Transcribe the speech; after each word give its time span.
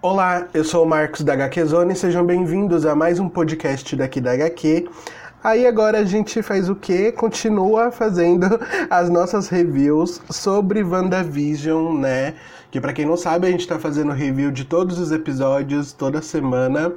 Olá, 0.00 0.48
eu 0.54 0.64
sou 0.64 0.84
o 0.84 0.88
Marcos 0.88 1.22
da 1.22 1.32
HQ 1.32 1.64
Zone, 1.64 1.96
sejam 1.96 2.24
bem-vindos 2.24 2.86
a 2.86 2.94
mais 2.94 3.18
um 3.18 3.28
podcast 3.28 3.96
daqui 3.96 4.20
da 4.20 4.32
HQ. 4.32 4.88
Aí 5.44 5.66
agora 5.66 5.98
a 5.98 6.04
gente 6.04 6.40
faz 6.40 6.68
o 6.68 6.76
quê? 6.76 7.10
Continua 7.10 7.90
fazendo 7.90 8.46
as 8.88 9.10
nossas 9.10 9.48
reviews 9.48 10.20
sobre 10.30 10.84
WandaVision, 10.84 11.98
né? 11.98 12.34
Que 12.70 12.80
para 12.80 12.92
quem 12.92 13.04
não 13.04 13.16
sabe, 13.16 13.48
a 13.48 13.50
gente 13.50 13.66
tá 13.66 13.76
fazendo 13.76 14.12
review 14.12 14.52
de 14.52 14.64
todos 14.64 15.00
os 15.00 15.10
episódios 15.10 15.92
toda 15.92 16.22
semana. 16.22 16.92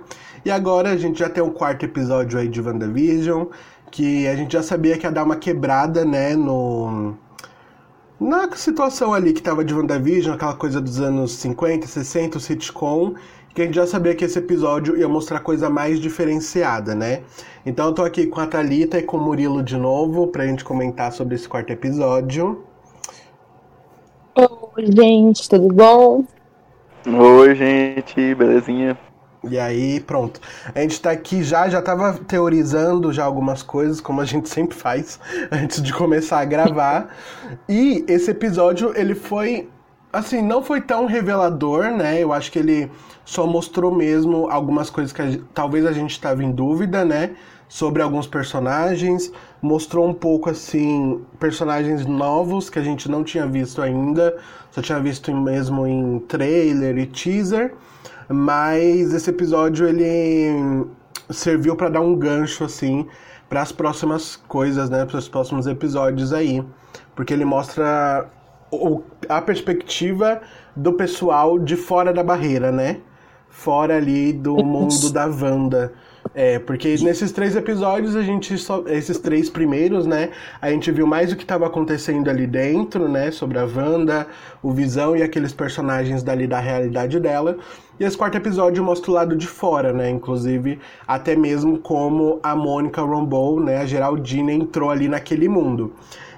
E 0.46 0.52
agora 0.52 0.92
a 0.92 0.98
gente 0.98 1.18
já 1.18 1.28
tem 1.28 1.44
o 1.44 1.50
quarto 1.50 1.86
episódio 1.86 2.38
aí 2.38 2.48
de 2.48 2.62
WandaVision, 2.62 3.48
que 3.90 4.28
a 4.28 4.36
gente 4.36 4.54
já 4.54 4.62
sabia 4.62 4.96
que 4.96 5.08
ia 5.08 5.12
dar 5.12 5.24
uma 5.24 5.38
quebrada, 5.38 6.05
né, 6.05 6.36
no 6.36 7.18
na 8.20 8.50
situação 8.55 9.14
ali 9.14 9.34
que 9.34 9.41
tava 9.41 9.66
de 9.66 9.74
WandaVision, 9.74 10.36
aquela 10.36 10.54
coisa 10.55 10.80
dos 10.80 11.02
anos 11.02 11.34
50, 11.34 11.86
60, 11.86 12.38
o 12.38 12.41
sitcom, 12.41 13.14
que 13.55 13.62
a 13.62 13.66
gente 13.66 13.76
já 13.76 13.88
sabia 13.88 14.14
que 14.14 14.26
esse 14.26 14.38
episódio 14.38 14.98
ia 14.98 15.08
mostrar 15.08 15.40
coisa 15.40 15.70
mais 15.70 16.02
diferenciada, 16.02 16.94
né? 16.94 17.22
Então 17.66 17.86
eu 17.88 17.94
tô 17.94 18.04
aqui 18.04 18.27
com 18.27 18.41
a 18.41 18.46
Thalita 18.46 19.00
e 19.00 19.02
com 19.02 19.16
o 19.16 19.22
Murilo 19.22 19.63
de 19.63 19.77
novo 19.77 20.27
pra 20.27 20.46
gente 20.46 20.66
comentar 20.66 21.13
sobre 21.13 21.36
esse 21.36 21.48
quarto 21.48 21.72
episódio. 21.72 22.66
Oi, 24.35 24.85
gente, 24.91 25.48
tudo 25.48 25.74
bom? 25.74 26.26
Oi, 27.07 27.55
gente, 27.55 28.35
belezinha? 28.35 28.98
E 29.49 29.58
aí, 29.58 30.02
pronto. 30.02 30.41
A 30.74 30.82
gente 30.82 30.99
tá 30.99 31.12
aqui 31.12 31.41
já, 31.41 31.70
já 31.70 31.82
tava 31.82 32.13
teorizando 32.27 33.13
já 33.13 33.24
algumas 33.24 33.63
coisas, 33.63 34.02
como 34.02 34.20
a 34.20 34.26
gente 34.26 34.49
sempre 34.49 34.76
faz, 34.76 35.18
antes 35.49 35.82
de 35.82 35.93
começar 35.93 36.40
a 36.41 36.46
gravar. 36.46 37.15
e 37.70 38.04
esse 38.05 38.32
episódio, 38.32 38.91
ele 38.98 39.15
foi, 39.15 39.70
assim, 40.16 40.41
não 40.41 40.63
foi 40.63 40.82
tão 40.82 41.05
revelador, 41.05 41.91
né? 41.91 42.21
Eu 42.21 42.32
acho 42.32 42.52
que 42.52 42.60
ele 42.60 42.90
só 43.26 43.46
mostrou 43.46 43.94
mesmo 43.94 44.49
algumas 44.49 44.90
coisas 44.90 45.12
que 45.12 45.21
a, 45.21 45.38
talvez 45.54 45.85
a 45.85 45.91
gente 45.91 46.12
estava 46.12 46.44
em 46.44 46.52
dúvida, 46.52 47.04
né? 47.04 47.32
Sobre 47.68 48.02
alguns 48.02 48.27
personagens, 48.27 49.32
mostrou 49.62 50.08
um 50.08 50.13
pouco 50.13 50.49
assim 50.49 51.21
personagens 51.40 52.05
novos 52.05 52.70
que 52.70 52.80
a 52.80 52.84
gente 52.84 53.10
não 53.10 53.24
tinha 53.24 53.46
visto 53.46 53.82
ainda, 53.82 54.38
só 54.71 54.82
tinha 54.82 54.99
visto 54.99 55.34
mesmo 55.36 55.86
em 55.86 56.20
trailer 56.20 56.98
e 56.98 57.05
teaser, 57.08 57.74
mas 58.30 59.13
esse 59.13 59.30
episódio 59.30 59.88
ele 59.88 60.86
serviu 61.30 61.76
para 61.76 61.90
dar 61.90 62.02
um 62.02 62.16
gancho 62.16 62.63
assim 62.63 63.08
para 63.49 63.62
as 63.62 63.71
próximas 63.71 64.36
coisas, 64.47 64.90
né, 64.90 65.06
para 65.06 65.18
os 65.18 65.28
próximos 65.28 65.68
episódios 65.68 66.34
aí, 66.34 66.63
porque 67.16 67.34
ele 67.34 67.46
mostra 67.46 68.30
a 69.29 69.41
perspectiva 69.41 70.41
do 70.75 70.94
pessoal 70.94 71.59
de 71.59 71.75
fora 71.75 72.13
da 72.13 72.23
barreira, 72.23 72.72
né? 72.72 72.97
fora 73.56 73.95
ali 73.95 74.34
do 74.34 74.57
mundo 74.57 75.09
da 75.12 75.25
Wanda. 75.25 75.94
É, 76.34 76.59
porque 76.59 76.96
nesses 77.01 77.31
três 77.31 77.56
episódios 77.56 78.16
a 78.16 78.22
gente 78.22 78.57
só. 78.57 78.84
Esses 78.88 79.18
três 79.19 79.50
primeiros, 79.50 80.06
né? 80.06 80.31
A 80.59 80.69
gente 80.69 80.91
viu 80.91 81.07
mais 81.07 81.31
o 81.31 81.35
que 81.35 81.44
estava 81.44 81.66
acontecendo 81.68 82.29
ali 82.29 82.46
dentro, 82.46 83.07
né? 83.07 83.31
Sobre 83.31 83.57
a 83.57 83.63
Wanda, 83.63 84.28
o 84.62 84.72
Visão 84.72 85.16
e 85.16 85.23
aqueles 85.23 85.53
personagens 85.53 86.23
dali 86.23 86.47
da 86.47 86.59
realidade 86.59 87.19
dela. 87.19 87.57
E 88.00 88.03
esse 88.03 88.18
quarto 88.18 88.35
episódio 88.35 88.84
mostra 88.84 89.12
o 89.12 89.14
lado 89.14 89.35
de 89.35 89.47
fora, 89.47 89.94
né? 89.94 90.09
Inclusive, 90.09 90.80
até 91.08 91.35
mesmo 91.35 91.78
como 91.78 92.40
a 92.44 92.56
Mônica 92.56 93.02
Rambeau, 93.02 93.59
né? 93.59 93.78
A 93.78 93.85
Geraldine 93.85 94.53
entrou 94.53 94.90
ali 94.90 95.08
naquele 95.08 95.47
mundo. 95.47 95.94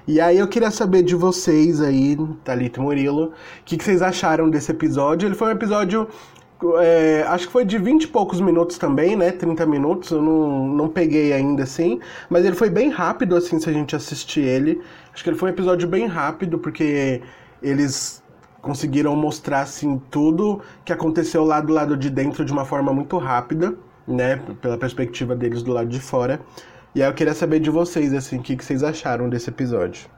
E 0.08 0.22
aí 0.22 0.38
eu 0.38 0.48
queria 0.48 0.70
saber 0.70 1.02
de 1.02 1.14
vocês 1.14 1.82
aí, 1.82 2.16
Thalita 2.42 2.80
e 2.80 2.82
Murilo, 2.82 3.24
o 3.26 3.32
que, 3.62 3.76
que, 3.76 3.84
vocês 3.84 4.00
acharam 4.00 4.48
desse 4.48 4.70
episódio. 4.70 5.28
Ele 5.28 5.34
foi 5.34 5.48
um 5.48 5.50
episódio 5.50 6.08
é, 6.80 7.26
acho 7.28 7.46
que 7.46 7.52
foi 7.52 7.62
de 7.62 7.76
20 7.76 8.04
e 8.04 8.06
poucos 8.08 8.40
minutos 8.40 8.78
também, 8.78 9.14
né? 9.14 9.32
30 9.32 9.66
minutos, 9.66 10.10
eu 10.10 10.22
não, 10.22 10.66
não 10.66 10.88
peguei 10.88 11.34
ainda 11.34 11.64
assim. 11.64 12.00
Mas 12.30 12.46
ele 12.46 12.56
foi 12.56 12.70
bem 12.70 12.88
rápido, 12.88 13.36
assim, 13.36 13.60
se 13.60 13.68
a 13.68 13.72
gente 13.72 13.94
assistir 13.94 14.40
ele. 14.40 14.80
Acho 15.12 15.22
que 15.22 15.28
ele 15.28 15.36
foi 15.36 15.50
um 15.50 15.52
episódio 15.52 15.86
bem 15.86 16.06
rápido, 16.06 16.58
porque 16.58 17.20
eles 17.62 18.22
conseguiram 18.62 19.14
mostrar, 19.14 19.60
assim, 19.60 20.00
tudo 20.10 20.62
que 20.86 20.92
aconteceu 20.92 21.44
lá 21.44 21.60
do 21.60 21.70
lado 21.70 21.98
de 21.98 22.08
dentro 22.08 22.46
de 22.46 22.52
uma 22.52 22.64
forma 22.64 22.94
muito 22.94 23.18
rápida, 23.18 23.74
né? 24.06 24.40
Pela 24.62 24.78
perspectiva 24.78 25.36
deles 25.36 25.62
do 25.62 25.70
lado 25.74 25.90
de 25.90 26.00
fora. 26.00 26.40
E 26.98 27.02
aí 27.02 27.08
eu 27.08 27.14
queria 27.14 27.32
saber 27.32 27.60
de 27.60 27.70
vocês, 27.70 28.12
assim, 28.12 28.38
o 28.38 28.42
que, 28.42 28.56
que 28.56 28.64
vocês 28.64 28.82
acharam 28.82 29.28
desse 29.28 29.48
episódio. 29.48 30.08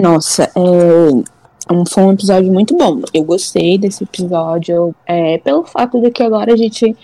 Nossa, 0.00 0.44
é, 0.44 1.84
foi 1.92 2.04
um 2.04 2.12
episódio 2.12 2.52
muito 2.52 2.76
bom. 2.76 3.02
Eu 3.12 3.24
gostei 3.24 3.76
desse 3.76 4.04
episódio 4.04 4.94
é, 5.04 5.38
pelo 5.38 5.64
fato 5.64 6.00
de 6.00 6.12
que 6.12 6.22
agora 6.22 6.52
a 6.52 6.56
gente 6.56 6.96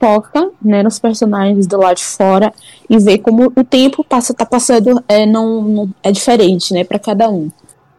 foca 0.00 0.52
né, 0.62 0.82
nos 0.82 0.98
personagens 0.98 1.66
do 1.66 1.76
lado 1.76 1.98
de 1.98 2.04
fora 2.04 2.50
e 2.88 2.98
vê 2.98 3.18
como 3.18 3.52
o 3.54 3.62
tempo 3.62 4.02
passa, 4.02 4.32
tá 4.32 4.46
passando 4.46 5.04
é, 5.06 5.26
não, 5.26 5.60
não 5.60 5.90
é 6.02 6.10
diferente, 6.10 6.72
né, 6.72 6.82
para 6.82 6.98
cada 6.98 7.28
um. 7.28 7.50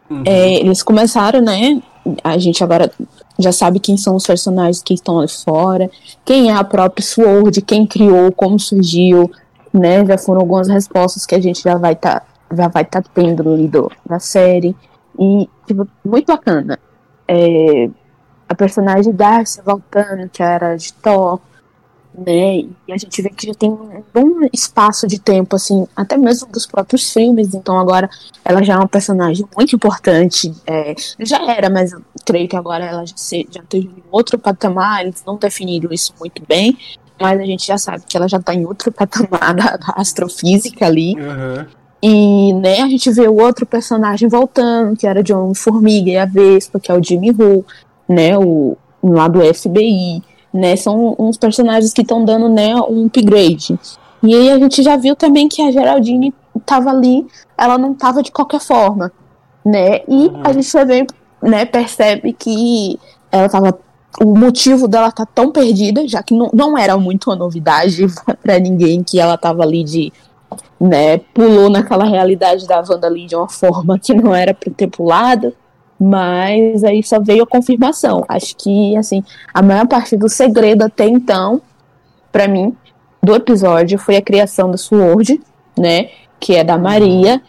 Uhum. 0.09 0.23
É, 0.25 0.55
eles 0.55 0.81
começaram, 0.81 1.39
né? 1.39 1.79
A 2.23 2.39
gente 2.39 2.63
agora 2.63 2.91
já 3.37 3.51
sabe 3.51 3.79
quem 3.79 3.97
são 3.97 4.15
os 4.15 4.25
personagens 4.25 4.81
que 4.81 4.93
estão 4.93 5.19
ali 5.19 5.27
fora, 5.27 5.89
quem 6.23 6.49
é 6.49 6.53
a 6.53 6.63
própria 6.63 7.03
Sword, 7.03 7.61
quem 7.61 7.85
criou, 7.85 8.31
como 8.31 8.59
surgiu, 8.59 9.31
né? 9.73 10.05
Já 10.05 10.17
foram 10.17 10.41
algumas 10.41 10.67
respostas 10.67 11.25
que 11.25 11.35
a 11.35 11.41
gente 11.41 11.61
já 11.61 11.75
vai 11.75 11.93
estar 11.93 12.19
tá, 12.19 12.25
já 12.55 12.67
vai 12.67 12.85
tá 12.85 13.01
tendo 13.01 13.51
ali 13.51 13.67
do, 13.67 13.91
da 14.05 14.19
série. 14.19 14.75
E, 15.19 15.49
tipo, 15.65 15.87
muito 16.05 16.27
bacana. 16.27 16.79
É, 17.27 17.89
a 18.47 18.55
personagem 18.55 19.13
Darcy 19.13 19.61
voltando, 19.63 20.29
que 20.29 20.43
era 20.43 20.75
de 20.75 20.93
Thor, 20.93 21.39
né? 22.15 22.57
E 22.87 22.93
a 22.93 22.97
gente 22.97 23.21
vê 23.21 23.29
que 23.29 23.47
já 23.47 23.53
tem 23.53 23.69
um 23.69 24.03
bom 24.13 24.47
espaço 24.53 25.07
de 25.07 25.19
tempo, 25.19 25.55
assim, 25.55 25.87
até 25.95 26.17
mesmo 26.17 26.47
dos 26.51 26.65
próprios 26.65 27.11
filmes. 27.11 27.53
Então 27.53 27.77
agora 27.79 28.09
ela 28.45 28.63
já 28.63 28.73
é 28.73 28.77
uma 28.77 28.87
personagem 28.87 29.45
muito 29.55 29.75
importante. 29.75 30.53
É, 30.65 30.93
já 31.19 31.51
era, 31.51 31.69
mas 31.69 31.91
eu 31.91 32.01
creio 32.25 32.47
que 32.47 32.55
agora 32.55 32.85
ela 32.85 33.05
já, 33.05 33.15
se, 33.15 33.47
já 33.49 33.63
teve 33.63 33.89
outro 34.11 34.37
patamar. 34.37 35.01
Eles 35.01 35.23
não 35.25 35.37
definiram 35.37 35.91
isso 35.91 36.13
muito 36.19 36.43
bem, 36.47 36.77
mas 37.19 37.39
a 37.39 37.45
gente 37.45 37.65
já 37.65 37.77
sabe 37.77 38.03
que 38.07 38.15
ela 38.15 38.27
já 38.27 38.37
está 38.37 38.53
em 38.53 38.65
outro 38.65 38.91
patamar 38.93 39.53
da, 39.55 39.77
da 39.77 39.93
astrofísica 39.95 40.85
ali. 40.85 41.15
Uhum. 41.15 41.65
E, 42.05 42.53
né, 42.55 42.81
a 42.81 42.89
gente 42.89 43.09
vê 43.11 43.29
o 43.29 43.41
outro 43.41 43.65
personagem 43.65 44.27
voltando, 44.27 44.97
que 44.97 45.07
era 45.07 45.23
de 45.23 45.33
Homem-Formiga 45.33 46.11
e 46.11 46.17
a 46.17 46.25
Vespa, 46.25 46.77
que 46.77 46.91
é 46.91 46.93
o 46.93 47.01
Jimmy 47.01 47.31
Who, 47.31 47.65
né, 48.09 48.37
o, 48.37 48.75
lá 49.01 49.29
do 49.29 49.39
FBI, 49.53 50.21
né, 50.53 50.75
são 50.75 51.15
uns 51.17 51.37
personagens 51.37 51.91
que 51.91 52.01
estão 52.01 52.23
dando, 52.23 52.47
né, 52.47 52.75
um 52.75 53.05
upgrade. 53.05 53.77
E 54.21 54.33
aí 54.33 54.51
a 54.51 54.59
gente 54.59 54.83
já 54.83 54.95
viu 54.95 55.15
também 55.15 55.49
que 55.49 55.61
a 55.61 55.71
Geraldine 55.71 56.33
estava 56.55 56.89
ali, 56.89 57.25
ela 57.57 57.77
não 57.77 57.93
estava 57.93 58.21
de 58.21 58.31
qualquer 58.31 58.61
forma, 58.61 59.11
né, 59.65 60.01
e 60.07 60.27
uhum. 60.27 60.41
a 60.43 60.53
gente 60.53 60.71
também, 60.71 61.07
né, 61.41 61.65
percebe 61.65 62.33
que 62.33 62.99
ela 63.31 63.47
estava 63.47 63.79
o 64.21 64.37
motivo 64.37 64.87
dela 64.87 65.07
estar 65.07 65.25
tá 65.25 65.31
tão 65.33 65.51
perdida, 65.51 66.07
já 66.07 66.21
que 66.21 66.35
não, 66.35 66.49
não 66.53 66.77
era 66.77 66.95
muito 66.97 67.29
uma 67.31 67.35
novidade 67.35 68.05
para 68.43 68.59
ninguém 68.59 69.03
que 69.03 69.19
ela 69.19 69.33
estava 69.33 69.63
ali 69.63 69.83
de 69.83 70.13
né, 70.79 71.17
pulou 71.33 71.69
naquela 71.69 72.03
realidade 72.03 72.67
da 72.67 72.83
Wanda 72.87 73.07
ali 73.07 73.25
de 73.25 73.35
uma 73.35 73.47
forma 73.47 73.97
que 73.97 74.13
não 74.13 74.35
era 74.35 74.53
para 74.53 74.71
ter 74.71 74.87
pulado, 74.87 75.53
mas 75.99 76.83
aí 76.83 77.03
só 77.03 77.19
veio 77.19 77.43
a 77.43 77.47
confirmação. 77.47 78.25
Acho 78.27 78.55
que, 78.55 78.95
assim, 78.97 79.23
a 79.53 79.61
maior 79.61 79.87
parte 79.87 80.17
do 80.17 80.27
segredo 80.29 80.83
até 80.83 81.05
então, 81.05 81.61
para 82.31 82.47
mim, 82.47 82.75
do 83.21 83.35
episódio 83.35 83.97
foi 83.97 84.17
a 84.17 84.21
criação 84.21 84.69
da 84.69 84.77
Sword, 84.77 85.41
né, 85.77 86.09
que 86.39 86.55
é 86.55 86.63
da 86.63 86.77
Maria, 86.77 87.41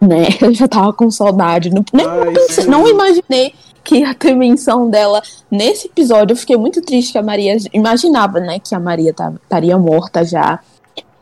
né, 0.00 0.28
eu 0.40 0.54
já 0.54 0.68
tava 0.68 0.92
com 0.92 1.10
saudade, 1.10 1.70
não, 1.70 1.84
nem, 1.92 2.06
Ai, 2.06 2.32
pensei, 2.32 2.66
não 2.66 2.86
imaginei 2.86 3.54
que 3.82 4.02
a 4.02 4.14
ter 4.14 4.34
menção 4.34 4.88
dela 4.88 5.20
nesse 5.50 5.88
episódio, 5.88 6.32
eu 6.32 6.36
fiquei 6.36 6.56
muito 6.56 6.80
triste 6.80 7.12
que 7.12 7.18
a 7.18 7.22
Maria, 7.22 7.56
imaginava, 7.72 8.40
né, 8.40 8.58
que 8.58 8.74
a 8.74 8.80
Maria 8.80 9.14
estaria 9.42 9.76
morta 9.76 10.24
já, 10.24 10.60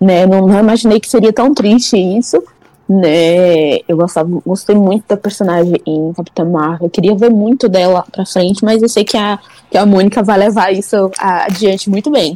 né? 0.02 0.26
Não, 0.26 0.46
não 0.46 0.58
imaginei 0.58 0.98
que 0.98 1.08
seria 1.08 1.32
tão 1.32 1.54
triste 1.54 1.96
isso, 1.96 2.42
né? 2.88 3.78
Eu 3.88 3.96
gostava, 3.96 4.28
gostei 4.44 4.76
muito 4.76 5.04
da 5.08 5.16
personagem 5.16 5.80
em 5.86 6.12
Capitã 6.12 6.44
Marvel, 6.44 6.86
eu 6.86 6.90
queria 6.90 7.16
ver 7.16 7.30
muito 7.30 7.68
dela 7.68 8.04
pra 8.10 8.26
frente, 8.26 8.64
mas 8.64 8.82
eu 8.82 8.88
sei 8.88 9.04
que 9.04 9.16
a, 9.16 9.38
que 9.70 9.78
a 9.78 9.86
Mônica 9.86 10.22
vai 10.22 10.38
levar 10.38 10.72
isso 10.72 11.10
adiante 11.18 11.88
muito 11.88 12.10
bem, 12.10 12.34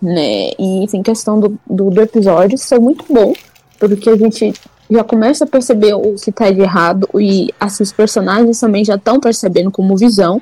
né? 0.00 0.50
E, 0.58 0.86
em 0.92 1.02
questão 1.02 1.38
do, 1.38 1.58
do, 1.68 1.90
do 1.90 2.00
episódio, 2.00 2.56
isso 2.56 2.68
foi 2.68 2.78
muito 2.78 3.04
bom, 3.08 3.32
porque 3.78 4.10
a 4.10 4.16
gente 4.16 4.52
já 4.90 5.04
começa 5.04 5.44
a 5.44 5.46
perceber 5.46 5.94
o 5.94 6.14
que 6.14 6.32
tá 6.32 6.50
de 6.50 6.60
errado 6.60 7.08
e 7.14 7.52
os 7.80 7.92
personagens 7.92 8.58
também 8.58 8.84
já 8.84 8.94
estão 8.94 9.20
percebendo 9.20 9.70
como 9.70 9.96
visão, 9.96 10.40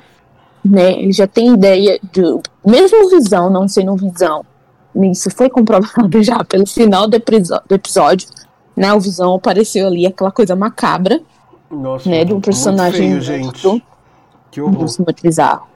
né? 0.63 0.93
Eles 0.93 1.15
já 1.15 1.27
têm 1.27 1.53
ideia 1.53 1.99
de 2.11 2.21
mesmo 2.65 3.09
visão 3.09 3.49
não 3.49 3.67
sendo 3.67 3.95
visão. 3.95 4.45
Isso 4.95 5.29
foi 5.29 5.49
comprovado 5.49 6.21
já 6.23 6.43
pelo 6.43 6.65
final 6.65 7.07
do 7.07 7.15
episódio, 7.15 8.27
né? 8.77 8.93
O 8.93 8.99
visão 8.99 9.33
apareceu 9.33 9.87
ali 9.87 10.05
aquela 10.05 10.31
coisa 10.31 10.55
macabra, 10.55 11.19
Nossa, 11.69 12.07
né, 12.07 12.23
de 12.23 12.31
um 12.31 12.35
muito 12.35 12.45
personagem 12.45 13.09
feio, 13.09 13.21
gente. 13.21 13.65
morto. 13.65 13.81
Que 14.51 14.61
horror. 14.61 14.77
Muito 14.77 15.03
muito 15.03 15.23
bizarro. 15.23 15.67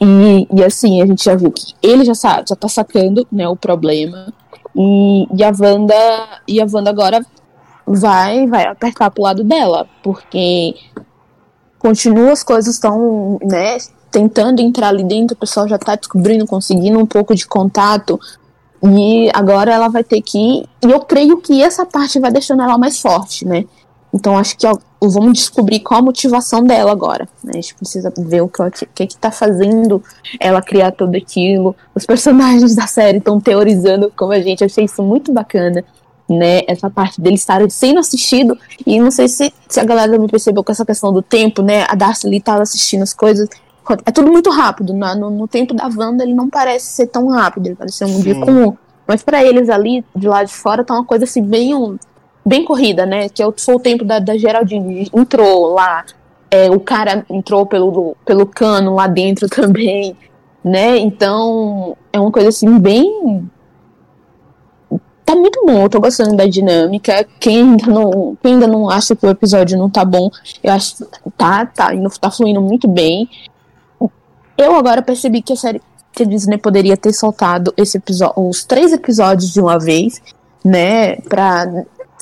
E, 0.00 0.46
e 0.50 0.64
assim, 0.64 1.02
a 1.02 1.06
gente 1.06 1.24
já 1.24 1.34
viu 1.34 1.52
que 1.52 1.74
ele 1.82 2.04
já, 2.04 2.14
sabe, 2.14 2.44
já 2.48 2.56
tá 2.56 2.68
sacando 2.68 3.26
né, 3.30 3.46
o 3.46 3.56
problema. 3.56 4.32
E, 4.74 5.26
e 5.36 5.44
a 5.44 5.52
Wanda. 5.58 5.94
E 6.46 6.60
a 6.60 6.66
Wanda 6.72 6.88
agora 6.88 7.24
vai, 7.86 8.46
vai 8.46 8.66
apertar 8.66 9.10
pro 9.10 9.24
lado 9.24 9.44
dela. 9.44 9.86
Porque 10.02 10.74
continua 11.78 12.32
as 12.32 12.42
coisas 12.42 12.74
estão, 12.74 13.38
né? 13.42 13.76
Tentando 14.10 14.60
entrar 14.62 14.88
ali 14.88 15.04
dentro, 15.04 15.34
o 15.34 15.38
pessoal 15.38 15.68
já 15.68 15.78
tá 15.78 15.94
descobrindo, 15.94 16.46
conseguindo 16.46 16.98
um 16.98 17.06
pouco 17.06 17.34
de 17.34 17.46
contato. 17.46 18.18
E 18.82 19.28
agora 19.34 19.72
ela 19.72 19.88
vai 19.88 20.04
ter 20.04 20.22
que. 20.22 20.64
E 20.82 20.90
eu 20.90 21.00
creio 21.00 21.38
que 21.38 21.62
essa 21.62 21.84
parte 21.84 22.20
vai 22.20 22.30
deixando 22.30 22.62
ela 22.62 22.78
mais 22.78 23.00
forte, 23.00 23.44
né? 23.44 23.64
Então 24.12 24.38
acho 24.38 24.56
que 24.56 24.66
ó, 24.66 24.76
vamos 25.00 25.34
descobrir 25.34 25.80
qual 25.80 26.00
a 26.00 26.02
motivação 26.02 26.62
dela 26.62 26.92
agora. 26.92 27.28
Né? 27.42 27.52
A 27.54 27.56
gente 27.56 27.74
precisa 27.74 28.12
ver 28.16 28.40
o 28.40 28.48
que, 28.48 28.62
o 28.62 28.70
que, 28.70 29.06
que 29.06 29.16
tá 29.16 29.30
fazendo 29.30 30.02
ela 30.40 30.62
criar 30.62 30.92
tudo 30.92 31.16
aquilo. 31.16 31.74
Os 31.94 32.06
personagens 32.06 32.74
da 32.76 32.86
série 32.86 33.18
estão 33.18 33.40
teorizando 33.40 34.12
como 34.16 34.32
a 34.32 34.40
gente. 34.40 34.62
Eu 34.62 34.66
achei 34.66 34.84
isso 34.84 35.02
muito 35.02 35.32
bacana. 35.32 35.84
Né, 36.30 36.60
essa 36.66 36.90
parte 36.90 37.22
deles 37.22 37.40
estarem 37.40 37.70
sendo 37.70 38.00
assistido 38.00 38.54
e 38.86 39.00
não 39.00 39.10
sei 39.10 39.28
se, 39.28 39.50
se 39.66 39.80
a 39.80 39.84
galera 39.84 40.12
também 40.12 40.28
percebeu 40.28 40.62
com 40.62 40.70
essa 40.70 40.84
questão 40.84 41.10
do 41.10 41.22
tempo, 41.22 41.62
né? 41.62 41.86
A 41.88 41.94
Darcy 41.94 42.26
ali 42.26 42.38
tava 42.38 42.60
assistindo 42.60 43.02
as 43.02 43.14
coisas. 43.14 43.48
É 44.04 44.10
tudo 44.10 44.30
muito 44.30 44.50
rápido. 44.50 44.92
né? 44.92 45.14
No, 45.14 45.30
no 45.30 45.48
tempo 45.48 45.74
da 45.74 45.88
Wanda 45.88 46.22
ele 46.24 46.34
não 46.34 46.48
parece 46.48 46.86
ser 46.86 47.06
tão 47.06 47.28
rápido, 47.28 47.66
ele 47.66 47.76
parece 47.76 47.96
ser 47.98 48.04
um 48.04 48.20
dia 48.20 48.34
Sim. 48.34 48.40
comum. 48.40 48.76
Mas 49.06 49.22
pra 49.22 49.42
eles 49.42 49.68
ali, 49.70 50.04
de 50.14 50.28
lá 50.28 50.44
de 50.44 50.52
fora, 50.52 50.84
tá 50.84 50.94
uma 50.94 51.04
coisa 51.04 51.24
assim 51.24 51.42
bem 51.42 51.98
bem 52.44 52.64
corrida, 52.64 53.04
né? 53.04 53.28
Que 53.28 53.42
é 53.42 53.52
foi 53.58 53.74
o 53.74 53.80
tempo 53.80 54.04
da, 54.04 54.18
da 54.18 54.36
Geraldine. 54.36 55.08
Entrou 55.14 55.74
lá, 55.74 56.04
é, 56.50 56.70
o 56.70 56.80
cara 56.80 57.24
entrou 57.28 57.66
pelo, 57.66 58.16
pelo 58.24 58.46
cano 58.46 58.94
lá 58.94 59.06
dentro 59.06 59.48
também, 59.50 60.16
né? 60.64 60.96
Então, 60.98 61.96
é 62.12 62.18
uma 62.18 62.32
coisa 62.32 62.48
assim, 62.48 62.78
bem. 62.78 63.48
Tá 65.24 65.36
muito 65.36 65.62
bom, 65.66 65.82
eu 65.82 65.90
tô 65.90 66.00
gostando 66.00 66.34
da 66.34 66.46
dinâmica. 66.46 67.26
Quem 67.38 67.58
ainda 67.58 67.86
não, 67.86 68.36
quem 68.42 68.54
ainda 68.54 68.66
não 68.66 68.88
acha 68.88 69.14
que 69.14 69.26
o 69.26 69.30
episódio 69.30 69.78
não 69.78 69.90
tá 69.90 70.02
bom, 70.02 70.30
eu 70.62 70.72
acho 70.72 70.96
que 70.96 71.30
tá, 71.36 71.66
tá, 71.66 71.94
indo- 71.94 72.08
tá 72.18 72.30
fluindo 72.30 72.62
muito 72.62 72.88
bem. 72.88 73.28
Eu 74.58 74.74
agora 74.74 75.00
percebi 75.00 75.40
que 75.40 75.52
a 75.52 75.56
série 75.56 75.80
que 76.12 76.24
a 76.24 76.26
Disney 76.26 76.58
poderia 76.58 76.96
ter 76.96 77.12
soltado 77.12 77.72
esse 77.76 77.96
episódio, 77.96 78.34
os 78.48 78.64
três 78.64 78.92
episódios 78.92 79.52
de 79.52 79.60
uma 79.60 79.78
vez, 79.78 80.20
né? 80.64 81.16
Pra 81.16 81.64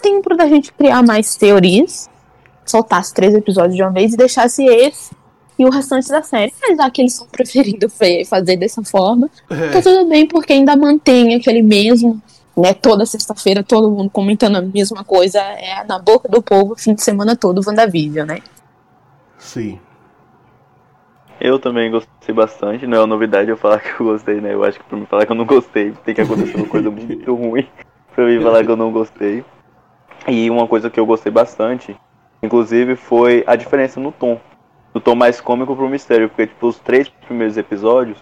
tempo 0.03 0.37
da 0.37 0.47
gente 0.47 0.71
criar 0.73 1.03
mais 1.03 1.35
teorias, 1.37 2.09
soltasse 2.67 3.15
três 3.15 3.35
episódios 3.35 3.75
de 3.75 3.83
uma 3.83 3.91
vez 3.91 4.13
e 4.13 4.17
deixasse 4.17 4.65
esse 4.67 5.17
e 5.59 5.65
o 5.65 5.71
restante 5.71 6.09
da 6.11 6.23
série. 6.23 6.53
Mas 6.61 6.77
já 6.77 6.91
que 6.91 7.01
eles 7.01 7.13
estão 7.13 7.27
preferindo 7.29 7.89
fe- 7.89 8.25
fazer 8.27 8.59
dessa 8.59 8.83
forma, 8.83 9.31
tá 9.49 9.55
É, 9.79 9.81
tudo 9.81 10.07
bem, 10.07 10.27
porque 10.29 10.53
ainda 10.53 10.77
mantém 10.77 11.35
aquele 11.35 11.63
mesmo, 11.63 12.21
né? 12.55 12.75
Toda 12.75 13.07
sexta-feira, 13.07 13.63
todo 13.65 13.91
mundo 13.91 14.11
comentando 14.11 14.57
a 14.57 14.61
mesma 14.63 15.03
coisa, 15.03 15.39
é 15.41 15.83
na 15.85 15.99
boca 15.99 16.29
do 16.29 16.43
povo, 16.43 16.75
fim 16.77 16.93
de 16.95 17.03
semana 17.03 17.35
todo, 17.35 17.63
WandaVision, 17.67 18.27
né? 18.27 18.41
sim. 19.39 19.79
Eu 21.47 21.61
também 21.61 21.89
gostei 21.89 22.35
bastante, 22.35 22.89
não 22.89 22.97
é 22.97 23.01
uma 23.03 23.07
novidade 23.07 23.49
eu 23.49 23.57
falar 23.57 23.79
que 23.79 24.01
eu 24.01 24.07
gostei, 24.07 24.41
né? 24.41 24.53
Eu 24.53 24.65
acho 24.65 24.81
que 24.81 24.85
pra 24.85 24.99
mim 24.99 25.07
falar 25.07 25.25
que 25.25 25.31
eu 25.31 25.37
não 25.37 25.45
gostei, 25.45 25.93
tem 26.05 26.13
que 26.13 26.21
acontecer 26.21 26.57
uma 26.57 26.67
coisa 26.67 26.91
muito 26.91 27.31
ruim 27.37 27.65
pra 28.13 28.27
mim 28.27 28.43
falar 28.43 28.65
que 28.65 28.71
eu 28.73 28.77
não 28.77 28.91
gostei. 28.91 29.45
E 30.27 30.51
uma 30.51 30.67
coisa 30.67 30.91
que 30.91 30.99
eu 30.99 31.07
gostei 31.07 31.31
bastante, 31.31 31.97
inclusive, 32.43 32.97
foi 32.97 33.45
a 33.47 33.55
diferença 33.55 34.01
no 34.01 34.11
tom. 34.11 34.41
Do 34.93 35.01
tom 35.01 35.15
mais 35.15 35.41
cômico 35.41 35.77
pro 35.77 35.89
mistério, 35.89 36.29
porque 36.29 36.49
tipo, 36.49 36.67
os 36.67 36.81
três 36.81 37.09
primeiros 37.09 37.57
episódios 37.57 38.19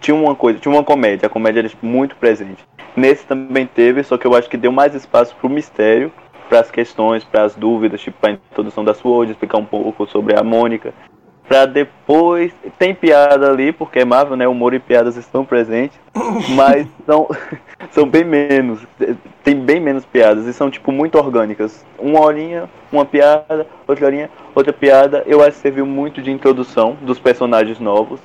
tinha 0.00 0.16
uma 0.16 0.34
coisa, 0.34 0.58
tinha 0.58 0.74
uma 0.74 0.82
comédia, 0.82 1.28
a 1.28 1.30
comédia 1.30 1.60
era 1.60 1.68
tipo, 1.68 1.86
muito 1.86 2.16
presente. 2.16 2.66
Nesse 2.96 3.24
também 3.24 3.68
teve, 3.68 4.02
só 4.02 4.18
que 4.18 4.26
eu 4.26 4.34
acho 4.34 4.50
que 4.50 4.56
deu 4.56 4.72
mais 4.72 4.96
espaço 4.96 5.36
pro 5.36 5.48
mistério, 5.48 6.10
para 6.48 6.58
as 6.58 6.72
questões, 6.72 7.22
para 7.22 7.44
as 7.44 7.54
dúvidas, 7.54 8.00
tipo 8.00 8.26
a 8.26 8.32
introdução 8.32 8.84
da 8.84 8.94
Sword, 8.94 9.30
explicar 9.30 9.58
um 9.58 9.64
pouco 9.64 10.08
sobre 10.08 10.36
a 10.36 10.42
Mônica, 10.42 10.92
Pra 11.46 11.66
depois. 11.66 12.52
Tem 12.78 12.94
piada 12.94 13.50
ali, 13.50 13.72
porque 13.72 14.00
é 14.00 14.04
Marvel, 14.04 14.36
né? 14.36 14.48
Humor 14.48 14.74
e 14.74 14.78
piadas 14.78 15.16
estão 15.16 15.44
presentes. 15.44 15.98
Mas 16.54 16.86
são, 17.06 17.28
são 17.90 18.08
bem 18.08 18.24
menos. 18.24 18.80
Tem 19.42 19.54
bem 19.54 19.80
menos 19.80 20.04
piadas. 20.04 20.46
E 20.46 20.52
são, 20.52 20.70
tipo, 20.70 20.90
muito 20.90 21.18
orgânicas. 21.18 21.84
Uma 21.98 22.20
horinha, 22.20 22.68
uma 22.90 23.04
piada, 23.04 23.66
outra 23.86 24.06
horinha, 24.06 24.30
outra 24.54 24.72
piada. 24.72 25.22
Eu 25.26 25.40
acho 25.42 25.52
que 25.52 25.62
serviu 25.62 25.86
muito 25.86 26.22
de 26.22 26.30
introdução 26.30 26.96
dos 27.02 27.18
personagens 27.18 27.78
novos. 27.78 28.20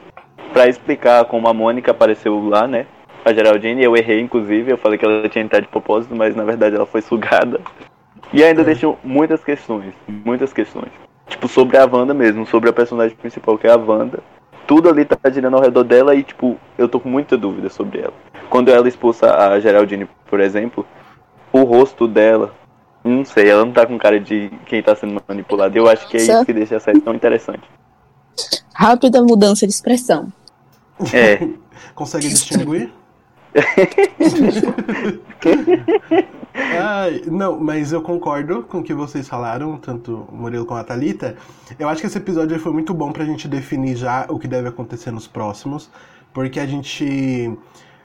Pra 0.53 0.67
explicar 0.67 1.25
como 1.25 1.47
a 1.47 1.53
Mônica 1.53 1.91
apareceu 1.91 2.47
lá, 2.47 2.67
né? 2.67 2.85
A 3.25 3.33
Geraldine. 3.33 3.83
Eu 3.83 3.97
errei, 3.97 4.21
inclusive. 4.21 4.71
Eu 4.71 4.77
falei 4.77 4.97
que 4.97 5.05
ela 5.05 5.27
tinha 5.27 5.43
entrado 5.43 5.63
de 5.63 5.69
propósito, 5.69 6.15
mas 6.15 6.35
na 6.35 6.43
verdade 6.43 6.75
ela 6.75 6.85
foi 6.85 7.01
sugada. 7.01 7.59
E 8.31 8.43
ainda 8.43 8.63
deixou 8.63 8.97
muitas 9.03 9.43
questões. 9.43 9.93
Muitas 10.07 10.53
questões. 10.53 11.08
Tipo, 11.39 11.47
sobre 11.47 11.77
a 11.77 11.85
Wanda 11.85 12.13
mesmo, 12.13 12.45
sobre 12.45 12.69
a 12.69 12.73
personagem 12.73 13.15
principal, 13.15 13.57
que 13.57 13.65
é 13.65 13.71
a 13.71 13.77
Wanda. 13.77 14.19
Tudo 14.67 14.89
ali 14.89 15.05
tá 15.05 15.17
girando 15.29 15.55
ao 15.55 15.61
redor 15.61 15.85
dela 15.85 16.13
e, 16.13 16.21
tipo, 16.21 16.57
eu 16.77 16.89
tô 16.89 16.99
com 16.99 17.07
muita 17.07 17.37
dúvida 17.37 17.69
sobre 17.69 18.01
ela. 18.01 18.13
Quando 18.49 18.69
ela 18.69 18.89
expulsa 18.89 19.33
a 19.33 19.57
Geraldine, 19.57 20.05
por 20.29 20.41
exemplo, 20.41 20.85
o 21.53 21.63
rosto 21.63 22.09
dela, 22.09 22.53
não 23.05 23.23
sei, 23.23 23.49
ela 23.49 23.63
não 23.63 23.71
tá 23.71 23.85
com 23.85 23.97
cara 23.97 24.19
de 24.19 24.51
quem 24.65 24.83
tá 24.83 24.93
sendo 24.97 25.17
manipulado. 25.25 25.77
Eu 25.77 25.87
acho 25.87 26.09
que 26.09 26.17
é 26.17 26.19
isso 26.19 26.45
que 26.45 26.51
deixa 26.51 26.75
a 26.75 26.79
série 26.81 26.99
tão 26.99 27.15
interessante. 27.15 27.63
Rápida 28.75 29.23
mudança 29.23 29.65
de 29.65 29.71
expressão. 29.71 30.27
É, 31.13 31.47
Consegue 31.95 32.27
distinguir? 32.27 32.91
Não, 37.31 37.59
mas 37.59 37.91
eu 37.91 38.01
concordo 38.01 38.63
com 38.63 38.79
o 38.79 38.83
que 38.83 38.93
vocês 38.93 39.27
falaram, 39.27 39.77
tanto 39.77 40.27
o 40.31 40.35
Murilo 40.35 40.65
como 40.65 40.79
a 40.79 40.83
Thalita. 40.83 41.35
Eu 41.77 41.87
acho 41.89 42.01
que 42.01 42.07
esse 42.07 42.17
episódio 42.17 42.59
foi 42.59 42.71
muito 42.71 42.93
bom 42.93 43.11
pra 43.11 43.25
gente 43.25 43.47
definir 43.47 43.95
já 43.95 44.25
o 44.29 44.37
que 44.39 44.47
deve 44.47 44.67
acontecer 44.69 45.11
nos 45.11 45.27
próximos, 45.27 45.89
porque 46.33 46.59
a 46.59 46.65
gente. 46.65 47.57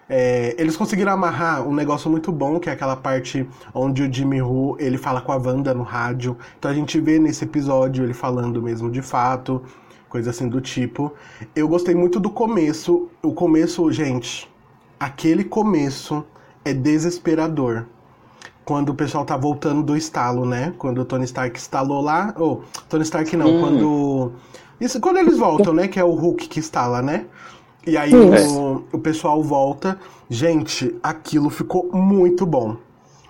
é, 0.09 0.55
eles 0.59 0.77
conseguiram 0.77 1.13
amarrar 1.13 1.67
um 1.67 1.75
negócio 1.75 2.11
muito 2.11 2.31
bom, 2.33 2.61
que 2.61 2.69
é 2.69 2.73
aquela 2.73 2.97
parte 2.97 3.49
onde 3.73 4.03
o 4.03 4.13
Jimmy 4.13 4.43
Who 4.43 4.77
ele 4.79 4.99
fala 4.99 5.21
com 5.21 5.33
a 5.33 5.37
Wanda 5.37 5.73
no 5.75 5.83
rádio. 5.83 6.37
Então 6.59 6.71
a 6.71 6.75
gente 6.75 7.01
vê 7.01 7.19
nesse 7.19 7.45
episódio 7.45 8.05
ele 8.05 8.15
falando 8.15 8.63
mesmo 8.63 8.91
de 8.91 9.03
fato, 9.03 9.63
coisa 10.09 10.31
assim 10.31 10.49
do 10.49 10.61
tipo. 10.61 11.13
Eu 11.55 11.69
gostei 11.69 11.95
muito 11.95 12.21
do 12.21 12.31
começo. 12.31 13.09
O 13.23 13.33
começo, 13.33 13.91
gente, 13.93 14.51
aquele 14.99 15.45
começo 15.45 16.25
é 16.65 16.73
desesperador. 16.73 17.87
Quando 18.65 18.91
o 18.91 18.95
pessoal 18.95 19.25
tá 19.25 19.37
voltando 19.37 19.83
do 19.83 19.97
estalo, 19.97 20.47
né? 20.47 20.73
Quando 20.79 21.01
o 21.03 21.05
Tony 21.05 21.25
Stark 21.25 21.59
instalou 21.59 22.01
lá. 22.01 22.35
Ou, 22.39 22.63
Tony 22.89 23.03
Stark 23.03 23.37
não, 23.37 23.47
Hum. 23.49 23.61
quando. 23.61 24.33
Isso, 24.81 25.01
quando 25.01 25.19
eles 25.19 25.37
voltam, 25.39 25.73
né? 25.75 25.87
Que 25.89 26.01
é 26.01 26.05
o 26.05 26.13
Hulk 26.15 26.49
que 26.49 26.59
instala, 26.61 27.03
né? 27.03 27.27
E 27.87 27.97
aí 27.97 28.13
o, 28.15 28.85
o 28.93 28.99
pessoal 28.99 29.43
volta. 29.43 29.99
Gente, 30.31 30.95
aquilo 31.03 31.51
ficou 31.51 31.91
muito 31.93 32.47
bom. 32.47 32.77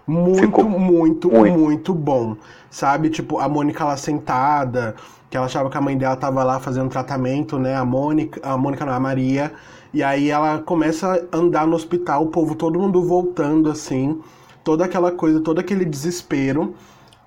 Muito, 0.07 0.39
Ficou 0.41 0.69
muito, 0.69 1.31
muito. 1.31 1.59
muito 1.59 1.95
bom. 1.95 2.37
Sabe? 2.71 3.09
Tipo, 3.11 3.39
a 3.39 3.49
Mônica 3.49 3.85
lá 3.85 3.97
sentada, 3.97 4.95
que 5.31 5.37
ela 5.37 5.47
achava 5.47 5.71
que 5.71 5.77
a 5.77 5.81
mãe 5.81 5.97
dela 5.97 6.15
tava 6.17 6.45
lá 6.45 6.61
fazendo 6.61 6.89
tratamento, 6.91 7.59
né? 7.59 7.75
A 7.75 7.85
Mônica, 7.85 8.41
a 8.43 8.57
Mônica 8.57 8.85
não, 8.85 8.93
a 8.93 9.01
Maria. 9.01 9.53
E 9.93 10.03
aí 10.03 10.31
ela 10.31 10.59
começa 10.59 11.27
a 11.33 11.37
andar 11.37 11.67
no 11.67 11.75
hospital, 11.75 12.25
o 12.25 12.27
povo, 12.29 12.55
todo 12.55 12.79
mundo 12.79 13.03
voltando 13.03 13.71
assim, 13.71 14.21
toda 14.65 14.85
aquela 14.85 15.13
coisa, 15.13 15.41
todo 15.41 15.59
aquele 15.61 15.85
desespero. 15.85 16.75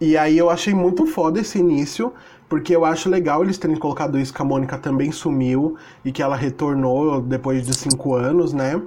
E 0.02 0.18
aí 0.18 0.38
eu 0.38 0.50
achei 0.50 0.74
muito 0.74 1.06
foda 1.06 1.40
esse 1.40 1.58
início, 1.60 2.14
porque 2.50 2.76
eu 2.76 2.84
acho 2.84 3.10
legal 3.10 3.44
eles 3.44 3.58
terem 3.58 3.78
colocado 3.78 4.20
isso 4.20 4.34
que 4.34 4.42
a 4.42 4.46
Mônica 4.46 4.78
também 4.78 5.12
sumiu 5.12 5.78
e 6.04 6.12
que 6.12 6.22
ela 6.22 6.36
retornou 6.36 7.22
depois 7.22 7.66
de 7.66 7.74
cinco 7.76 8.16
anos, 8.16 8.54
né? 8.54 8.82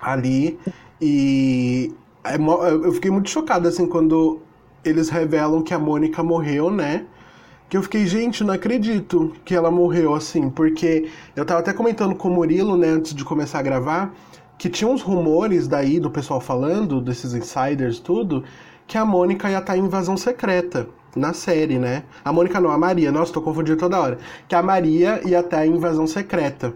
Ali. 0.00 0.58
E 1.00 1.92
é 2.24 2.36
eu 2.36 2.92
fiquei 2.92 3.10
muito 3.10 3.30
chocado 3.30 3.68
assim 3.68 3.86
quando 3.86 4.40
eles 4.84 5.08
revelam 5.08 5.62
que 5.62 5.74
a 5.74 5.78
Mônica 5.78 6.22
morreu, 6.22 6.70
né? 6.70 7.04
Que 7.68 7.76
eu 7.76 7.82
fiquei, 7.82 8.06
gente, 8.06 8.44
não 8.44 8.54
acredito 8.54 9.34
que 9.44 9.54
ela 9.54 9.70
morreu 9.70 10.14
assim, 10.14 10.48
porque 10.48 11.08
eu 11.34 11.44
tava 11.44 11.60
até 11.60 11.72
comentando 11.72 12.14
com 12.14 12.28
o 12.28 12.30
Murilo, 12.32 12.76
né, 12.76 12.88
antes 12.88 13.12
de 13.12 13.24
começar 13.24 13.58
a 13.58 13.62
gravar, 13.62 14.14
que 14.58 14.68
tinha 14.68 14.90
uns 14.90 15.02
rumores 15.02 15.68
daí 15.68 16.00
do 16.00 16.10
pessoal 16.10 16.40
falando, 16.40 17.00
desses 17.00 17.34
insiders 17.34 17.98
tudo, 17.98 18.44
que 18.86 18.96
a 18.96 19.04
Mônica 19.04 19.50
ia 19.50 19.58
estar 19.58 19.76
em 19.76 19.80
invasão 19.80 20.16
secreta 20.16 20.88
na 21.14 21.32
série, 21.32 21.78
né? 21.78 22.04
A 22.24 22.32
Mônica 22.32 22.60
não, 22.60 22.70
a 22.70 22.78
Maria. 22.78 23.10
Nossa, 23.10 23.32
tô 23.32 23.42
confundindo 23.42 23.78
toda 23.78 23.98
hora. 23.98 24.18
Que 24.48 24.54
a 24.54 24.62
Maria 24.62 25.20
ia 25.24 25.40
estar 25.40 25.66
em 25.66 25.72
invasão 25.76 26.06
secreta. 26.06 26.74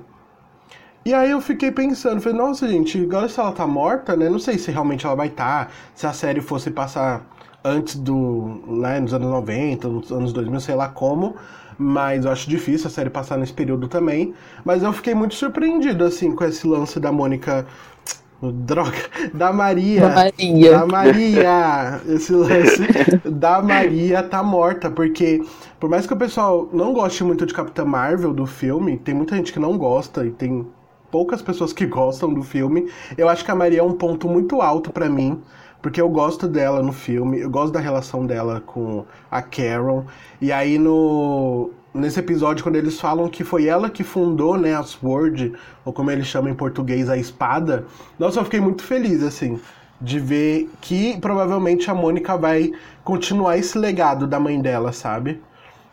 E 1.04 1.14
aí 1.14 1.30
eu 1.30 1.40
fiquei 1.40 1.70
pensando, 1.70 2.20
falei, 2.20 2.36
nossa, 2.36 2.68
gente, 2.68 3.00
agora 3.02 3.28
se 3.28 3.40
ela 3.40 3.52
tá 3.52 3.66
morta, 3.66 4.14
né? 4.16 4.28
Não 4.28 4.38
sei 4.38 4.58
se 4.58 4.70
realmente 4.70 5.06
ela 5.06 5.14
vai 5.14 5.28
estar, 5.28 5.72
se 5.94 6.06
a 6.06 6.12
série 6.12 6.42
fosse 6.42 6.70
passar 6.70 7.26
antes 7.64 7.96
do, 7.96 8.60
né, 8.66 9.00
nos 9.00 9.14
anos 9.14 9.30
90, 9.30 9.88
nos 9.88 10.12
anos 10.12 10.32
2000, 10.32 10.60
sei 10.60 10.74
lá 10.74 10.88
como, 10.88 11.36
mas 11.80 12.26
eu 12.26 12.30
acho 12.30 12.48
difícil 12.48 12.88
a 12.88 12.90
série 12.90 13.08
passar 13.08 13.38
nesse 13.38 13.54
período 13.54 13.88
também. 13.88 14.34
Mas 14.64 14.82
eu 14.82 14.92
fiquei 14.92 15.14
muito 15.14 15.34
surpreendido, 15.34 16.04
assim, 16.04 16.32
com 16.32 16.44
esse 16.44 16.66
lance 16.66 17.00
da 17.00 17.10
Mônica. 17.10 17.66
Droga, 18.42 18.96
da 19.34 19.52
Maria. 19.52 20.00
Da 20.00 20.14
Maria. 20.14 20.70
Da 20.70 20.86
Maria. 20.86 22.00
Esse 22.08 22.32
lance 22.32 22.86
da 23.28 23.60
Maria 23.60 24.22
tá 24.22 24.42
morta, 24.42 24.90
porque 24.90 25.42
por 25.78 25.90
mais 25.90 26.06
que 26.06 26.14
o 26.14 26.16
pessoal 26.16 26.66
não 26.72 26.94
goste 26.94 27.22
muito 27.22 27.44
de 27.44 27.52
Capitã 27.52 27.84
Marvel 27.84 28.32
do 28.32 28.46
filme, 28.46 28.96
tem 28.96 29.14
muita 29.14 29.36
gente 29.36 29.52
que 29.52 29.58
não 29.58 29.76
gosta 29.76 30.24
e 30.24 30.30
tem 30.30 30.66
poucas 31.10 31.42
pessoas 31.42 31.72
que 31.72 31.84
gostam 31.86 32.32
do 32.32 32.42
filme. 32.42 32.90
Eu 33.18 33.28
acho 33.28 33.44
que 33.44 33.50
a 33.50 33.54
Maria 33.54 33.80
é 33.80 33.82
um 33.82 33.92
ponto 33.92 34.26
muito 34.26 34.62
alto 34.62 34.90
para 34.90 35.08
mim, 35.10 35.42
porque 35.82 36.00
eu 36.00 36.08
gosto 36.08 36.46
dela 36.46 36.82
no 36.82 36.92
filme, 36.92 37.40
eu 37.40 37.50
gosto 37.50 37.72
da 37.72 37.80
relação 37.80 38.26
dela 38.26 38.62
com 38.64 39.04
a 39.30 39.42
Carol. 39.42 40.04
E 40.40 40.52
aí 40.52 40.78
no 40.78 41.70
nesse 41.92 42.20
episódio 42.20 42.62
quando 42.62 42.76
eles 42.76 43.00
falam 43.00 43.28
que 43.28 43.42
foi 43.42 43.66
ela 43.66 43.90
que 43.90 44.04
fundou, 44.04 44.56
né, 44.56 44.76
a 44.76 44.82
Sword, 44.84 45.52
ou 45.84 45.92
como 45.92 46.10
eles 46.10 46.26
chamam 46.26 46.50
em 46.50 46.54
português, 46.54 47.08
a 47.10 47.16
espada. 47.16 47.84
Nossa, 48.18 48.38
eu 48.38 48.44
fiquei 48.44 48.60
muito 48.60 48.82
feliz 48.84 49.22
assim 49.22 49.60
de 50.00 50.18
ver 50.18 50.70
que 50.80 51.18
provavelmente 51.20 51.90
a 51.90 51.94
Mônica 51.94 52.36
vai 52.36 52.72
continuar 53.04 53.58
esse 53.58 53.76
legado 53.76 54.26
da 54.26 54.40
mãe 54.40 54.60
dela, 54.60 54.92
sabe? 54.92 55.40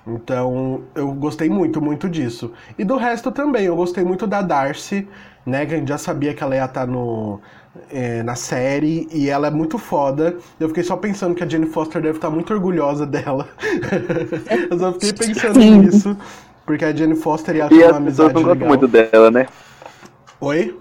Então, 0.07 0.81
eu 0.95 1.11
gostei 1.11 1.49
muito, 1.49 1.81
muito 1.81 2.09
disso. 2.09 2.51
E 2.77 2.83
do 2.83 2.95
resto 2.95 3.31
também, 3.31 3.65
eu 3.65 3.75
gostei 3.75 4.03
muito 4.03 4.25
da 4.25 4.41
Darcy, 4.41 5.07
né? 5.45 5.65
Que 5.65 5.75
a 5.75 5.77
gente 5.77 5.89
já 5.89 5.97
sabia 5.97 6.33
que 6.33 6.41
ela 6.41 6.55
ia 6.55 6.65
estar 6.65 6.87
no, 6.87 7.41
é, 7.91 8.23
na 8.23 8.35
série 8.35 9.07
e 9.11 9.29
ela 9.29 9.47
é 9.47 9.51
muito 9.51 9.77
foda. 9.77 10.37
Eu 10.59 10.69
fiquei 10.69 10.83
só 10.83 10.95
pensando 10.95 11.35
que 11.35 11.43
a 11.43 11.47
Jane 11.47 11.67
Foster 11.67 12.01
deve 12.01 12.17
estar 12.17 12.29
muito 12.29 12.53
orgulhosa 12.53 13.05
dela. 13.07 13.47
eu 14.69 14.79
só 14.79 14.93
fiquei 14.93 15.13
pensando 15.13 15.59
nisso. 15.59 16.17
Porque 16.65 16.83
a 16.85 16.93
Jane 16.93 17.15
Foster 17.15 17.55
ia 17.55 17.65
achar 17.65 17.91
uma 17.91 17.97
amizade 17.97 18.33
não 18.33 18.43
gostam 18.43 18.53
legal. 18.53 18.67
muito 18.67 18.87
dela, 18.87 19.31
né? 19.31 19.47
Oi? 20.39 20.77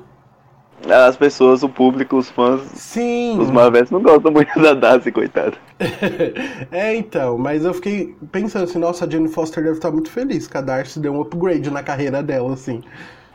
As 0.89 1.17
pessoas, 1.17 1.63
o 1.63 1.69
público, 1.69 2.17
os 2.17 2.31
fãs, 2.31 2.61
Sim. 2.75 3.39
os 3.39 3.51
Marvels 3.51 3.91
não 3.91 4.03
gostam 4.03 4.31
muito 4.31 4.61
da 4.61 4.75
Darcy, 4.75 5.11
coitada. 5.11 5.57
é, 6.71 6.95
então, 6.97 7.37
mas 7.37 7.65
eu 7.65 7.75
fiquei 7.75 8.15
pensando 8.31 8.65
assim, 8.65 8.79
nossa, 8.79 9.05
a 9.05 9.11
Jane 9.11 9.29
Foster 9.29 9.63
deve 9.63 9.77
estar 9.77 9.91
muito 9.91 10.11
feliz 10.11 10.47
que 10.47 10.57
a 10.57 10.61
Darcy 10.61 11.01
deu 11.01 11.13
um 11.13 11.21
upgrade 11.21 11.71
na 11.71 11.83
carreira 11.83 12.23
dela, 12.23 12.55
assim. 12.55 12.83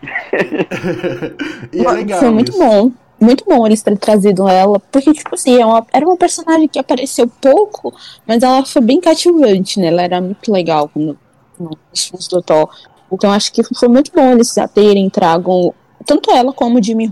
e 1.72 1.86
é 1.86 1.92
legal. 1.92 2.20
Foi 2.20 2.30
muito 2.30 2.50
isso. 2.52 2.60
bom. 2.60 2.92
Muito 3.20 3.46
bom 3.46 3.68
eles 3.68 3.84
terem 3.84 4.00
trazido 4.00 4.48
ela, 4.48 4.80
porque, 4.80 5.14
tipo 5.14 5.36
assim, 5.36 5.62
é 5.62 5.66
uma- 5.66 5.86
era 5.94 6.04
uma 6.04 6.18
personagem 6.18 6.68
que 6.68 6.80
apareceu 6.80 7.28
pouco, 7.28 7.94
mas 8.26 8.42
ela 8.42 8.66
foi 8.66 8.82
bem 8.82 9.00
cativante, 9.00 9.80
né? 9.80 9.88
Ela 9.88 10.02
era 10.02 10.20
muito 10.20 10.52
legal 10.52 10.90
no, 10.96 11.16
no- 11.60 11.78
nos 11.92 12.06
filmes 12.08 12.28
do 12.28 12.42
Thor. 12.42 12.68
Então, 13.12 13.32
acho 13.32 13.54
que 13.54 13.62
foi 13.76 13.88
muito 13.90 14.12
bom 14.12 14.32
eles 14.32 14.52
já 14.56 14.68
terem 14.68 15.08
trago 15.08 15.76
tanto 16.06 16.32
ela 16.32 16.52
como 16.54 16.80
o 16.80 16.84
Jimmy. 16.84 17.10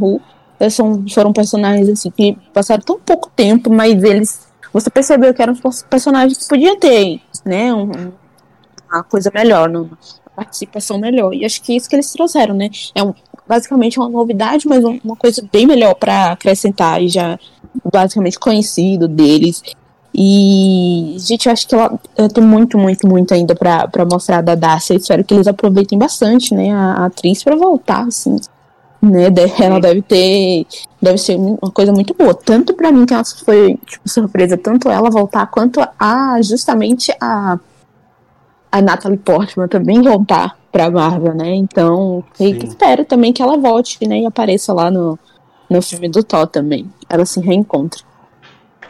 Eles 0.60 0.74
são, 0.74 1.06
foram 1.14 1.32
personagens, 1.32 1.88
assim, 1.90 2.12
que 2.12 2.38
passaram 2.54 2.84
tão 2.84 3.00
pouco 3.00 3.30
tempo, 3.36 3.72
mas 3.72 4.04
eles. 4.04 4.48
Você 4.74 4.90
percebeu 4.90 5.34
que 5.34 5.42
eram 5.42 5.56
pers- 5.56 5.84
personagens 5.90 6.38
que 6.38 6.48
podiam 6.48 6.78
ter, 6.78 7.22
né? 7.46 7.74
um- 7.74 7.84
um- 7.84 8.12
uma 8.92 9.04
coisa 9.04 9.32
melhor, 9.34 9.70
uma 9.70 9.90
participação 10.36 10.98
melhor. 11.00 11.34
E 11.34 11.46
acho 11.46 11.62
que 11.62 11.72
é 11.74 11.76
isso 11.76 11.90
que 11.90 11.96
eles 11.96 12.12
trouxeram, 12.12 12.54
né? 12.56 12.70
É 12.94 13.04
um, 13.04 13.14
basicamente 13.48 14.00
uma 14.00 14.10
novidade, 14.10 14.68
mas 14.68 14.84
um- 14.84 15.00
uma 15.04 15.16
coisa 15.16 15.44
bem 15.52 15.66
melhor 15.66 15.96
para 15.96 16.32
acrescentar 16.34 17.02
e 17.02 17.08
já 17.08 17.40
basicamente 17.92 18.38
conhecido 18.38 19.08
deles. 19.08 19.62
E, 20.14 21.16
gente, 21.20 21.46
eu 21.46 21.54
acho 21.54 21.68
que 21.68 21.76
ela, 21.76 22.00
ela 22.18 22.30
tem 22.30 22.44
muito, 22.44 22.78
muito, 22.78 23.08
muito 23.08 23.34
ainda 23.34 23.56
pra 23.56 23.88
mostrar 24.12 24.42
da 24.42 24.56
Darcy. 24.56 24.96
Espero 24.96 25.24
que 25.24 25.34
eles 25.34 25.48
aproveitem 25.48 25.98
bastante, 25.98 26.54
né, 26.54 26.72
a, 26.72 26.94
a 26.94 27.06
atriz 27.06 27.44
pra 27.44 27.56
voltar, 27.56 28.06
assim. 28.08 28.36
Né, 29.02 29.28
ela 29.60 29.80
deve 29.80 30.02
ter. 30.02 30.68
Deve 31.02 31.18
ser 31.18 31.38
uma 31.38 31.72
coisa 31.72 31.94
muito 31.94 32.14
boa. 32.14 32.34
Tanto 32.34 32.74
pra 32.74 32.92
mim, 32.92 33.06
que 33.06 33.14
ela 33.14 33.24
foi, 33.24 33.78
tipo, 33.86 34.10
surpresa, 34.10 34.58
tanto 34.58 34.90
ela 34.90 35.10
voltar, 35.10 35.48
quanto 35.48 35.80
a 35.98 36.42
justamente 36.42 37.10
a, 37.22 37.58
a 38.70 38.82
Natalie 38.82 39.18
Portman 39.18 39.70
também 39.70 40.02
voltar 40.02 40.58
pra 40.72 40.92
Marvel, 40.92 41.34
né? 41.34 41.56
Então, 41.56 42.24
espero 42.40 43.06
também 43.06 43.32
que 43.32 43.42
ela 43.42 43.58
volte, 43.58 44.06
né, 44.08 44.20
e 44.20 44.26
apareça 44.26 44.74
lá 44.74 44.92
no, 44.92 45.18
no 45.70 45.82
filme 45.82 46.10
do 46.10 46.22
Thor 46.22 46.48
também. 46.48 46.92
Ela 47.10 47.26
se 47.26 47.40
reencontra. 47.40 48.02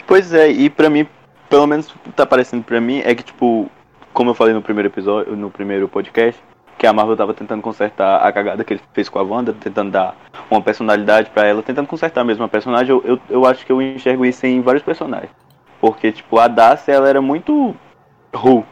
Pois 0.07 0.33
é, 0.33 0.49
e 0.49 0.69
pra 0.69 0.89
mim, 0.89 1.07
pelo 1.47 1.67
menos 1.67 1.87
tá 2.15 2.25
parecendo 2.25 2.63
pra 2.63 2.81
mim, 2.81 3.01
é 3.05 3.13
que 3.13 3.23
tipo, 3.23 3.69
como 4.11 4.31
eu 4.31 4.33
falei 4.33 4.53
no 4.53 4.61
primeiro 4.61 4.89
episódio, 4.89 5.35
no 5.35 5.51
primeiro 5.51 5.87
podcast, 5.87 6.41
que 6.79 6.87
a 6.87 6.93
Marvel 6.93 7.15
tava 7.17 7.33
tentando 7.33 7.61
consertar 7.61 8.25
a 8.25 8.31
cagada 8.31 8.63
que 8.63 8.73
ele 8.73 8.81
fez 8.93 9.07
com 9.09 9.19
a 9.19 9.21
Wanda, 9.21 9.53
tentando 9.53 9.91
dar 9.91 10.15
uma 10.49 10.61
personalidade 10.61 11.29
pra 11.29 11.45
ela, 11.45 11.61
tentando 11.61 11.85
consertar 11.87 12.23
mesmo 12.23 12.43
a 12.43 12.47
personagem, 12.47 12.89
eu, 12.89 13.03
eu, 13.05 13.19
eu 13.29 13.45
acho 13.45 13.65
que 13.65 13.71
eu 13.71 13.81
enxergo 13.81 14.25
isso 14.25 14.45
em 14.47 14.61
vários 14.61 14.81
personagens. 14.81 15.29
Porque, 15.81 16.11
tipo, 16.11 16.39
a 16.39 16.47
Darcy, 16.47 16.89
ela 16.89 17.07
era 17.09 17.21
muito 17.21 17.75
Who 18.33 18.65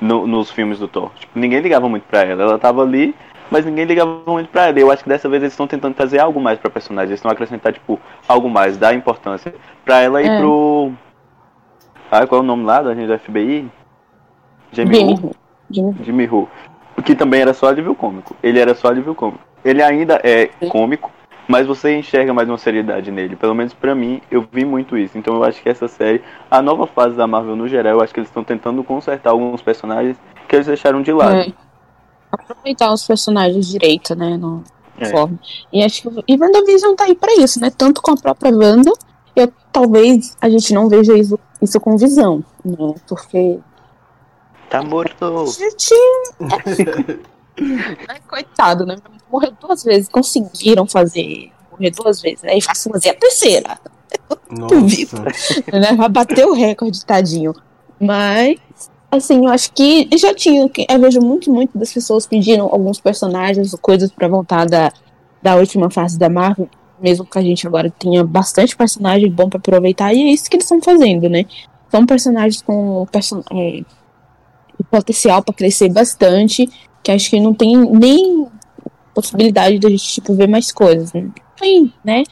no- 0.00 0.26
nos 0.26 0.50
filmes 0.50 0.78
do 0.80 0.88
Thor. 0.88 1.10
Tipo, 1.18 1.38
ninguém 1.38 1.60
ligava 1.60 1.88
muito 1.88 2.04
pra 2.04 2.22
ela. 2.22 2.42
Ela 2.42 2.58
tava 2.58 2.82
ali, 2.82 3.14
mas 3.50 3.64
ninguém 3.64 3.84
ligava 3.84 4.20
muito 4.26 4.48
pra 4.50 4.66
ela. 4.68 4.78
E 4.78 4.82
eu 4.82 4.90
acho 4.90 5.02
que 5.04 5.08
dessa 5.08 5.28
vez 5.28 5.42
eles 5.42 5.52
estão 5.52 5.66
tentando 5.68 5.94
trazer 5.94 6.18
algo 6.18 6.40
mais 6.40 6.58
pra 6.58 6.68
personagem. 6.70 7.10
Eles 7.10 7.18
estão 7.18 7.30
acrescentar, 7.30 7.72
tipo, 7.72 8.00
algo 8.28 8.48
mais, 8.50 8.76
dar 8.76 8.94
importância 8.94 9.54
pra 9.84 10.00
ela 10.00 10.20
e 10.22 10.26
É. 10.28 10.38
pro. 10.38 10.92
Ah, 12.10 12.26
qual 12.26 12.40
é 12.40 12.44
o 12.44 12.46
nome 12.46 12.64
lá 12.64 12.82
da 12.82 12.94
gente 12.94 13.06
do 13.08 13.18
FBI? 13.18 13.68
Jamie 14.72 14.94
Jimmy? 14.94 15.14
Who. 15.14 15.30
Jimmy 15.70 15.96
Jimmy 16.04 16.24
Who. 16.26 16.48
Que 17.04 17.14
também 17.14 17.40
era 17.40 17.54
só 17.54 17.66
alívio 17.66 17.94
cômico. 17.94 18.36
Ele 18.42 18.58
era 18.58 18.74
só 18.74 18.88
alívio 18.88 19.14
cômico. 19.14 19.40
Ele 19.64 19.82
ainda 19.82 20.20
é 20.22 20.46
cômico, 20.68 21.10
mas 21.46 21.66
você 21.66 21.96
enxerga 21.96 22.32
mais 22.34 22.48
uma 22.48 22.58
seriedade 22.58 23.10
nele. 23.10 23.36
Pelo 23.36 23.54
menos 23.54 23.72
pra 23.74 23.94
mim, 23.94 24.20
eu 24.30 24.46
vi 24.52 24.64
muito 24.64 24.96
isso. 24.96 25.16
Então 25.16 25.34
eu 25.34 25.44
acho 25.44 25.62
que 25.62 25.68
essa 25.68 25.88
série, 25.88 26.22
a 26.50 26.60
nova 26.60 26.86
fase 26.86 27.16
da 27.16 27.26
Marvel 27.26 27.56
no 27.56 27.68
geral, 27.68 27.94
eu 27.94 28.00
acho 28.02 28.12
que 28.12 28.20
eles 28.20 28.28
estão 28.28 28.44
tentando 28.44 28.82
consertar 28.84 29.30
alguns 29.30 29.62
personagens 29.62 30.16
que 30.46 30.56
eles 30.56 30.66
deixaram 30.66 31.02
de 31.02 31.12
lado. 31.12 31.36
É. 31.36 31.52
Aproveitar 32.30 32.92
os 32.92 33.06
personagens 33.06 33.66
direito, 33.68 34.14
né? 34.14 34.36
No 34.36 34.62
É. 35.00 35.06
forma. 35.10 35.38
E 35.72 35.82
acho 35.82 36.02
que 36.02 36.24
e 36.26 36.36
WandaVision 36.36 36.94
tá 36.94 37.04
aí 37.04 37.14
pra 37.14 37.32
isso, 37.36 37.60
né? 37.60 37.70
Tanto 37.70 38.02
com 38.02 38.12
a 38.12 38.16
própria 38.16 38.52
Wanda, 38.52 38.92
eu 39.36 39.50
talvez 39.72 40.36
a 40.40 40.48
gente 40.48 40.74
não 40.74 40.88
veja 40.88 41.16
isso, 41.16 41.38
isso 41.62 41.80
com 41.80 41.96
visão, 41.96 42.44
né? 42.64 42.94
Porque. 43.08 43.58
Tá 44.68 44.82
morto. 44.82 45.46
Gente. 45.46 45.94
é, 48.08 48.18
coitado, 48.28 48.84
né? 48.84 48.96
Morreu 49.30 49.52
duas 49.60 49.82
vezes, 49.82 50.08
conseguiram 50.08 50.86
fazer. 50.86 51.50
Morrer 51.70 51.90
duas 51.90 52.20
vezes, 52.20 52.42
né? 52.42 52.58
E 52.58 52.60
vai 52.60 52.74
fazer 52.74 53.10
a 53.10 53.14
terceira. 53.14 53.78
Duvido. 54.50 55.22
Nossa. 55.22 55.62
né? 55.72 55.96
Vai 55.96 56.08
bater 56.08 56.46
o 56.46 56.52
recorde, 56.52 57.04
tadinho. 57.04 57.54
Mas, 58.00 58.58
assim, 59.10 59.44
eu 59.44 59.48
acho 59.48 59.72
que 59.72 60.08
já 60.18 60.34
tinha. 60.34 60.70
Eu 60.88 61.00
vejo 61.00 61.20
muito, 61.20 61.52
muito 61.52 61.76
das 61.76 61.92
pessoas 61.92 62.26
pedindo 62.26 62.62
alguns 62.64 63.00
personagens, 63.00 63.74
coisas 63.80 64.10
pra 64.10 64.28
voltar 64.28 64.66
da, 64.66 64.92
da 65.42 65.56
última 65.56 65.90
fase 65.90 66.18
da 66.18 66.28
Marvel. 66.28 66.68
Mesmo 67.00 67.24
que 67.24 67.38
a 67.38 67.42
gente 67.42 67.66
agora 67.66 67.92
tenha 67.96 68.24
bastante 68.24 68.76
personagem 68.76 69.30
bom 69.30 69.48
pra 69.48 69.58
aproveitar. 69.58 70.12
E 70.12 70.22
é 70.28 70.32
isso 70.32 70.48
que 70.50 70.56
eles 70.56 70.64
estão 70.64 70.82
fazendo, 70.82 71.28
né? 71.28 71.44
São 71.90 72.04
personagens 72.04 72.60
com 72.60 73.06
person 73.10 73.42
é, 73.52 73.82
potencial 74.90 75.42
pra 75.42 75.54
crescer 75.54 75.88
bastante. 75.88 76.68
Que 77.02 77.12
acho 77.12 77.30
que 77.30 77.40
não 77.40 77.54
tem 77.54 77.76
nem 77.76 78.46
possibilidade 79.14 79.78
de 79.78 79.86
a 79.86 79.90
gente 79.90 80.04
tipo, 80.04 80.34
ver 80.34 80.48
mais 80.48 80.72
coisas. 80.72 81.12
Né? 81.12 81.28
Né? 82.04 82.24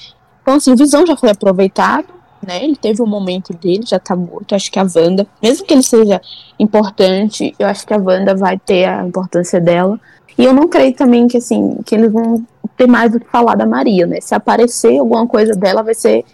Então, 0.42 0.54
assim, 0.54 0.72
o 0.72 0.76
Visão 0.76 1.06
já 1.06 1.16
foi 1.16 1.30
aproveitado 1.30 2.16
né? 2.46 2.64
Ele 2.64 2.76
teve 2.76 3.02
um 3.02 3.06
momento 3.06 3.52
dele, 3.52 3.82
já 3.84 3.98
tá 3.98 4.14
morto. 4.14 4.54
Acho 4.54 4.70
que 4.70 4.78
a 4.78 4.82
Wanda, 4.82 5.26
mesmo 5.42 5.66
que 5.66 5.74
ele 5.74 5.82
seja 5.82 6.20
importante, 6.58 7.54
eu 7.58 7.66
acho 7.66 7.86
que 7.86 7.92
a 7.92 7.98
Wanda 7.98 8.34
vai 8.34 8.58
ter 8.58 8.84
a 8.84 9.04
importância 9.04 9.60
dela. 9.60 9.98
E 10.38 10.44
eu 10.44 10.52
não 10.52 10.68
creio 10.68 10.94
também 10.94 11.26
que 11.26 11.38
assim, 11.38 11.78
que 11.84 11.94
eles 11.94 12.12
vão 12.12 12.46
ter 12.76 12.86
mais 12.86 13.10
do 13.10 13.20
que 13.20 13.28
falar 13.28 13.56
da 13.56 13.66
Maria, 13.66 14.06
né? 14.06 14.20
Se 14.20 14.34
aparecer 14.34 14.98
alguma 14.98 15.26
coisa 15.26 15.54
dela, 15.54 15.82
vai 15.82 15.94
ser 15.94 16.24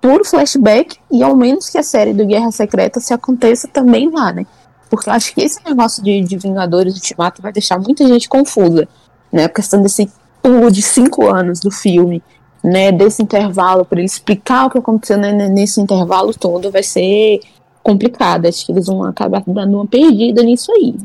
puro 0.00 0.24
flashback, 0.24 0.98
e 1.10 1.22
ao 1.22 1.34
menos 1.34 1.68
que 1.68 1.78
a 1.78 1.82
série 1.82 2.12
do 2.12 2.24
Guerra 2.24 2.50
Secreta 2.50 3.00
se 3.00 3.12
aconteça 3.12 3.66
também 3.68 4.10
lá, 4.10 4.32
né? 4.32 4.46
Porque 4.88 5.08
eu 5.08 5.14
acho 5.14 5.34
que 5.34 5.40
esse 5.42 5.64
negócio 5.64 6.02
de, 6.02 6.20
de 6.22 6.36
Vingadores 6.36 6.94
Ultimato 6.94 7.42
vai 7.42 7.52
deixar 7.52 7.78
muita 7.78 8.06
gente 8.06 8.28
confusa, 8.28 8.88
né? 9.32 9.44
A 9.44 9.48
questão 9.48 9.82
desse 9.82 10.10
pulo 10.42 10.70
de 10.70 10.80
cinco 10.80 11.26
anos 11.28 11.60
do 11.60 11.70
filme, 11.70 12.22
né, 12.62 12.90
desse 12.90 13.22
intervalo, 13.22 13.84
para 13.84 13.98
ele 13.98 14.06
explicar 14.06 14.66
o 14.66 14.70
que 14.70 14.78
aconteceu 14.78 15.18
né, 15.18 15.32
nesse 15.48 15.80
intervalo 15.80 16.32
todo, 16.34 16.70
vai 16.70 16.82
ser 16.82 17.40
complicado. 17.82 18.46
Acho 18.46 18.66
que 18.66 18.72
eles 18.72 18.86
vão 18.86 19.04
acabar 19.04 19.42
dando 19.46 19.74
uma 19.74 19.86
perdida 19.86 20.42
nisso 20.42 20.72
aí. 20.72 20.96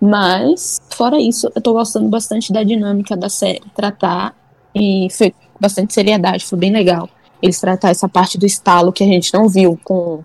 Mas, 0.00 0.80
fora 0.90 1.18
isso, 1.18 1.50
eu 1.54 1.60
tô 1.60 1.72
gostando 1.72 2.08
bastante 2.08 2.52
da 2.52 2.62
dinâmica 2.62 3.16
da 3.16 3.28
série, 3.28 3.62
tratar 3.74 4.34
e 4.74 5.08
foi 5.10 5.34
bastante 5.60 5.92
seriedade, 5.92 6.46
foi 6.46 6.58
bem 6.58 6.72
legal. 6.72 7.08
Eles 7.42 7.60
tratar 7.60 7.90
essa 7.90 8.08
parte 8.08 8.38
do 8.38 8.46
estalo 8.46 8.92
que 8.92 9.02
a 9.02 9.06
gente 9.06 9.32
não 9.34 9.48
viu 9.48 9.78
com, 9.82 10.22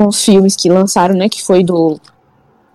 com 0.00 0.08
os 0.08 0.24
filmes 0.24 0.56
que 0.56 0.70
lançaram, 0.70 1.14
né? 1.14 1.28
Que 1.28 1.44
foi 1.44 1.62
do, 1.62 2.00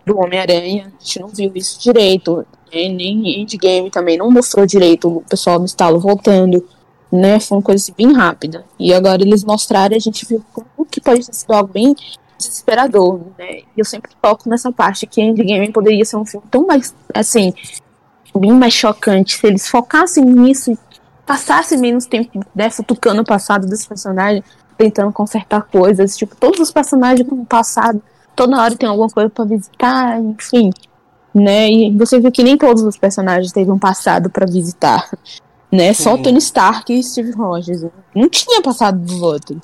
do 0.06 0.20
Homem-Aranha. 0.20 0.94
A 0.96 1.04
gente 1.04 1.20
não 1.20 1.28
viu 1.30 1.52
isso 1.56 1.82
direito. 1.82 2.46
Né, 2.72 2.88
nem 2.88 3.42
Endgame 3.42 3.90
também 3.90 4.16
não 4.16 4.30
mostrou 4.30 4.64
direito 4.64 5.08
o 5.08 5.22
pessoal 5.22 5.58
do 5.58 5.66
estalo 5.66 6.00
voltando. 6.00 6.64
Né, 7.12 7.40
foi 7.40 7.58
uma 7.58 7.64
coisa 7.64 7.82
assim, 7.82 7.94
bem 7.98 8.14
rápida. 8.14 8.64
E 8.78 8.94
agora 8.94 9.24
eles 9.24 9.44
mostraram 9.44 9.96
a 9.96 10.00
gente 10.00 10.24
viu 10.24 10.44
como 10.54 10.86
que 10.86 11.02
pode 11.02 11.26
ter 11.26 11.34
sido 11.34 11.52
algo 11.52 11.74
bem 11.74 11.96
desesperador, 12.38 13.20
né? 13.40 13.62
E 13.76 13.80
eu 13.80 13.86
sempre 13.86 14.12
toco 14.22 14.48
nessa 14.48 14.72
parte 14.72 15.08
que 15.08 15.20
Endgame 15.20 15.72
poderia 15.72 16.06
ser 16.06 16.18
um 16.18 16.26
filme 16.26 16.46
tão 16.52 16.68
mais, 16.68 16.94
assim, 17.12 17.52
bem 18.38 18.52
mais 18.52 18.74
chocante 18.74 19.38
se 19.38 19.48
eles 19.48 19.68
focassem 19.68 20.24
nisso 20.24 20.74
e 20.74 20.78
passassem 21.26 21.80
menos 21.80 22.06
tempo 22.06 22.46
né, 22.54 22.70
futucando 22.70 23.24
o 23.24 23.26
passado 23.26 23.66
desse 23.66 23.88
personagem, 23.88 24.44
tentando 24.78 25.12
consertar 25.12 25.64
coisas. 25.64 26.18
Tipo, 26.18 26.36
todos 26.36 26.60
os 26.60 26.72
personagens 26.72 27.28
no 27.28 27.46
passado, 27.46 28.02
toda 28.36 28.62
hora 28.62 28.76
tem 28.76 28.88
alguma 28.88 29.10
coisa 29.10 29.30
para 29.30 29.46
visitar, 29.46 30.20
enfim. 30.20 30.72
Né? 31.34 31.70
E 31.70 31.92
você 31.92 32.20
viu 32.20 32.32
que 32.32 32.44
nem 32.44 32.58
todos 32.58 32.84
os 32.84 32.98
personagens 32.98 33.52
teve 33.52 33.72
um 33.72 33.80
passado 33.80 34.30
para 34.30 34.46
visitar. 34.46 35.10
Né? 35.72 35.94
Só 35.94 36.18
Tony 36.18 36.38
Stark 36.38 36.94
e 36.94 37.04
Steve 37.04 37.32
Rogers. 37.32 37.86
Não 38.16 38.30
tinha 38.30 38.62
passado 38.62 39.00
dos 39.00 39.22
outros. 39.22 39.60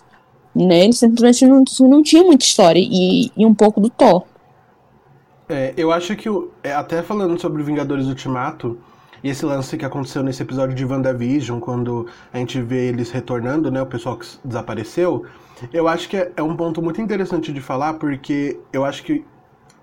Né? 0.54 0.84
Eles 0.84 1.00
simplesmente 1.00 1.48
não, 1.48 1.64
não 1.90 2.04
tinham 2.04 2.26
muita 2.26 2.44
história. 2.44 2.80
E, 2.80 3.32
e 3.36 3.46
um 3.46 3.54
pouco 3.54 3.80
do 3.80 3.90
Thor. 3.90 4.26
É, 5.48 5.74
eu 5.76 5.92
acho 5.92 6.16
que, 6.16 6.30
é, 6.64 6.74
até 6.74 7.02
falando 7.02 7.40
sobre 7.40 7.62
Vingadores 7.62 8.08
Ultimato, 8.08 8.78
e 9.24 9.30
esse 9.30 9.46
lance 9.46 9.78
que 9.78 9.86
aconteceu 9.86 10.24
nesse 10.24 10.42
episódio 10.42 10.76
de 10.76 10.86
WandaVision, 10.86 11.60
quando 11.60 12.08
a 12.34 12.38
gente 12.38 12.62
vê 12.62 12.88
eles 12.88 13.12
retornando, 13.12 13.70
né, 13.70 13.82
o 13.82 13.86
pessoal 13.86 14.18
que 14.18 14.28
desapareceu, 14.44 15.26
eu 15.72 15.88
acho 15.88 16.10
que 16.10 16.18
é, 16.18 16.32
é 16.36 16.42
um 16.42 16.56
ponto 16.56 16.82
muito 16.82 17.00
interessante 17.02 17.54
de 17.54 17.62
falar, 17.62 17.96
porque 17.96 18.60
eu 18.74 18.84
acho 18.84 19.04
que, 19.04 19.24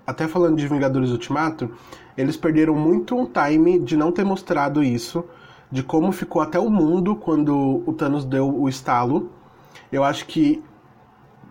até 0.05 0.27
falando 0.27 0.57
de 0.57 0.67
Vingadores 0.67 1.11
Ultimato, 1.11 1.71
eles 2.17 2.35
perderam 2.35 2.75
muito 2.75 3.15
um 3.15 3.25
time 3.25 3.79
de 3.79 3.95
não 3.95 4.11
ter 4.11 4.25
mostrado 4.25 4.83
isso, 4.83 5.23
de 5.71 5.83
como 5.83 6.11
ficou 6.11 6.41
até 6.41 6.59
o 6.59 6.69
mundo 6.69 7.15
quando 7.15 7.81
o 7.85 7.93
Thanos 7.93 8.25
deu 8.25 8.53
o 8.53 8.67
estalo. 8.67 9.29
Eu 9.89 10.03
acho 10.03 10.25
que 10.25 10.61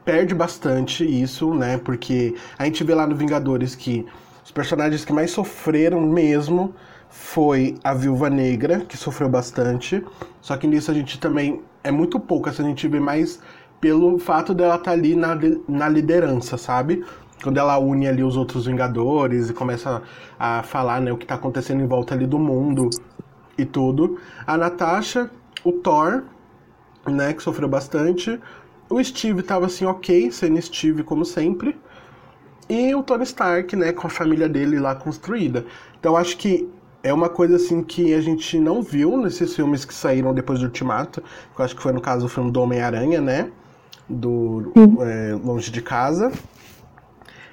perde 0.05 0.35
bastante 0.35 1.05
isso, 1.05 1.55
né? 1.55 1.79
Porque 1.79 2.35
a 2.59 2.65
gente 2.65 2.85
vê 2.85 2.95
lá 2.95 3.07
no 3.07 3.17
Vingadores 3.17 3.75
que 3.75 4.05
os 4.45 4.51
personagens 4.51 5.05
que 5.05 5.13
mais 5.13 5.31
sofreram 5.31 6.01
mesmo 6.01 6.75
foi 7.11 7.77
a 7.83 7.95
Viúva 7.95 8.29
Negra, 8.29 8.81
que 8.81 8.97
sofreu 8.97 9.29
bastante. 9.29 10.05
Só 10.41 10.57
que 10.57 10.67
nisso 10.67 10.91
a 10.91 10.95
gente 10.95 11.19
também 11.19 11.63
é 11.83 11.91
muito 11.91 12.19
pouco, 12.21 12.49
assim, 12.49 12.63
a 12.63 12.69
gente 12.69 12.87
vê 12.89 13.01
mais 13.01 13.41
pelo 13.81 14.19
fato 14.19 14.53
dela 14.53 14.75
estar 14.75 14.87
tá 14.87 14.91
ali 14.91 15.15
na, 15.15 15.39
na 15.69 15.89
liderança, 15.89 16.57
sabe? 16.57 17.05
Quando 17.43 17.59
ela 17.59 17.79
une 17.79 18.09
ali 18.09 18.25
os 18.25 18.37
outros 18.37 18.67
Vingadores 18.67 19.49
e 19.49 19.53
começa 19.53 20.03
a 20.39 20.63
falar 20.63 21.01
né, 21.01 21.13
o 21.13 21.17
que 21.17 21.25
está 21.25 21.37
acontecendo 21.37 21.83
em 21.83 21.87
volta 21.87 22.15
ali 22.15 22.27
do 22.27 22.39
mundo 22.39 22.91
e 23.57 23.65
tudo. 23.65 24.19
A 24.47 24.57
Natasha, 24.57 25.31
o 25.65 25.73
Thor, 25.73 26.25
né, 27.07 27.33
que 27.33 27.43
sofreu 27.43 27.69
bastante. 27.69 28.41
O 28.91 29.03
Steve 29.03 29.43
tava 29.43 29.67
assim, 29.67 29.85
ok, 29.85 30.33
sendo 30.33 30.61
Steve 30.61 31.05
como 31.05 31.25
sempre. 31.25 31.79
E 32.69 32.95
o 32.95 33.03
Tony 33.03 33.23
Stark, 33.23 33.75
né, 33.77 33.93
com 33.93 34.09
a 34.09 34.11
família 34.11 34.49
dele 34.49 34.79
lá 34.79 34.95
construída. 34.95 35.65
Então 35.99 36.17
acho 36.17 36.37
que 36.37 36.69
é 37.03 37.13
uma 37.13 37.29
coisa 37.29 37.57
assim 37.57 37.83
que 37.83 38.13
a 38.13 38.21
gente 38.21 38.59
não 38.59 38.83
viu 38.83 39.17
nesses 39.17 39.55
filmes 39.55 39.85
que 39.85 39.95
saíram 39.95 40.35
depois 40.35 40.59
do 40.59 40.67
Ultimato. 40.67 41.23
Que 41.55 41.61
eu 41.61 41.65
acho 41.65 41.77
que 41.77 41.83
foi 41.83 41.93
no 41.93 42.01
caso 42.01 42.27
do 42.27 42.29
filme 42.29 42.51
do 42.51 42.61
Homem-Aranha, 42.61 43.21
né? 43.21 43.51
Do 44.09 44.73
é, 45.01 45.39
Longe 45.43 45.71
de 45.71 45.83
Casa. 45.83 46.33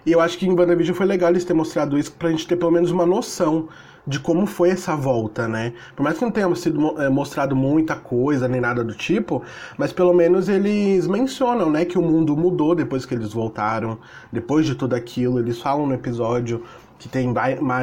E 0.05 0.11
eu 0.11 0.21
acho 0.21 0.37
que 0.37 0.45
em 0.45 0.51
WandaVision 0.51 0.95
foi 0.95 1.05
legal 1.05 1.29
eles 1.31 1.43
terem 1.43 1.57
mostrado 1.57 1.97
isso 1.97 2.11
pra 2.11 2.29
gente 2.29 2.47
ter 2.47 2.55
pelo 2.55 2.71
menos 2.71 2.91
uma 2.91 3.05
noção 3.05 3.67
de 4.07 4.19
como 4.19 4.45
foi 4.45 4.69
essa 4.69 4.95
volta, 4.95 5.47
né? 5.47 5.73
Por 5.95 6.03
mais 6.03 6.17
que 6.17 6.23
não 6.23 6.31
tenha 6.31 6.53
sido 6.55 7.01
é, 7.01 7.09
mostrado 7.09 7.55
muita 7.55 7.95
coisa 7.95 8.47
nem 8.47 8.61
nada 8.61 8.83
do 8.83 8.93
tipo, 8.93 9.41
mas 9.77 9.91
pelo 9.91 10.13
menos 10.13 10.47
eles 10.47 11.07
mencionam, 11.07 11.71
né, 11.71 11.85
que 11.85 11.97
o 11.97 12.01
mundo 12.01 12.37
mudou 12.37 12.75
depois 12.75 13.05
que 13.05 13.15
eles 13.15 13.33
voltaram, 13.33 13.97
depois 14.31 14.65
de 14.65 14.75
tudo 14.75 14.93
aquilo. 14.93 15.39
Eles 15.39 15.59
falam 15.59 15.87
no 15.87 15.93
episódio 15.93 16.63
que, 16.99 17.09
tem, 17.09 17.33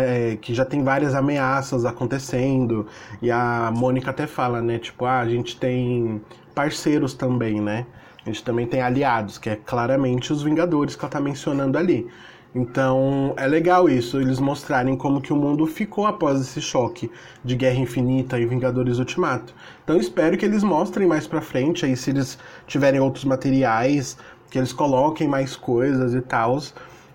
é, 0.01 0.37
que 0.37 0.55
já 0.55 0.65
tem 0.65 0.83
várias 0.83 1.15
ameaças 1.15 1.85
acontecendo. 1.85 2.87
E 3.21 3.31
a 3.31 3.71
Mônica 3.75 4.11
até 4.11 4.27
fala, 4.27 4.61
né? 4.61 4.79
Tipo, 4.79 5.05
ah, 5.05 5.21
a 5.21 5.29
gente 5.29 5.57
tem 5.59 6.21
parceiros 6.55 7.15
também, 7.15 7.61
né? 7.61 7.87
A 8.25 8.29
gente 8.29 8.45
também 8.45 8.67
tem 8.67 8.81
aliados, 8.81 9.39
que 9.39 9.51
é 9.51 9.57
claramente 9.57 10.33
os 10.33 10.43
Vingadores 10.43 10.95
que 10.95 11.05
ela 11.05 11.11
tá 11.11 11.21
mencionando 11.21 11.77
ali. 11.77 12.09
Então 12.55 13.33
é 13.39 13.47
legal 13.47 13.89
isso, 13.89 14.21
eles 14.21 14.39
mostrarem 14.39 14.95
como 14.95 15.23
que 15.23 15.33
o 15.33 15.37
mundo 15.37 15.67
ficou 15.67 16.07
após 16.07 16.39
esse 16.39 16.61
choque 16.61 17.11
de 17.43 17.57
Guerra 17.57 17.79
Infinita 17.79 18.39
e 18.39 18.45
Vingadores 18.45 18.99
Ultimato. 18.99 19.55
Então 19.83 19.97
espero 19.97 20.37
que 20.37 20.45
eles 20.45 20.63
mostrem 20.63 21.09
mais 21.09 21.27
pra 21.27 21.41
frente, 21.41 21.87
aí 21.87 21.97
se 21.97 22.11
eles 22.11 22.39
tiverem 22.67 23.01
outros 23.01 23.25
materiais, 23.25 24.19
que 24.51 24.59
eles 24.59 24.73
coloquem 24.73 25.27
mais 25.27 25.57
coisas 25.57 26.13
e 26.15 26.21
tal. 26.21 26.59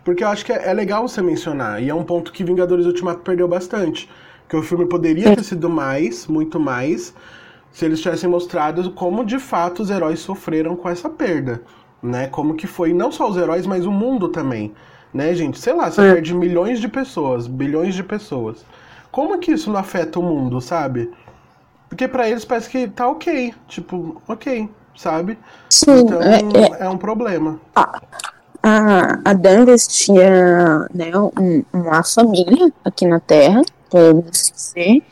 Porque 0.07 0.23
eu 0.23 0.29
acho 0.29 0.45
que 0.45 0.53
é, 0.53 0.69
é 0.69 0.73
legal 0.73 1.05
você 1.05 1.21
mencionar. 1.21 1.83
E 1.83 1.89
é 1.89 1.93
um 1.93 2.01
ponto 2.01 2.31
que 2.31 2.41
Vingadores 2.41 2.85
Ultimato 2.85 3.19
perdeu 3.19 3.45
bastante. 3.45 4.09
Que 4.47 4.55
o 4.55 4.63
filme 4.63 4.85
poderia 4.85 5.35
ter 5.35 5.43
sido 5.43 5.69
mais, 5.69 6.27
muito 6.27 6.57
mais, 6.57 7.13
se 7.73 7.83
eles 7.83 7.99
tivessem 7.99 8.29
mostrado 8.29 8.89
como 8.91 9.25
de 9.25 9.37
fato 9.37 9.81
os 9.81 9.89
heróis 9.89 10.21
sofreram 10.21 10.77
com 10.77 10.87
essa 10.87 11.09
perda. 11.09 11.61
Né? 12.01 12.27
Como 12.27 12.55
que 12.55 12.65
foi 12.65 12.93
não 12.93 13.11
só 13.11 13.29
os 13.29 13.35
heróis, 13.35 13.67
mas 13.67 13.85
o 13.85 13.91
mundo 13.91 14.29
também. 14.29 14.73
Né, 15.13 15.33
gente? 15.33 15.59
Sei 15.59 15.73
lá, 15.73 15.91
você 15.91 15.99
é. 15.99 16.13
perde 16.13 16.33
milhões 16.33 16.79
de 16.79 16.87
pessoas, 16.87 17.45
bilhões 17.45 17.93
de 17.93 18.01
pessoas. 18.01 18.65
Como 19.11 19.37
que 19.39 19.51
isso 19.51 19.69
não 19.69 19.77
afeta 19.77 20.21
o 20.21 20.23
mundo, 20.23 20.61
sabe? 20.61 21.11
Porque 21.89 22.07
para 22.07 22.29
eles 22.29 22.45
parece 22.45 22.69
que 22.69 22.87
tá 22.87 23.09
ok. 23.09 23.53
Tipo, 23.67 24.21
ok, 24.25 24.69
sabe? 24.95 25.37
Sim, 25.69 25.99
então 25.99 26.21
é, 26.21 26.37
é... 26.37 26.85
é 26.85 26.89
um 26.89 26.97
problema. 26.97 27.59
Ah 27.75 27.99
a, 28.61 29.19
a 29.23 29.33
Danvers 29.33 29.87
tinha 29.87 30.87
né, 30.93 31.11
um, 31.17 31.63
uma 31.71 32.03
família 32.03 32.71
aqui 32.83 33.05
na 33.05 33.19
Terra, 33.19 33.61
podemos 33.89 34.51
dizer, 34.53 35.03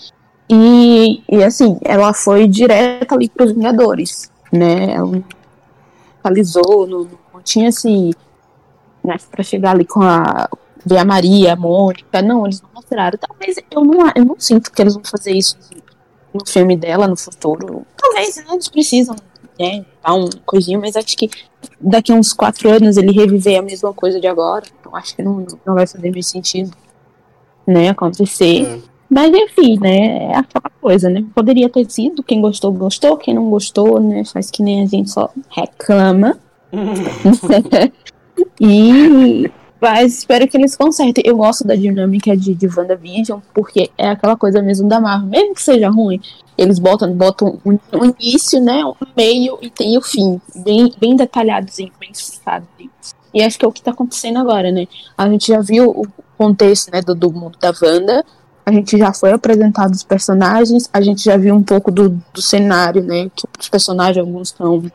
e, 0.50 1.24
e 1.30 1.44
assim, 1.44 1.78
ela 1.84 2.14
foi 2.14 2.48
direto 2.48 3.14
ali 3.14 3.30
para 3.30 3.46
os 3.46 3.52
Vingadores, 3.52 4.32
né? 4.52 4.94
Ela 4.94 5.24
localizou, 6.18 6.88
não, 6.88 7.08
não 7.34 7.42
tinha 7.42 7.70
assim, 7.70 8.12
né, 9.04 9.16
para 9.32 9.44
chegar 9.44 9.72
ali 9.72 9.86
com 9.86 10.02
a 10.02 10.48
ver 10.86 10.98
a 10.98 11.06
Maria, 11.06 11.54
a 11.54 11.56
Mônica, 11.56 12.22
não, 12.22 12.46
eles 12.46 12.62
não 12.62 12.70
mostraram. 12.76 13.18
Talvez 13.18 13.58
eu 13.58 13.84
não, 13.84 14.12
eu 14.16 14.26
não 14.26 14.36
sinto 14.38 14.72
que 14.72 14.82
eles 14.82 14.94
vão 14.94 15.04
fazer 15.04 15.32
isso 15.32 15.58
no 16.32 16.46
filme 16.46 16.76
dela 16.76 17.08
no 17.08 17.16
futuro. 17.16 17.86
Talvez 17.98 18.36
né, 18.36 18.44
eles 18.52 18.68
precisam 18.68 19.16
né, 19.60 19.86
dar 20.04 20.14
um 20.14 20.30
coisinho, 20.46 20.80
mas 20.80 20.96
acho 20.96 21.16
que 21.18 21.30
daqui 21.80 22.12
a 22.12 22.16
uns 22.16 22.34
quatro 22.34 22.70
anos 22.70 22.98
ele 22.98 23.12
reviver 23.12 23.60
a 23.60 23.62
mesma 23.62 23.94
coisa 23.94 24.20
de 24.20 24.28
agora, 24.28 24.66
então 24.80 24.96
acho 24.96 25.16
que 25.16 25.24
não, 25.24 25.46
não 25.66 25.74
vai 25.74 25.88
fazer 25.88 26.12
muito 26.12 26.24
sentido, 26.24 26.72
né, 27.66 27.90
acontecer. 27.90 28.66
É. 28.66 28.96
Mas 29.10 29.34
enfim, 29.34 29.78
né, 29.80 30.32
é 30.32 30.38
aquela 30.38 30.70
coisa, 30.82 31.10
né, 31.10 31.24
poderia 31.34 31.70
ter 31.70 31.90
sido, 31.90 32.24
quem 32.24 32.42
gostou, 32.42 32.72
gostou, 32.72 33.18
quem 33.18 33.34
não 33.34 33.50
gostou, 33.50 34.00
né, 34.00 34.24
faz 34.26 34.50
que 34.50 34.62
nem 34.64 34.84
a 34.84 34.86
gente 34.86 35.10
só 35.10 35.30
reclama. 35.50 36.38
e 38.60 39.50
mas 39.80 40.20
espero 40.20 40.48
que 40.48 40.58
eles 40.58 40.76
consertem. 40.76 41.24
Eu 41.26 41.38
gosto 41.38 41.66
da 41.66 41.76
dinâmica 41.76 42.36
de, 42.36 42.54
de 42.54 42.68
WandaVision, 42.68 43.40
porque 43.54 43.90
é 43.98 44.10
aquela 44.10 44.36
coisa 44.36 44.62
mesmo 44.62 44.88
da 44.88 45.00
Marvel. 45.00 45.30
Mesmo 45.30 45.54
que 45.54 45.62
seja 45.62 45.90
ruim, 45.90 46.20
eles 46.58 46.80
botam, 46.80 47.14
botam 47.14 47.60
um, 47.66 47.78
um 47.94 48.14
início, 48.20 48.62
né? 48.62 48.86
Um 48.86 48.96
meio 49.16 49.58
e 49.62 49.70
tem 49.70 49.98
o 49.98 50.02
fim. 50.02 50.40
Bem, 50.56 50.92
bem 51.00 51.16
detalhadozinho, 51.16 51.92
bem 52.00 52.12
explicado. 52.12 52.66
E 53.34 53.44
acho 53.44 53.60
que 53.60 53.66
é 53.66 53.68
o 53.68 53.72
que 53.72 53.82
tá 53.82 53.92
acontecendo 53.92 54.40
agora, 54.40 54.72
né? 54.72 54.88
A 55.18 55.28
gente 55.30 55.48
já 55.48 55.60
viu 55.60 55.90
o 55.90 56.08
contexto 56.38 56.90
né, 56.92 57.02
do, 57.02 57.14
do 57.14 57.32
mundo 57.32 57.58
da 57.60 57.74
Wanda. 57.82 58.24
A 58.66 58.72
gente 58.72 58.98
já 58.98 59.14
foi 59.14 59.32
apresentado 59.32 59.94
os 59.94 60.04
personagens, 60.04 60.90
a 60.92 61.00
gente 61.00 61.24
já 61.24 61.38
viu 61.38 61.54
um 61.54 61.62
pouco 61.62 61.92
do, 61.92 62.10
do 62.34 62.42
cenário, 62.42 63.04
né? 63.04 63.30
Que 63.36 63.46
os 63.60 63.70
personagens, 63.70 64.18
alguns 64.18 64.48
estão 64.48 64.90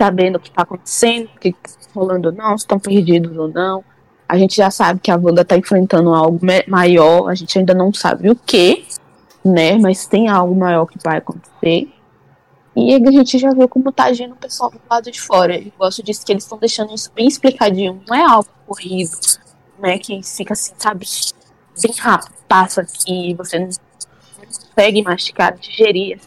sabendo 0.00 0.36
o 0.36 0.40
que 0.40 0.48
está 0.48 0.62
acontecendo, 0.62 1.26
o 1.26 1.38
que 1.38 1.48
está 1.48 1.90
rolando 1.94 2.30
ou 2.30 2.34
não, 2.34 2.56
se 2.56 2.64
estão 2.64 2.78
perdidos 2.78 3.36
ou 3.36 3.48
não. 3.48 3.84
A 4.26 4.38
gente 4.38 4.56
já 4.56 4.70
sabe 4.70 4.98
que 4.98 5.10
a 5.10 5.16
Wanda 5.16 5.42
está 5.42 5.58
enfrentando 5.58 6.14
algo 6.14 6.40
maior, 6.66 7.28
a 7.28 7.34
gente 7.34 7.58
ainda 7.58 7.74
não 7.74 7.92
sabe 7.92 8.30
o 8.30 8.34
que, 8.34 8.86
né? 9.44 9.76
Mas 9.76 10.06
tem 10.06 10.26
algo 10.28 10.54
maior 10.54 10.86
que 10.86 10.98
vai 11.04 11.18
acontecer. 11.18 11.92
E 12.74 12.94
a 12.94 13.10
gente 13.10 13.38
já 13.38 13.52
viu 13.52 13.68
como 13.68 13.92
tá 13.92 14.04
agindo 14.04 14.32
o 14.32 14.36
pessoal 14.36 14.70
do 14.70 14.80
lado 14.88 15.10
de 15.10 15.20
fora. 15.20 15.58
Eu 15.58 15.72
gosto 15.78 16.02
disso 16.02 16.24
que 16.24 16.32
eles 16.32 16.44
estão 16.44 16.56
deixando 16.56 16.94
isso 16.94 17.12
bem 17.14 17.26
explicadinho. 17.26 18.00
Não 18.08 18.16
é 18.16 18.22
algo 18.22 18.48
corrido, 18.66 19.18
né? 19.78 19.98
Que 19.98 20.22
fica 20.22 20.54
assim, 20.54 20.72
sabe, 20.78 21.04
bem 21.82 21.92
rápido. 21.98 22.32
Passa 22.48 22.80
aqui, 22.80 23.34
você 23.34 23.58
não 23.58 23.68
consegue 24.46 25.02
mastigar, 25.02 25.58
digerir, 25.58 26.20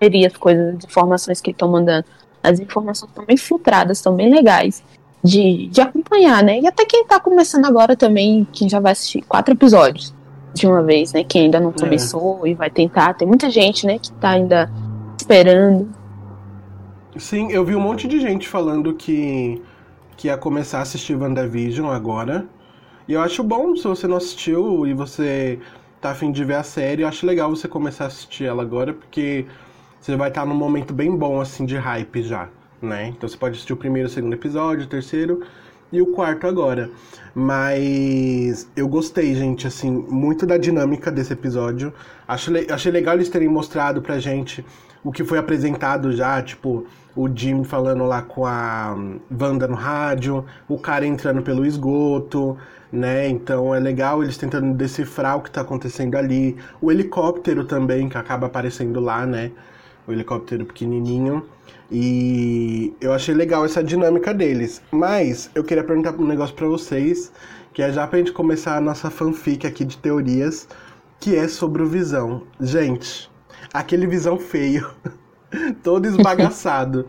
digerir 0.00 0.26
as 0.26 0.36
coisas, 0.38 0.76
as 0.76 0.84
informações 0.84 1.40
que 1.42 1.50
estão 1.50 1.68
mandando. 1.68 2.06
As 2.44 2.60
informações 2.60 3.08
estão 3.08 3.24
bem 3.24 3.36
filtradas, 3.36 3.98
estão 3.98 4.14
bem 4.14 4.30
legais 4.30 4.82
de, 5.24 5.68
de 5.68 5.80
acompanhar, 5.80 6.42
né? 6.42 6.60
E 6.60 6.66
até 6.66 6.84
quem 6.84 7.06
tá 7.06 7.18
começando 7.18 7.64
agora 7.64 7.96
também, 7.96 8.46
quem 8.52 8.68
já 8.68 8.78
vai 8.78 8.92
assistir 8.92 9.22
quatro 9.22 9.54
episódios 9.54 10.14
de 10.52 10.66
uma 10.66 10.82
vez, 10.82 11.12
né? 11.14 11.24
Quem 11.24 11.44
ainda 11.44 11.58
não 11.58 11.72
começou 11.72 12.46
e 12.46 12.54
vai 12.54 12.70
tentar. 12.70 13.14
Tem 13.14 13.26
muita 13.26 13.50
gente, 13.50 13.86
né, 13.86 13.98
que 13.98 14.12
tá 14.12 14.30
ainda 14.30 14.70
esperando. 15.18 15.88
Sim, 17.16 17.50
eu 17.50 17.64
vi 17.64 17.74
um 17.74 17.80
monte 17.80 18.06
de 18.06 18.20
gente 18.20 18.46
falando 18.46 18.92
que, 18.92 19.62
que 20.16 20.28
ia 20.28 20.36
começar 20.36 20.80
a 20.80 20.82
assistir 20.82 21.16
WandaVision 21.16 21.90
agora. 21.90 22.46
E 23.08 23.14
eu 23.14 23.20
acho 23.20 23.42
bom 23.42 23.74
se 23.76 23.84
você 23.84 24.06
não 24.06 24.16
assistiu 24.16 24.86
e 24.86 24.92
você 24.92 25.58
tá 26.00 26.10
afim 26.10 26.30
de 26.30 26.44
ver 26.44 26.56
a 26.56 26.62
série, 26.62 27.02
eu 27.02 27.08
acho 27.08 27.26
legal 27.26 27.48
você 27.48 27.66
começar 27.66 28.04
a 28.04 28.06
assistir 28.08 28.44
ela 28.44 28.62
agora, 28.62 28.92
porque 28.92 29.46
você 30.04 30.16
vai 30.16 30.28
estar 30.28 30.44
num 30.44 30.54
momento 30.54 30.92
bem 30.92 31.16
bom, 31.16 31.40
assim, 31.40 31.64
de 31.64 31.78
hype 31.78 32.22
já, 32.22 32.50
né? 32.82 33.08
Então 33.08 33.26
você 33.26 33.38
pode 33.38 33.54
assistir 33.54 33.72
o 33.72 33.76
primeiro, 33.76 34.06
o 34.06 34.12
segundo 34.12 34.34
episódio, 34.34 34.84
o 34.84 34.86
terceiro 34.86 35.40
e 35.90 36.02
o 36.02 36.08
quarto 36.08 36.46
agora. 36.46 36.90
Mas 37.34 38.68
eu 38.76 38.86
gostei, 38.86 39.34
gente, 39.34 39.66
assim, 39.66 39.90
muito 39.90 40.44
da 40.44 40.58
dinâmica 40.58 41.10
desse 41.10 41.32
episódio. 41.32 41.90
Acho, 42.28 42.52
achei 42.70 42.92
legal 42.92 43.14
eles 43.14 43.30
terem 43.30 43.48
mostrado 43.48 44.02
pra 44.02 44.18
gente 44.18 44.62
o 45.02 45.10
que 45.10 45.24
foi 45.24 45.38
apresentado 45.38 46.12
já, 46.12 46.42
tipo, 46.42 46.86
o 47.16 47.26
Jim 47.34 47.64
falando 47.64 48.04
lá 48.04 48.20
com 48.20 48.44
a 48.44 48.94
Wanda 49.40 49.66
no 49.66 49.74
rádio, 49.74 50.44
o 50.68 50.78
cara 50.78 51.06
entrando 51.06 51.40
pelo 51.40 51.64
esgoto, 51.64 52.58
né? 52.92 53.26
Então 53.26 53.74
é 53.74 53.80
legal 53.80 54.22
eles 54.22 54.36
tentando 54.36 54.74
decifrar 54.74 55.38
o 55.38 55.40
que 55.40 55.50
tá 55.50 55.62
acontecendo 55.62 56.14
ali. 56.16 56.58
O 56.78 56.92
helicóptero 56.92 57.64
também, 57.64 58.06
que 58.06 58.18
acaba 58.18 58.48
aparecendo 58.48 59.00
lá, 59.00 59.24
né? 59.24 59.50
O 60.06 60.12
helicóptero 60.12 60.64
pequenininho. 60.66 61.46
E 61.90 62.92
eu 63.00 63.12
achei 63.12 63.34
legal 63.34 63.64
essa 63.64 63.82
dinâmica 63.82 64.32
deles. 64.34 64.82
Mas 64.90 65.50
eu 65.54 65.62
queria 65.64 65.84
perguntar 65.84 66.14
um 66.14 66.26
negócio 66.26 66.54
para 66.54 66.66
vocês, 66.66 67.32
que 67.72 67.82
é 67.82 67.92
já 67.92 68.06
pra 68.06 68.18
gente 68.18 68.32
começar 68.32 68.76
a 68.76 68.80
nossa 68.80 69.10
fanfic 69.10 69.66
aqui 69.66 69.84
de 69.84 69.96
teorias, 69.98 70.68
que 71.20 71.36
é 71.36 71.48
sobre 71.48 71.82
o 71.82 71.86
Visão. 71.86 72.42
Gente, 72.60 73.30
aquele 73.72 74.06
Visão 74.06 74.38
feio, 74.38 74.90
todo 75.82 76.06
esbagaçado. 76.06 77.06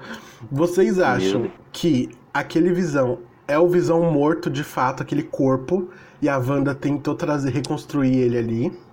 vocês 0.52 1.00
acham 1.00 1.52
que 1.72 2.10
aquele 2.34 2.72
Visão 2.72 3.20
é 3.48 3.58
o 3.60 3.68
Visão 3.68 4.12
morto 4.12 4.50
de 4.50 4.64
fato, 4.64 5.04
aquele 5.04 5.24
corpo, 5.24 5.90
e 6.22 6.30
a 6.30 6.38
Wanda 6.38 6.74
tentou 6.74 7.16
trazer, 7.16 7.52
reconstruir 7.52 8.18
ele 8.18 8.38
ali? 8.38 8.85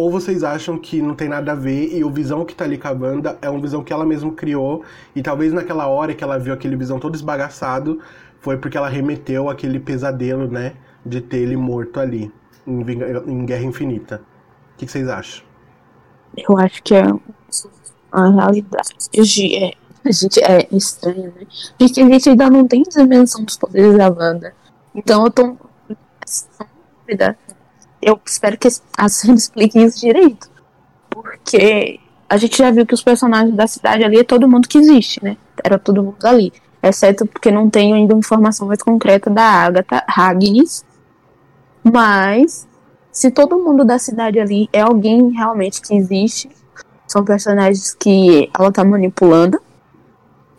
Ou 0.00 0.10
vocês 0.10 0.42
acham 0.42 0.78
que 0.78 1.02
não 1.02 1.14
tem 1.14 1.28
nada 1.28 1.52
a 1.52 1.54
ver 1.54 1.94
e 1.94 2.02
o 2.02 2.08
Visão 2.08 2.42
que 2.42 2.54
tá 2.54 2.64
ali 2.64 2.78
com 2.78 2.88
a 2.88 2.92
Wanda 2.92 3.38
é 3.42 3.50
um 3.50 3.60
Visão 3.60 3.84
que 3.84 3.92
ela 3.92 4.06
mesma 4.06 4.32
criou 4.32 4.82
e 5.14 5.20
talvez 5.20 5.52
naquela 5.52 5.88
hora 5.88 6.14
que 6.14 6.24
ela 6.24 6.38
viu 6.38 6.54
aquele 6.54 6.74
Visão 6.74 6.98
todo 6.98 7.14
esbagaçado 7.14 8.00
foi 8.40 8.56
porque 8.56 8.78
ela 8.78 8.88
remeteu 8.88 9.50
aquele 9.50 9.78
pesadelo, 9.78 10.50
né, 10.50 10.72
de 11.04 11.20
ter 11.20 11.40
ele 11.40 11.54
morto 11.54 12.00
ali 12.00 12.32
em, 12.66 12.80
em 13.30 13.44
Guerra 13.44 13.64
Infinita. 13.64 14.22
O 14.72 14.78
que, 14.78 14.86
que 14.86 14.90
vocês 14.90 15.06
acham? 15.06 15.44
Eu 16.34 16.56
acho 16.56 16.82
que 16.82 16.94
é 16.94 17.04
a 18.10 18.30
realidade. 18.30 18.94
É, 19.14 19.74
a 20.02 20.10
gente 20.10 20.42
é 20.42 20.66
estranho, 20.72 21.30
né? 21.36 21.46
Porque 21.78 22.00
a 22.00 22.08
gente 22.08 22.30
ainda 22.30 22.48
não 22.48 22.66
tem 22.66 22.82
dimensão 22.84 23.44
dos 23.44 23.58
poderes 23.58 23.98
da 23.98 24.08
Wanda. 24.08 24.54
Então 24.94 25.26
eu 25.26 25.30
tô. 25.30 25.56
Eu 28.00 28.20
espero 28.24 28.56
que 28.58 28.68
a 28.96 29.08
série 29.08 29.34
explique 29.38 29.78
isso 29.78 30.00
direito. 30.00 30.50
Porque 31.08 32.00
a 32.28 32.36
gente 32.36 32.56
já 32.56 32.70
viu 32.70 32.86
que 32.86 32.94
os 32.94 33.02
personagens 33.02 33.54
da 33.54 33.66
cidade 33.66 34.04
ali 34.04 34.20
é 34.20 34.24
todo 34.24 34.48
mundo 34.48 34.68
que 34.68 34.78
existe, 34.78 35.22
né? 35.22 35.36
Era 35.62 35.78
todo 35.78 36.02
mundo 36.02 36.24
ali. 36.24 36.52
Exceto 36.82 37.26
porque 37.26 37.50
não 37.50 37.68
tenho 37.68 37.94
ainda 37.94 38.14
informação 38.14 38.68
mais 38.68 38.82
concreta 38.82 39.28
da 39.28 39.42
Agatha 39.42 40.04
Ragnis. 40.08 40.84
Mas, 41.82 42.66
se 43.12 43.30
todo 43.30 43.58
mundo 43.58 43.84
da 43.84 43.98
cidade 43.98 44.38
ali 44.38 44.68
é 44.72 44.80
alguém 44.80 45.30
realmente 45.30 45.80
que 45.80 45.94
existe, 45.94 46.48
são 47.06 47.24
personagens 47.24 47.94
que 47.94 48.48
ela 48.54 48.70
tá 48.70 48.84
manipulando 48.84 49.60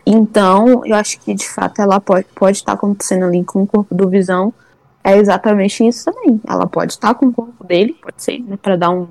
então, 0.06 0.86
eu 0.86 0.95
acho 0.95 1.19
que 1.19 1.34
de 1.34 1.47
fato 1.47 1.82
ela 1.82 1.99
pode, 1.99 2.25
pode 2.36 2.58
estar 2.58 2.73
acontecendo 2.73 3.25
ali 3.25 3.43
com 3.43 3.63
o 3.63 3.67
corpo 3.67 3.93
do 3.93 4.10
Visão. 4.10 4.54
É 5.03 5.17
exatamente 5.17 5.85
isso 5.85 6.05
também. 6.05 6.39
Ela 6.47 6.67
pode 6.67 6.93
estar 6.93 7.13
com 7.15 7.27
o 7.27 7.33
corpo 7.33 7.63
dele, 7.63 7.93
pode 8.01 8.21
ser, 8.21 8.39
né, 8.39 8.57
para 8.61 8.75
dar 8.75 8.91
um 8.91 9.07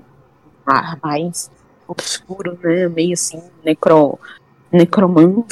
ar 0.67 0.99
mais 1.03 1.51
obscuro, 1.87 2.59
né, 2.63 2.89
meio 2.89 3.15
assim, 3.15 3.43
necro, 3.65 4.19
necromante. 4.71 5.49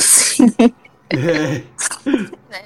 É. 1.11 1.62
né? 2.48 2.62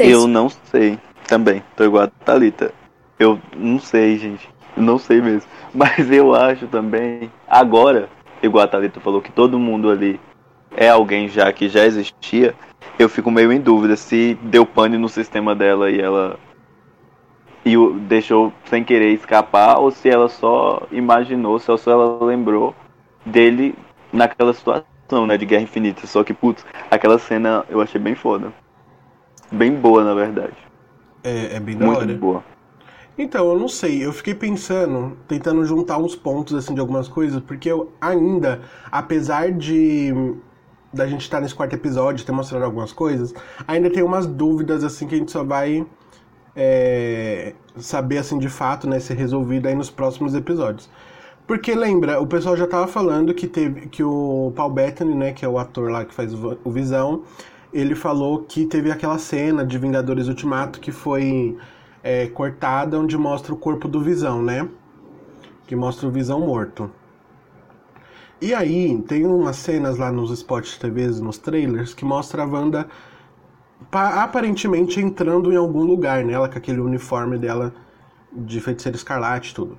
Eu 0.00 0.26
não 0.26 0.48
sei 0.48 0.98
também, 1.26 1.62
tô 1.76 1.84
igual 1.84 2.04
a 2.04 2.08
Thalita. 2.08 2.72
Eu 3.18 3.40
não 3.56 3.78
sei, 3.80 4.18
gente. 4.18 4.48
Não 4.76 4.98
sei 4.98 5.20
mesmo. 5.20 5.48
Mas 5.72 6.10
eu 6.10 6.34
acho 6.34 6.66
também, 6.66 7.30
agora, 7.48 8.08
igual 8.42 8.64
a 8.64 8.68
Thalita 8.68 9.00
falou, 9.00 9.22
que 9.22 9.32
todo 9.32 9.58
mundo 9.58 9.90
ali 9.90 10.20
é 10.76 10.88
alguém 10.88 11.28
já 11.28 11.52
que 11.52 11.68
já 11.68 11.84
existia, 11.84 12.54
eu 12.98 13.08
fico 13.08 13.30
meio 13.30 13.52
em 13.52 13.60
dúvida 13.60 13.96
se 13.96 14.38
deu 14.42 14.64
pane 14.64 14.96
no 14.96 15.08
sistema 15.08 15.54
dela 15.54 15.90
e 15.90 16.00
ela 16.00 16.38
e 17.64 17.76
o 17.76 17.94
deixou 17.94 18.52
sem 18.70 18.84
querer 18.84 19.12
escapar 19.12 19.78
ou 19.78 19.90
se 19.90 20.08
ela 20.08 20.28
só 20.28 20.86
imaginou, 20.92 21.58
se 21.58 21.76
só 21.78 21.90
ela 21.90 22.24
lembrou 22.24 22.72
dele 23.24 23.74
naquela 24.12 24.52
situação, 24.54 25.26
né, 25.26 25.36
de 25.36 25.44
Guerra 25.44 25.62
Infinita. 25.62 26.06
Só 26.06 26.22
que, 26.22 26.32
putz, 26.32 26.64
aquela 26.88 27.18
cena 27.18 27.64
eu 27.68 27.80
achei 27.80 28.00
bem 28.00 28.14
foda. 28.14 28.52
Bem 29.50 29.74
boa, 29.74 30.04
na 30.04 30.14
verdade. 30.14 30.56
É, 31.24 31.56
é 31.56 31.60
bem 31.60 31.76
da 31.76 31.86
Muito 31.86 31.98
hora. 31.98 32.14
boa. 32.14 32.44
Então, 33.18 33.48
eu 33.48 33.58
não 33.58 33.68
sei, 33.68 34.04
eu 34.04 34.12
fiquei 34.12 34.34
pensando, 34.34 35.16
tentando 35.26 35.64
juntar 35.64 35.98
uns 35.98 36.14
pontos 36.14 36.54
assim 36.54 36.74
de 36.74 36.80
algumas 36.80 37.08
coisas, 37.08 37.40
porque 37.40 37.68
eu 37.68 37.90
ainda, 38.00 38.60
apesar 38.92 39.50
de 39.50 40.12
da 40.92 41.06
gente 41.06 41.22
estar 41.22 41.38
tá 41.38 41.40
nesse 41.42 41.54
quarto 41.54 41.74
episódio, 41.74 42.24
ter 42.24 42.32
mostrado 42.32 42.64
algumas 42.64 42.92
coisas, 42.92 43.34
ainda 43.66 43.90
tem 43.90 44.02
umas 44.02 44.26
dúvidas 44.26 44.84
assim 44.84 45.06
que 45.06 45.14
a 45.14 45.18
gente 45.18 45.30
só 45.30 45.44
vai 45.44 45.86
é, 46.54 47.54
saber 47.76 48.18
assim 48.18 48.38
de 48.38 48.48
fato, 48.48 48.88
né, 48.88 48.98
ser 48.98 49.14
resolvido 49.14 49.66
aí 49.68 49.74
nos 49.74 49.90
próximos 49.90 50.34
episódios. 50.34 50.88
Porque 51.46 51.74
lembra, 51.74 52.20
o 52.20 52.26
pessoal 52.26 52.56
já 52.56 52.66
tava 52.66 52.88
falando 52.88 53.32
que 53.32 53.46
teve 53.46 53.88
que 53.88 54.02
o 54.02 54.52
Paul 54.56 54.70
Bettany, 54.70 55.14
né, 55.14 55.32
que 55.32 55.44
é 55.44 55.48
o 55.48 55.58
ator 55.58 55.90
lá 55.90 56.04
que 56.04 56.12
faz 56.12 56.32
o 56.34 56.70
Visão, 56.70 57.22
ele 57.72 57.94
falou 57.94 58.42
que 58.42 58.64
teve 58.64 58.90
aquela 58.90 59.18
cena 59.18 59.64
de 59.64 59.78
Vingadores 59.78 60.28
Ultimato 60.28 60.80
que 60.80 60.90
foi 60.90 61.56
é, 62.02 62.26
cortada 62.28 62.98
onde 62.98 63.16
mostra 63.18 63.52
o 63.52 63.56
corpo 63.56 63.86
do 63.86 64.00
Visão, 64.00 64.42
né? 64.42 64.68
Que 65.66 65.76
mostra 65.76 66.06
o 66.08 66.10
Visão 66.10 66.40
morto. 66.40 66.90
E 68.40 68.52
aí, 68.52 69.00
tem 69.08 69.24
umas 69.24 69.56
cenas 69.56 69.96
lá 69.96 70.12
nos 70.12 70.30
spots 70.30 70.76
TVs, 70.76 71.20
nos 71.20 71.38
trailers, 71.38 71.94
que 71.94 72.04
mostra 72.04 72.42
a 72.42 72.46
Wanda 72.46 72.86
aparentemente 73.90 75.00
entrando 75.00 75.50
em 75.52 75.56
algum 75.56 75.82
lugar, 75.84 76.22
né? 76.22 76.34
Ela 76.34 76.48
com 76.48 76.58
aquele 76.58 76.80
uniforme 76.80 77.38
dela 77.38 77.72
de 78.30 78.60
feiticeira 78.60 78.96
escarlate 78.96 79.54
tudo. 79.54 79.78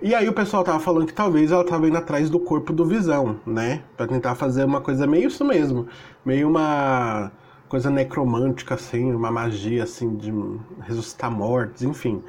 E 0.00 0.14
aí 0.14 0.26
o 0.26 0.32
pessoal 0.32 0.64
tava 0.64 0.80
falando 0.80 1.06
que 1.06 1.12
talvez 1.12 1.52
ela 1.52 1.64
tava 1.64 1.86
indo 1.86 1.96
atrás 1.96 2.30
do 2.30 2.40
corpo 2.40 2.72
do 2.72 2.86
Visão, 2.86 3.38
né? 3.46 3.82
Pra 3.96 4.06
tentar 4.06 4.34
fazer 4.36 4.64
uma 4.64 4.80
coisa 4.80 5.06
meio 5.06 5.28
isso 5.28 5.44
mesmo. 5.44 5.86
Meio 6.24 6.48
uma 6.48 7.30
coisa 7.68 7.90
necromântica, 7.90 8.74
assim, 8.74 9.12
uma 9.12 9.30
magia, 9.30 9.84
assim, 9.84 10.16
de 10.16 10.32
ressuscitar 10.80 11.30
mortos, 11.30 11.82
enfim. 11.82 12.22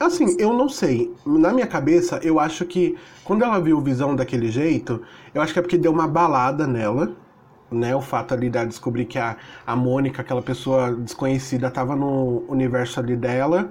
Assim, 0.00 0.34
eu 0.38 0.54
não 0.54 0.66
sei. 0.66 1.14
Na 1.26 1.52
minha 1.52 1.66
cabeça, 1.66 2.18
eu 2.22 2.40
acho 2.40 2.64
que 2.64 2.96
quando 3.22 3.44
ela 3.44 3.60
viu 3.60 3.76
o 3.76 3.82
Visão 3.82 4.16
daquele 4.16 4.50
jeito, 4.50 5.02
eu 5.34 5.42
acho 5.42 5.52
que 5.52 5.58
é 5.58 5.62
porque 5.62 5.76
deu 5.76 5.92
uma 5.92 6.08
balada 6.08 6.66
nela, 6.66 7.12
né? 7.70 7.94
O 7.94 8.00
fato 8.00 8.32
ali 8.32 8.48
dela 8.48 8.66
descobrir 8.66 9.04
que 9.04 9.18
a, 9.18 9.36
a 9.66 9.76
Mônica, 9.76 10.22
aquela 10.22 10.40
pessoa 10.40 10.94
desconhecida, 10.94 11.68
estava 11.68 11.94
no 11.94 12.44
universo 12.48 12.98
ali 12.98 13.14
dela. 13.14 13.70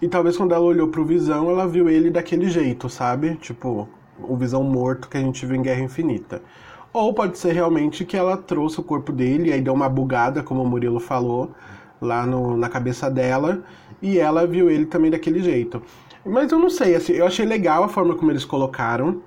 E 0.00 0.06
talvez 0.06 0.36
quando 0.36 0.54
ela 0.54 0.64
olhou 0.64 0.86
pro 0.86 1.04
Visão, 1.04 1.50
ela 1.50 1.66
viu 1.66 1.88
ele 1.88 2.10
daquele 2.10 2.48
jeito, 2.48 2.88
sabe? 2.88 3.34
Tipo, 3.34 3.88
o 4.20 4.36
Visão 4.36 4.62
morto 4.62 5.08
que 5.08 5.16
a 5.16 5.20
gente 5.20 5.44
viu 5.44 5.56
em 5.56 5.62
Guerra 5.62 5.80
Infinita. 5.80 6.42
Ou 6.92 7.12
pode 7.12 7.38
ser 7.38 7.52
realmente 7.52 8.04
que 8.04 8.16
ela 8.16 8.36
trouxe 8.36 8.78
o 8.78 8.84
corpo 8.84 9.10
dele 9.10 9.48
e 9.50 9.52
aí 9.52 9.60
deu 9.60 9.74
uma 9.74 9.88
bugada, 9.88 10.44
como 10.44 10.62
o 10.62 10.68
Murilo 10.68 11.00
falou, 11.00 11.50
lá 12.00 12.24
no, 12.24 12.56
na 12.56 12.68
cabeça 12.68 13.10
dela 13.10 13.64
e 14.00 14.18
ela 14.18 14.46
viu 14.46 14.70
ele 14.70 14.86
também 14.86 15.10
daquele 15.10 15.42
jeito. 15.42 15.82
Mas 16.24 16.50
eu 16.50 16.58
não 16.58 16.70
sei, 16.70 16.94
assim, 16.94 17.12
eu 17.12 17.26
achei 17.26 17.46
legal 17.46 17.84
a 17.84 17.88
forma 17.88 18.14
como 18.14 18.30
eles 18.32 18.44
colocaram, 18.44 19.22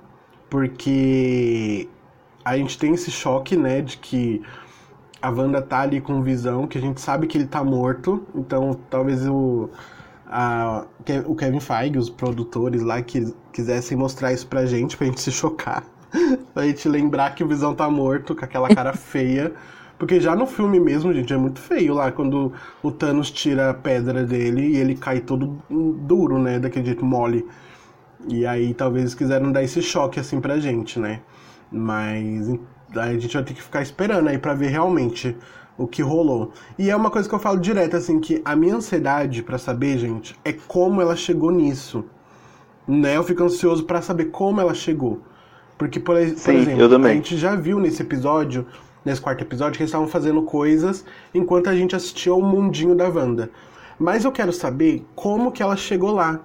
porque 0.48 1.88
a 2.44 2.56
gente 2.56 2.78
tem 2.78 2.94
esse 2.94 3.10
choque, 3.10 3.56
né, 3.56 3.80
de 3.80 3.96
que 3.96 4.42
a 5.22 5.30
Wanda 5.30 5.60
tá 5.60 5.80
ali 5.80 6.00
com 6.00 6.22
visão, 6.22 6.66
que 6.66 6.78
a 6.78 6.80
gente 6.80 7.00
sabe 7.00 7.26
que 7.26 7.36
ele 7.38 7.46
tá 7.46 7.62
morto, 7.62 8.26
então 8.34 8.78
talvez 8.88 9.26
o, 9.26 9.68
a, 10.26 10.84
o 11.26 11.34
Kevin 11.34 11.60
Feige, 11.60 11.98
os 11.98 12.08
produtores 12.08 12.82
lá, 12.82 13.02
que 13.02 13.34
quisessem 13.52 13.96
mostrar 13.96 14.32
isso 14.32 14.46
pra 14.46 14.64
gente, 14.66 14.96
pra 14.96 15.06
gente 15.06 15.20
se 15.20 15.32
chocar. 15.32 15.84
pra 16.54 16.66
gente 16.66 16.88
lembrar 16.88 17.34
que 17.34 17.44
o 17.44 17.48
Visão 17.48 17.74
tá 17.74 17.88
morto, 17.90 18.34
com 18.34 18.44
aquela 18.44 18.68
cara 18.68 18.92
feia. 18.96 19.52
Porque 20.00 20.18
já 20.18 20.34
no 20.34 20.46
filme 20.46 20.80
mesmo, 20.80 21.12
gente, 21.12 21.30
é 21.30 21.36
muito 21.36 21.60
feio 21.60 21.92
lá 21.92 22.10
quando 22.10 22.54
o 22.82 22.90
Thanos 22.90 23.30
tira 23.30 23.68
a 23.68 23.74
pedra 23.74 24.24
dele 24.24 24.68
e 24.68 24.76
ele 24.78 24.94
cai 24.94 25.20
todo 25.20 25.62
duro, 25.68 26.38
né? 26.38 26.58
Daquele 26.58 26.86
jeito 26.86 27.04
mole. 27.04 27.46
E 28.26 28.46
aí 28.46 28.72
talvez 28.72 29.14
quiseram 29.14 29.52
dar 29.52 29.62
esse 29.62 29.82
choque 29.82 30.18
assim 30.18 30.40
pra 30.40 30.58
gente, 30.58 30.98
né? 30.98 31.20
Mas 31.70 32.48
aí 32.96 33.14
a 33.14 33.18
gente 33.18 33.34
vai 33.34 33.44
ter 33.44 33.52
que 33.52 33.62
ficar 33.62 33.82
esperando 33.82 34.28
aí 34.28 34.38
pra 34.38 34.54
ver 34.54 34.68
realmente 34.68 35.36
o 35.76 35.86
que 35.86 36.00
rolou. 36.00 36.50
E 36.78 36.88
é 36.88 36.96
uma 36.96 37.10
coisa 37.10 37.28
que 37.28 37.34
eu 37.34 37.38
falo 37.38 37.60
direto, 37.60 37.94
assim, 37.94 38.20
que 38.20 38.40
a 38.42 38.56
minha 38.56 38.76
ansiedade 38.76 39.42
para 39.42 39.58
saber, 39.58 39.98
gente, 39.98 40.34
é 40.42 40.54
como 40.54 41.02
ela 41.02 41.14
chegou 41.14 41.50
nisso. 41.50 42.06
Né? 42.88 43.18
Eu 43.18 43.22
fico 43.22 43.44
ansioso 43.44 43.84
para 43.84 44.00
saber 44.00 44.30
como 44.30 44.62
ela 44.62 44.72
chegou. 44.72 45.20
Porque, 45.76 46.00
por, 46.00 46.16
por 46.16 46.38
Sim, 46.38 46.56
exemplo, 46.56 47.06
a 47.06 47.12
gente 47.12 47.36
já 47.36 47.54
viu 47.54 47.78
nesse 47.78 48.00
episódio 48.00 48.66
nesse 49.04 49.20
quarto 49.20 49.42
episódio, 49.42 49.76
que 49.76 49.82
eles 49.82 49.90
estavam 49.90 50.08
fazendo 50.08 50.42
coisas 50.42 51.04
enquanto 51.34 51.68
a 51.68 51.74
gente 51.74 51.96
assistia 51.96 52.34
o 52.34 52.42
mundinho 52.42 52.94
da 52.94 53.08
Wanda. 53.08 53.50
Mas 53.98 54.24
eu 54.24 54.32
quero 54.32 54.52
saber 54.52 55.04
como 55.14 55.52
que 55.52 55.62
ela 55.62 55.76
chegou 55.76 56.12
lá. 56.12 56.40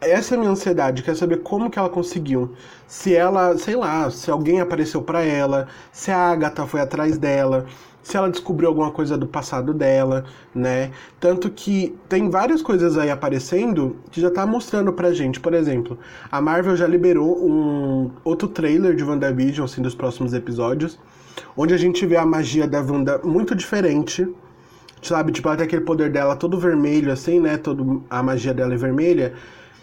Essa 0.00 0.34
é 0.34 0.36
a 0.36 0.38
minha 0.38 0.50
ansiedade, 0.50 1.02
quero 1.02 1.16
saber 1.16 1.42
como 1.42 1.70
que 1.70 1.78
ela 1.78 1.90
conseguiu. 1.90 2.54
Se 2.86 3.14
ela, 3.14 3.56
sei 3.58 3.76
lá, 3.76 4.10
se 4.10 4.30
alguém 4.30 4.60
apareceu 4.60 5.02
para 5.02 5.22
ela, 5.22 5.68
se 5.92 6.10
a 6.10 6.30
Agatha 6.30 6.66
foi 6.66 6.80
atrás 6.80 7.18
dela, 7.18 7.66
se 8.02 8.16
ela 8.16 8.30
descobriu 8.30 8.70
alguma 8.70 8.90
coisa 8.90 9.18
do 9.18 9.26
passado 9.26 9.74
dela, 9.74 10.24
né? 10.54 10.90
Tanto 11.20 11.50
que 11.50 11.94
tem 12.08 12.30
várias 12.30 12.62
coisas 12.62 12.96
aí 12.96 13.10
aparecendo 13.10 13.96
que 14.10 14.22
já 14.22 14.30
tá 14.30 14.46
mostrando 14.46 14.90
pra 14.90 15.12
gente. 15.12 15.38
Por 15.38 15.52
exemplo, 15.52 15.98
a 16.32 16.40
Marvel 16.40 16.76
já 16.76 16.86
liberou 16.86 17.36
um 17.38 18.10
outro 18.24 18.48
trailer 18.48 18.96
de 18.96 19.04
WandaVision, 19.04 19.66
assim, 19.66 19.82
dos 19.82 19.94
próximos 19.94 20.32
episódios 20.32 20.98
onde 21.56 21.74
a 21.74 21.76
gente 21.76 22.04
vê 22.06 22.16
a 22.16 22.26
magia 22.26 22.66
da 22.66 22.80
Wanda 22.80 23.20
muito 23.24 23.54
diferente. 23.54 24.26
Sabe, 25.02 25.32
tipo, 25.32 25.48
ela 25.48 25.56
tem 25.56 25.66
aquele 25.66 25.82
poder 25.82 26.10
dela 26.10 26.36
todo 26.36 26.58
vermelho, 26.58 27.10
assim, 27.10 27.40
né? 27.40 27.56
Todo, 27.56 28.04
a 28.10 28.22
magia 28.22 28.52
dela 28.52 28.74
é 28.74 28.76
vermelha. 28.76 29.32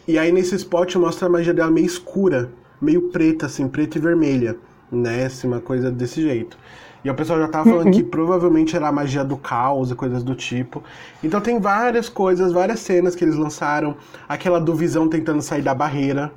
E 0.07 0.17
aí 0.17 0.31
nesse 0.31 0.55
spot 0.55 0.95
mostra 0.95 1.27
a 1.27 1.29
magia 1.29 1.53
dela 1.53 1.71
meio 1.71 1.87
escura, 1.87 2.51
meio 2.79 3.09
preta, 3.09 3.47
assim, 3.47 3.67
preta 3.67 3.97
e 3.97 4.01
vermelha, 4.01 4.55
né? 4.91 5.25
Assim, 5.25 5.47
uma 5.47 5.59
coisa 5.59 5.91
desse 5.91 6.21
jeito. 6.21 6.57
E 7.03 7.09
o 7.09 7.15
pessoal 7.15 7.39
já 7.39 7.47
tava 7.47 7.69
falando 7.69 7.91
que 7.91 8.03
provavelmente 8.03 8.75
era 8.75 8.87
a 8.87 8.91
magia 8.91 9.23
do 9.23 9.37
caos 9.37 9.91
e 9.91 9.95
coisas 9.95 10.23
do 10.23 10.35
tipo. 10.35 10.83
Então 11.23 11.39
tem 11.39 11.59
várias 11.59 12.09
coisas, 12.09 12.51
várias 12.51 12.79
cenas 12.79 13.15
que 13.15 13.23
eles 13.23 13.35
lançaram. 13.35 13.95
Aquela 14.27 14.59
do 14.59 14.75
Visão 14.75 15.07
tentando 15.07 15.41
sair 15.41 15.61
da 15.61 15.73
barreira. 15.73 16.31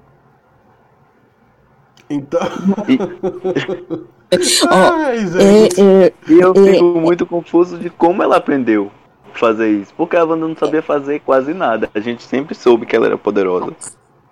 Então. 2.09 2.41
É, 4.31 6.07
é, 6.07 6.13
E 6.29 6.41
eu 6.41 6.53
É, 6.53 6.73
fico 6.73 6.85
muito 7.01 7.27
confuso 7.27 7.79
de 7.79 7.91
como 7.91 8.23
ela 8.23 8.37
aprendeu 8.37 8.91
a 9.35 9.39
fazer 9.39 9.69
isso. 9.71 9.93
Porque 9.97 10.17
a 10.17 10.25
Wanda 10.25 10.47
não 10.47 10.57
sabia 10.57 10.83
fazer 10.83 11.21
quase 11.21 11.53
nada. 11.55 11.91
A 11.95 12.01
gente 12.01 12.23
sempre 12.23 12.55
soube 12.55 12.87
que 12.87 12.95
ela 12.95 13.07
era 13.07 13.19
poderosa. 13.19 13.73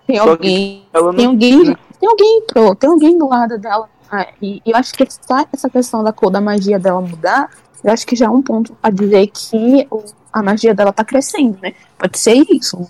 tem 0.07 0.17
Só 0.17 0.29
alguém. 0.31 0.85
Ela 0.93 1.13
Tem 1.13 1.25
não. 1.25 1.31
alguém. 1.33 1.63
Tem 1.99 2.09
alguém, 2.09 2.41
pô, 2.53 2.75
tem 2.75 2.89
alguém 2.89 3.17
do 3.17 3.27
lado 3.27 3.57
dela. 3.57 3.89
Ah, 4.11 4.27
e 4.41 4.61
eu 4.65 4.75
acho 4.75 4.93
que 4.93 5.03
essa, 5.03 5.47
essa 5.53 5.69
questão 5.69 6.03
da 6.03 6.11
cor 6.13 6.31
da 6.31 6.41
magia 6.41 6.79
dela 6.79 6.99
mudar, 7.01 7.49
eu 7.83 7.91
acho 7.91 8.07
que 8.07 8.15
já 8.15 8.25
é 8.25 8.29
um 8.29 8.41
ponto 8.41 8.75
a 8.81 8.89
dizer 8.89 9.27
que 9.27 9.87
a 10.33 10.41
magia 10.41 10.73
dela 10.73 10.91
tá 10.93 11.03
crescendo, 11.03 11.57
né? 11.61 11.73
Pode 11.97 12.17
ser 12.17 12.33
isso. 12.49 12.89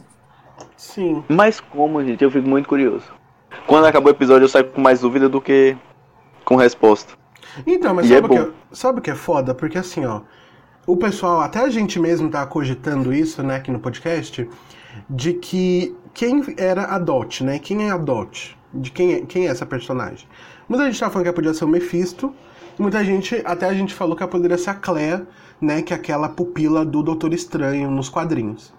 Sim. 0.77 1.23
Mas 1.27 1.59
como, 1.59 2.03
gente? 2.03 2.23
Eu 2.23 2.31
fico 2.31 2.47
muito 2.47 2.69
curioso. 2.69 3.05
Quando 3.67 3.85
acabou 3.85 4.11
o 4.11 4.15
episódio, 4.15 4.45
eu 4.45 4.49
saio 4.49 4.65
com 4.65 4.79
mais 4.81 5.01
dúvida 5.01 5.27
do 5.27 5.41
que 5.41 5.75
com 6.49 6.55
resposta. 6.55 7.13
Então, 7.65 7.93
mas 7.93 8.07
E 8.07 8.09
sabe, 8.09 8.21
é 8.21 8.25
o 8.25 8.29
que 8.29 8.49
é, 8.49 8.53
sabe 8.71 8.99
o 8.99 9.01
que 9.03 9.11
é 9.11 9.15
foda? 9.15 9.53
Porque 9.53 9.77
assim, 9.77 10.03
ó, 10.03 10.21
o 10.87 10.97
pessoal, 10.97 11.41
até 11.41 11.59
a 11.59 11.69
gente 11.69 11.99
mesmo 11.99 12.27
tá 12.27 12.43
cogitando 12.47 13.13
isso, 13.13 13.43
né, 13.43 13.57
aqui 13.57 13.69
no 13.69 13.79
podcast, 13.79 14.49
de 15.07 15.33
que 15.33 15.95
quem 16.11 16.43
era 16.57 16.85
a 16.85 16.97
Dot, 16.97 17.43
né? 17.43 17.59
Quem 17.59 17.87
é 17.87 17.91
a 17.91 17.97
Dot? 17.97 18.57
De 18.73 18.89
quem 18.89 19.13
é, 19.13 19.21
quem 19.21 19.47
é 19.47 19.51
essa 19.51 19.63
personagem? 19.63 20.27
Muita 20.67 20.85
gente 20.85 20.99
tá 20.99 21.07
falando 21.07 21.23
que 21.25 21.27
ela 21.27 21.35
podia 21.35 21.53
ser 21.53 21.65
o 21.65 21.67
Mephisto, 21.67 22.33
e 22.77 22.81
muita 22.81 23.05
gente, 23.05 23.39
até 23.45 23.67
a 23.67 23.73
gente 23.73 23.93
falou 23.93 24.15
que 24.15 24.23
ela 24.23 24.31
poderia 24.31 24.57
ser 24.57 24.71
a 24.71 24.73
Clea, 24.73 25.27
né, 25.61 25.83
que 25.83 25.93
é 25.93 25.95
aquela 25.95 26.29
pupila 26.29 26.83
do 26.83 27.03
Doutor 27.03 27.31
Estranho 27.31 27.91
nos 27.91 28.09
quadrinhos. 28.09 28.73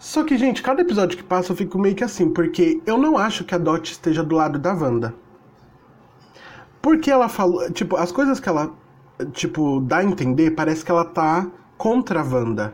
Só 0.00 0.24
que, 0.24 0.36
gente, 0.36 0.60
cada 0.60 0.82
episódio 0.82 1.16
que 1.16 1.22
passa 1.22 1.52
eu 1.52 1.56
fico 1.56 1.78
meio 1.78 1.94
que 1.94 2.02
assim, 2.02 2.28
porque 2.30 2.80
eu 2.84 2.98
não 2.98 3.16
acho 3.16 3.44
que 3.44 3.54
a 3.54 3.58
Dot 3.58 3.92
esteja 3.92 4.24
do 4.24 4.34
lado 4.34 4.58
da 4.58 4.74
Wanda. 4.74 5.14
Porque 6.86 7.10
ela 7.10 7.28
falou, 7.28 7.68
tipo, 7.72 7.96
as 7.96 8.12
coisas 8.12 8.38
que 8.38 8.48
ela, 8.48 8.72
tipo, 9.32 9.80
dá 9.80 9.96
a 9.96 10.04
entender, 10.04 10.52
parece 10.52 10.84
que 10.84 10.90
ela 10.92 11.04
tá 11.04 11.50
contra 11.76 12.20
a 12.20 12.22
Wanda, 12.22 12.72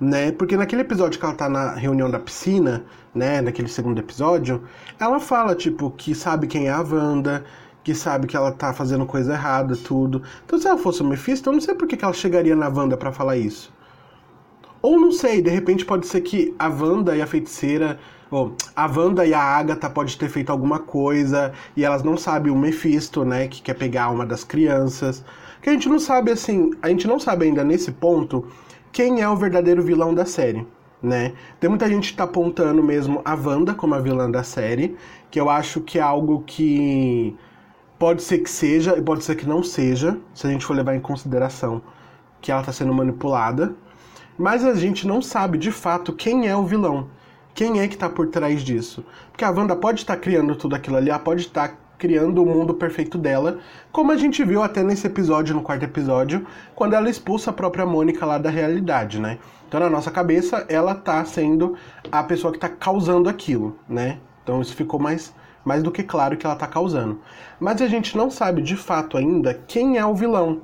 né? 0.00 0.32
Porque 0.32 0.56
naquele 0.56 0.80
episódio 0.80 1.20
que 1.20 1.26
ela 1.26 1.34
tá 1.34 1.50
na 1.50 1.74
reunião 1.74 2.10
da 2.10 2.18
piscina, 2.18 2.82
né, 3.14 3.42
naquele 3.42 3.68
segundo 3.68 3.98
episódio, 3.98 4.62
ela 4.98 5.20
fala, 5.20 5.54
tipo, 5.54 5.90
que 5.90 6.14
sabe 6.14 6.46
quem 6.46 6.68
é 6.68 6.70
a 6.70 6.80
Wanda, 6.80 7.44
que 7.84 7.94
sabe 7.94 8.26
que 8.26 8.38
ela 8.38 8.52
tá 8.52 8.72
fazendo 8.72 9.04
coisa 9.04 9.34
errada, 9.34 9.76
tudo. 9.76 10.22
Então 10.46 10.58
se 10.58 10.66
ela 10.66 10.78
fosse 10.78 11.02
o 11.02 11.04
Mephisto, 11.04 11.50
eu 11.50 11.52
não 11.52 11.60
sei 11.60 11.74
por 11.74 11.86
que 11.86 12.02
ela 12.02 12.14
chegaria 12.14 12.56
na 12.56 12.68
Wanda 12.70 12.96
pra 12.96 13.12
falar 13.12 13.36
isso. 13.36 13.70
Ou 14.80 14.98
não 14.98 15.12
sei, 15.12 15.42
de 15.42 15.50
repente 15.50 15.84
pode 15.84 16.06
ser 16.06 16.22
que 16.22 16.54
a 16.58 16.68
Wanda 16.68 17.14
e 17.14 17.20
a 17.20 17.26
feiticeira. 17.26 17.98
Ou 18.32 18.56
a 18.74 18.86
Wanda 18.86 19.26
e 19.26 19.34
a 19.34 19.40
Agatha 19.40 19.90
pode 19.90 20.16
ter 20.16 20.30
feito 20.30 20.50
alguma 20.50 20.78
coisa 20.78 21.52
e 21.76 21.84
elas 21.84 22.02
não 22.02 22.16
sabem 22.16 22.50
o 22.50 22.56
Mephisto, 22.56 23.26
né? 23.26 23.46
Que 23.46 23.60
quer 23.60 23.74
pegar 23.74 24.04
a 24.04 24.06
alma 24.06 24.24
das 24.24 24.42
crianças. 24.42 25.22
Que 25.60 25.68
a 25.68 25.72
gente 25.74 25.86
não 25.86 25.98
sabe 25.98 26.32
assim. 26.32 26.70
A 26.80 26.88
gente 26.88 27.06
não 27.06 27.20
sabe 27.20 27.44
ainda 27.44 27.62
nesse 27.62 27.92
ponto 27.92 28.46
quem 28.90 29.20
é 29.20 29.28
o 29.28 29.36
verdadeiro 29.36 29.82
vilão 29.82 30.14
da 30.14 30.24
série. 30.24 30.66
Né? 31.02 31.34
Tem 31.60 31.68
muita 31.68 31.88
gente 31.88 32.12
que 32.12 32.16
tá 32.16 32.24
apontando 32.24 32.82
mesmo 32.82 33.20
a 33.22 33.34
Wanda 33.34 33.74
como 33.74 33.94
a 33.94 33.98
vilã 33.98 34.30
da 34.30 34.42
série, 34.42 34.96
que 35.30 35.38
eu 35.38 35.50
acho 35.50 35.80
que 35.80 35.98
é 35.98 36.02
algo 36.02 36.42
que 36.46 37.36
pode 37.98 38.22
ser 38.22 38.38
que 38.38 38.48
seja 38.48 38.96
e 38.96 39.02
pode 39.02 39.24
ser 39.24 39.34
que 39.34 39.46
não 39.46 39.62
seja, 39.62 40.16
se 40.32 40.46
a 40.46 40.50
gente 40.50 40.64
for 40.64 40.74
levar 40.74 40.94
em 40.94 41.00
consideração 41.00 41.82
que 42.40 42.50
ela 42.50 42.62
tá 42.62 42.72
sendo 42.72 42.94
manipulada. 42.94 43.74
Mas 44.38 44.64
a 44.64 44.74
gente 44.74 45.06
não 45.06 45.20
sabe 45.20 45.58
de 45.58 45.70
fato 45.70 46.12
quem 46.12 46.48
é 46.48 46.56
o 46.56 46.64
vilão. 46.64 47.08
Quem 47.54 47.80
é 47.80 47.88
que 47.88 47.98
tá 47.98 48.08
por 48.08 48.28
trás 48.28 48.62
disso? 48.62 49.04
Porque 49.30 49.44
a 49.44 49.50
Wanda 49.50 49.76
pode 49.76 50.00
estar 50.00 50.16
criando 50.16 50.56
tudo 50.56 50.74
aquilo 50.74 50.96
ali, 50.96 51.10
ela 51.10 51.18
pode 51.18 51.42
estar 51.42 51.76
criando 51.98 52.42
o 52.42 52.46
mundo 52.46 52.74
perfeito 52.74 53.16
dela, 53.16 53.58
como 53.92 54.10
a 54.10 54.16
gente 54.16 54.42
viu 54.42 54.62
até 54.62 54.82
nesse 54.82 55.06
episódio, 55.06 55.54
no 55.54 55.62
quarto 55.62 55.84
episódio, 55.84 56.44
quando 56.74 56.94
ela 56.94 57.08
expulsa 57.08 57.50
a 57.50 57.52
própria 57.52 57.86
Mônica 57.86 58.26
lá 58.26 58.38
da 58.38 58.50
realidade, 58.50 59.20
né? 59.20 59.38
Então 59.68 59.78
na 59.78 59.88
nossa 59.88 60.10
cabeça, 60.10 60.66
ela 60.68 60.94
tá 60.94 61.24
sendo 61.24 61.76
a 62.10 62.24
pessoa 62.24 62.52
que 62.52 62.58
tá 62.58 62.68
causando 62.68 63.28
aquilo, 63.28 63.78
né? 63.88 64.18
Então 64.42 64.60
isso 64.60 64.74
ficou 64.74 64.98
mais, 64.98 65.32
mais 65.64 65.82
do 65.82 65.92
que 65.92 66.02
claro 66.02 66.36
que 66.36 66.44
ela 66.44 66.56
tá 66.56 66.66
causando. 66.66 67.20
Mas 67.60 67.80
a 67.80 67.86
gente 67.86 68.16
não 68.16 68.30
sabe 68.30 68.62
de 68.62 68.76
fato 68.76 69.16
ainda 69.16 69.54
quem 69.68 69.98
é 69.98 70.04
o 70.04 70.14
vilão 70.14 70.60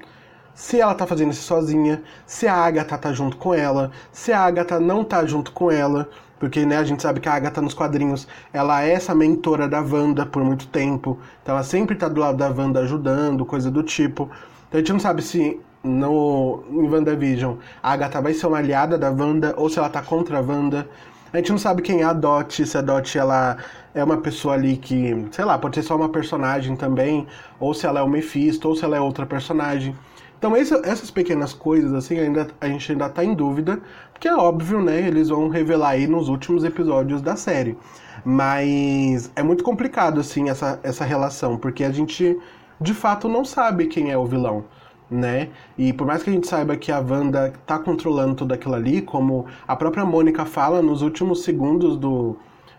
se 0.58 0.80
ela 0.80 0.92
tá 0.92 1.06
fazendo 1.06 1.30
isso 1.30 1.44
sozinha, 1.44 2.02
se 2.26 2.48
a 2.48 2.52
Agatha 2.52 2.98
tá 2.98 3.12
junto 3.12 3.36
com 3.36 3.54
ela, 3.54 3.92
se 4.10 4.32
a 4.32 4.40
Agatha 4.40 4.80
não 4.80 5.04
tá 5.04 5.24
junto 5.24 5.52
com 5.52 5.70
ela, 5.70 6.10
porque 6.36 6.66
né, 6.66 6.78
a 6.78 6.82
gente 6.82 7.00
sabe 7.00 7.20
que 7.20 7.28
a 7.28 7.34
Agatha 7.34 7.62
nos 7.62 7.74
quadrinhos, 7.74 8.26
ela 8.52 8.82
é 8.82 8.90
essa 8.90 9.14
mentora 9.14 9.68
da 9.68 9.80
Wanda 9.80 10.26
por 10.26 10.42
muito 10.42 10.66
tempo, 10.66 11.16
então 11.40 11.54
ela 11.54 11.62
sempre 11.62 11.94
tá 11.94 12.08
do 12.08 12.20
lado 12.20 12.38
da 12.38 12.48
Wanda 12.48 12.80
ajudando, 12.80 13.46
coisa 13.46 13.70
do 13.70 13.84
tipo. 13.84 14.28
Então 14.66 14.72
a 14.72 14.76
gente 14.78 14.92
não 14.92 14.98
sabe 14.98 15.22
se 15.22 15.60
no 15.84 16.64
em 16.72 16.90
WandaVision 16.90 17.54
a 17.80 17.92
Agatha 17.92 18.20
vai 18.20 18.34
ser 18.34 18.48
uma 18.48 18.58
aliada 18.58 18.98
da 18.98 19.10
Wanda 19.10 19.54
ou 19.56 19.70
se 19.70 19.78
ela 19.78 19.88
tá 19.88 20.02
contra 20.02 20.38
a 20.38 20.40
Wanda. 20.40 20.88
A 21.32 21.36
gente 21.36 21.52
não 21.52 21.58
sabe 21.58 21.82
quem 21.82 22.00
é 22.00 22.04
a 22.04 22.12
Dot, 22.12 22.66
se 22.66 22.76
a 22.76 22.80
Dot 22.80 23.16
ela 23.16 23.58
é 23.94 24.02
uma 24.02 24.16
pessoa 24.16 24.54
ali 24.54 24.76
que, 24.76 25.24
sei 25.30 25.44
lá, 25.44 25.56
pode 25.56 25.76
ser 25.76 25.82
só 25.84 25.94
uma 25.94 26.08
personagem 26.08 26.74
também, 26.74 27.28
ou 27.60 27.72
se 27.72 27.86
ela 27.86 28.00
é 28.00 28.02
o 28.02 28.08
Mephisto, 28.08 28.68
ou 28.68 28.74
se 28.74 28.84
ela 28.84 28.96
é 28.96 29.00
outra 29.00 29.24
personagem. 29.24 29.94
Então 30.38 30.54
essas 30.54 31.10
pequenas 31.10 31.52
coisas, 31.52 31.92
assim, 31.92 32.18
ainda, 32.18 32.46
a 32.60 32.68
gente 32.68 32.92
ainda 32.92 33.08
tá 33.08 33.24
em 33.24 33.34
dúvida, 33.34 33.80
porque 34.12 34.28
é 34.28 34.34
óbvio, 34.34 34.80
né, 34.80 35.06
eles 35.06 35.28
vão 35.30 35.48
revelar 35.48 35.90
aí 35.90 36.06
nos 36.06 36.28
últimos 36.28 36.62
episódios 36.64 37.20
da 37.20 37.34
série. 37.34 37.76
Mas 38.24 39.32
é 39.34 39.42
muito 39.42 39.64
complicado, 39.64 40.20
assim, 40.20 40.48
essa, 40.48 40.78
essa 40.82 41.04
relação, 41.04 41.56
porque 41.56 41.82
a 41.82 41.90
gente, 41.90 42.38
de 42.80 42.94
fato, 42.94 43.28
não 43.28 43.44
sabe 43.44 43.86
quem 43.86 44.12
é 44.12 44.18
o 44.18 44.26
vilão, 44.26 44.64
né? 45.10 45.48
E 45.76 45.92
por 45.92 46.06
mais 46.06 46.22
que 46.22 46.30
a 46.30 46.32
gente 46.32 46.46
saiba 46.46 46.76
que 46.76 46.92
a 46.92 47.00
Wanda 47.00 47.52
tá 47.66 47.78
controlando 47.78 48.36
tudo 48.36 48.54
aquilo 48.54 48.74
ali, 48.74 49.02
como 49.02 49.46
a 49.66 49.74
própria 49.74 50.04
Mônica 50.04 50.44
fala 50.44 50.80
nos 50.82 51.02
últimos 51.02 51.42
segundos 51.42 51.96
do, 51.96 52.36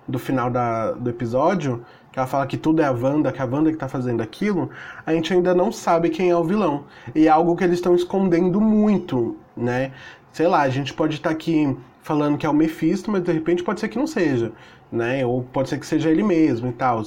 do 0.08 0.20
final 0.20 0.50
da, 0.50 0.92
do 0.92 1.10
episódio, 1.10 1.84
que 2.12 2.20
ela 2.20 2.28
fala 2.28 2.48
que 2.48 2.58
tudo 2.58 2.82
é 2.82 2.86
a 2.86 2.92
Wanda, 2.92 3.32
que 3.32 3.42
a 3.42 3.46
Wanda 3.46 3.72
que 3.72 3.78
tá 3.78 3.88
fazendo 3.88 4.22
aquilo, 4.22 4.70
a 5.06 5.14
gente 5.14 5.34
ainda 5.34 5.54
não 5.54 5.72
sabe 5.72 6.10
quem 6.10 6.30
é 6.30 6.36
o 6.36 6.44
vilão. 6.44 6.86
E 7.14 7.28
é 7.28 7.30
algo 7.30 7.56
que 7.56 7.64
eles 7.64 7.76
estão 7.78 7.96
escondendo 7.96 8.60
muito, 8.60 9.38
né? 9.56 9.92
Sei 10.32 10.48
lá, 10.48 10.62
a 10.62 10.70
gente 10.70 10.94
pode 10.94 11.16
estar 11.16 11.30
aqui 11.30 11.76
falando 12.02 12.38
que 12.38 12.46
é 12.46 12.50
o 12.50 12.54
Mephisto, 12.54 13.12
mas 13.12 13.24
de 13.24 13.32
repente 13.32 13.64
pode 13.64 13.80
ser 13.80 13.90
que 13.90 13.98
não 13.98 14.08
seja, 14.08 14.52
né? 14.92 15.26
Ou 15.26 15.44
pode 15.44 15.70
ser 15.70 15.80
que 15.80 15.86
seja 15.86 16.10
ele 16.10 16.24
mesmo 16.24 16.70
e 16.70 16.74
tal. 16.74 17.04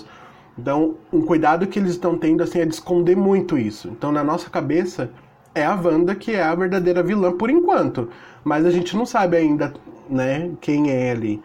Então, 0.58 0.96
um 1.12 1.22
cuidado 1.22 1.66
que 1.66 1.78
eles 1.78 1.92
estão 1.92 2.16
tendo 2.16 2.42
assim 2.42 2.60
é 2.60 2.64
de 2.64 2.74
esconder 2.74 3.16
muito 3.16 3.58
isso. 3.58 3.88
Então, 3.88 4.12
na 4.12 4.22
nossa 4.22 4.50
cabeça, 4.50 5.10
é 5.54 5.64
a 5.64 5.74
Wanda 5.74 6.14
que 6.14 6.32
é 6.32 6.42
a 6.42 6.54
verdadeira 6.54 7.02
vilã 7.02 7.32
por 7.32 7.50
enquanto. 7.50 8.08
Mas 8.44 8.64
a 8.66 8.70
gente 8.70 8.96
não 8.96 9.06
sabe 9.06 9.36
ainda, 9.36 9.72
né, 10.08 10.50
quem 10.60 10.90
é 10.90 11.10
ali. 11.10 11.42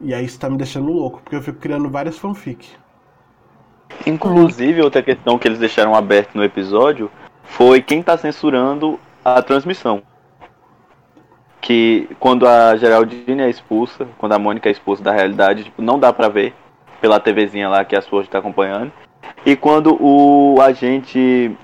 E 0.00 0.14
aí 0.14 0.24
isso 0.24 0.40
tá 0.40 0.48
me 0.48 0.56
deixando 0.56 0.90
louco, 0.90 1.20
porque 1.22 1.36
eu 1.36 1.42
fico 1.42 1.58
criando 1.58 1.90
várias 1.90 2.18
fanfic. 2.18 2.68
Inclusive, 4.06 4.80
outra 4.80 5.02
questão 5.02 5.38
que 5.38 5.46
eles 5.46 5.58
deixaram 5.58 5.94
aberto 5.94 6.34
no 6.34 6.44
episódio 6.44 7.10
foi 7.42 7.82
quem 7.82 8.02
tá 8.02 8.16
censurando 8.16 8.98
a 9.24 9.42
transmissão. 9.42 10.02
Que 11.60 12.08
quando 12.18 12.46
a 12.46 12.76
Geraldine 12.76 13.42
é 13.42 13.50
expulsa, 13.50 14.08
quando 14.16 14.32
a 14.32 14.38
Mônica 14.38 14.68
é 14.68 14.72
expulsa 14.72 15.02
da 15.02 15.12
realidade, 15.12 15.64
tipo, 15.64 15.82
não 15.82 15.98
dá 15.98 16.12
pra 16.12 16.28
ver 16.28 16.54
pela 17.00 17.20
TVzinha 17.20 17.68
lá 17.68 17.84
que 17.84 17.94
a 17.94 18.00
Sword 18.00 18.30
tá 18.30 18.38
acompanhando. 18.38 18.90
E 19.44 19.54
quando 19.54 19.96
o 20.00 20.60
agente 20.60 21.54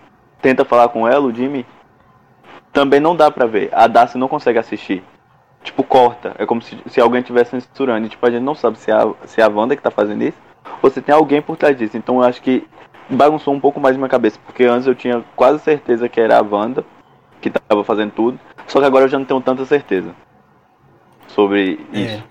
tenta 0.43 0.65
falar 0.65 0.89
com 0.89 1.09
ela, 1.09 1.27
o 1.27 1.35
Jimmy, 1.35 1.65
também 2.73 3.01
não 3.01 3.17
dá 3.17 3.31
pra 3.31 3.47
ver. 3.47 3.71
A 3.73 3.87
Darcy 3.87 4.19
não 4.19 4.29
consegue 4.29 4.59
assistir. 4.59 5.03
Tipo, 5.67 5.83
corta. 5.83 6.35
É 6.39 6.47
como 6.47 6.63
se, 6.63 6.79
se 6.87 7.01
alguém 7.01 7.21
estivesse 7.21 7.51
censurando. 7.61 8.07
E, 8.07 8.09
tipo, 8.09 8.25
a 8.25 8.31
gente 8.31 8.43
não 8.43 8.55
sabe 8.55 8.79
se 8.79 8.91
é, 8.91 8.95
a, 8.95 9.13
se 9.27 9.41
é 9.41 9.45
a 9.45 9.49
Wanda 9.49 9.75
que 9.75 9.83
tá 9.83 9.91
fazendo 9.91 10.23
isso 10.23 10.39
ou 10.81 10.91
se 10.91 11.03
tem 11.03 11.15
alguém 11.15 11.43
por 11.43 11.57
trás 11.57 11.77
disso. 11.77 11.97
Então 11.97 12.17
eu 12.17 12.23
acho 12.23 12.41
que 12.41 12.67
bagunçou 13.11 13.53
um 13.53 13.61
pouco 13.61 13.81
mais 13.81 13.97
minha 13.97 14.09
cabeça. 14.09 14.39
Porque 14.47 14.65
antes 14.65 14.87
eu 14.87 14.95
tinha 14.95 15.25
quase 15.35 15.59
certeza 15.63 16.09
que 16.09 16.21
era 16.21 16.39
a 16.39 16.43
Wanda 16.43 16.85
que 17.41 17.51
tava 17.51 17.83
fazendo 17.83 18.13
tudo. 18.13 18.39
Só 18.67 18.79
que 18.79 18.87
agora 18.87 19.05
eu 19.05 19.09
já 19.09 19.19
não 19.19 19.27
tenho 19.27 19.41
tanta 19.41 19.65
certeza 19.65 20.15
sobre 21.27 21.81
isso. 21.93 22.25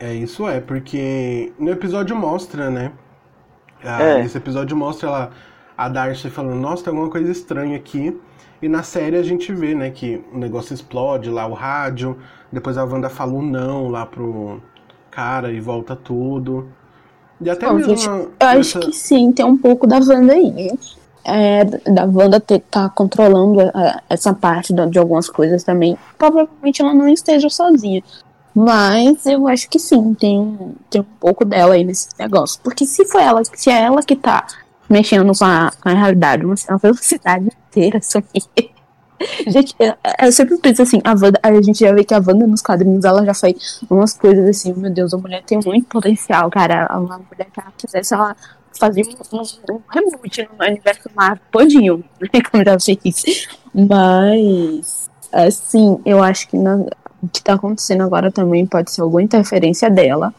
É, 0.00 0.14
isso 0.14 0.48
é, 0.48 0.60
porque 0.60 1.52
no 1.58 1.70
episódio 1.70 2.14
mostra, 2.14 2.70
né? 2.70 2.92
Ah, 3.84 4.00
É. 4.00 4.24
Esse 4.24 4.38
episódio 4.38 4.76
mostra 4.76 5.08
ela, 5.08 5.30
a 5.76 5.88
Darcy 5.88 6.30
falando, 6.30 6.60
nossa, 6.60 6.84
tem 6.84 6.92
alguma 6.92 7.10
coisa 7.10 7.30
estranha 7.30 7.76
aqui. 7.76 8.16
E 8.60 8.68
na 8.68 8.82
série 8.82 9.16
a 9.16 9.22
gente 9.22 9.52
vê, 9.52 9.74
né, 9.74 9.90
que 9.90 10.22
o 10.32 10.38
negócio 10.38 10.74
explode 10.74 11.30
lá, 11.30 11.46
o 11.46 11.54
rádio. 11.54 12.16
Depois 12.52 12.76
a 12.76 12.84
Wanda 12.84 13.08
fala 13.08 13.32
um 13.32 13.42
não 13.42 13.88
lá 13.88 14.04
pro 14.04 14.60
cara 15.10 15.52
e 15.52 15.60
volta 15.60 15.94
tudo. 15.94 16.68
E 17.40 17.48
até 17.48 17.66
Não, 17.66 17.74
mesmo. 17.74 17.96
gente, 17.96 18.08
Eu 18.08 18.30
acho 18.40 18.56
nessa- 18.58 18.80
que 18.80 18.92
sim, 18.92 19.30
tem 19.32 19.44
um 19.46 19.56
pouco 19.56 19.86
da 19.86 19.96
Wanda 19.98 20.32
aí. 20.32 20.70
É, 21.24 21.64
da 21.64 22.04
Wanda 22.04 22.40
ter, 22.40 22.60
tá 22.70 22.88
controlando 22.88 23.60
é, 23.60 24.00
essa 24.08 24.32
parte 24.32 24.72
da- 24.72 24.86
de 24.86 24.98
algumas 24.98 25.28
coisas 25.28 25.62
também. 25.62 25.96
Provavelmente 26.16 26.80
ela 26.82 26.94
não 26.94 27.08
esteja 27.08 27.48
sozinha. 27.50 28.02
Mas 28.54 29.24
eu 29.26 29.46
acho 29.46 29.68
que 29.68 29.78
sim, 29.78 30.14
tem, 30.14 30.58
tem 30.90 31.00
um 31.00 31.06
pouco 31.20 31.44
dela 31.44 31.74
aí 31.74 31.84
nesse 31.84 32.08
negócio. 32.18 32.58
Porque 32.64 32.84
se 32.86 33.04
foi 33.04 33.22
ela, 33.22 33.42
se 33.44 33.70
é 33.70 33.82
ela 33.82 34.02
que 34.02 34.16
tá 34.16 34.46
mexendo 34.88 35.32
com 35.36 35.44
a, 35.44 35.70
com 35.80 35.88
a 35.88 35.94
realidade, 35.94 36.44
uma 36.44 36.54
uma 36.68 36.78
velocidade 36.78 37.46
inteira, 37.46 37.98
aqui. 37.98 38.70
Gente, 39.48 39.74
eu, 39.80 39.94
eu 40.22 40.32
sempre 40.32 40.56
penso 40.58 40.82
assim, 40.82 41.00
a 41.02 41.10
Wanda, 41.10 41.40
a 41.42 41.60
gente 41.60 41.80
já 41.80 41.92
vê 41.92 42.04
que 42.04 42.14
a 42.14 42.18
Wanda 42.18 42.46
nos 42.46 42.62
quadrinhos 42.62 43.04
ela 43.04 43.24
já 43.24 43.34
faz 43.34 43.80
umas 43.90 44.12
coisas 44.14 44.48
assim, 44.48 44.72
meu 44.74 44.92
Deus, 44.92 45.12
a 45.12 45.18
mulher 45.18 45.42
tem 45.42 45.58
muito 45.64 45.88
potencial, 45.88 46.48
cara. 46.50 46.86
Uma 46.92 47.18
mulher 47.18 47.48
que 47.52 47.60
ela 47.60 47.72
quisesse, 47.76 48.14
ela 48.14 48.36
fazia 48.78 49.02
um, 49.32 49.36
um, 49.38 49.74
um 49.74 49.80
reboot 49.88 50.48
no 50.56 50.64
universo 50.64 51.10
Marvel 51.14 51.42
todinho, 51.50 52.04
né? 52.20 52.40
Como 52.48 52.64
já 52.64 52.78
fez. 52.78 53.48
Mas, 53.74 55.10
assim, 55.32 56.00
eu 56.04 56.22
acho 56.22 56.48
que 56.48 56.56
na- 56.56 56.86
o 57.20 57.28
que 57.28 57.42
tá 57.42 57.54
acontecendo 57.54 58.02
agora 58.04 58.30
também 58.30 58.64
pode 58.64 58.92
ser 58.92 59.00
alguma 59.00 59.22
interferência 59.22 59.90
dela. 59.90 60.32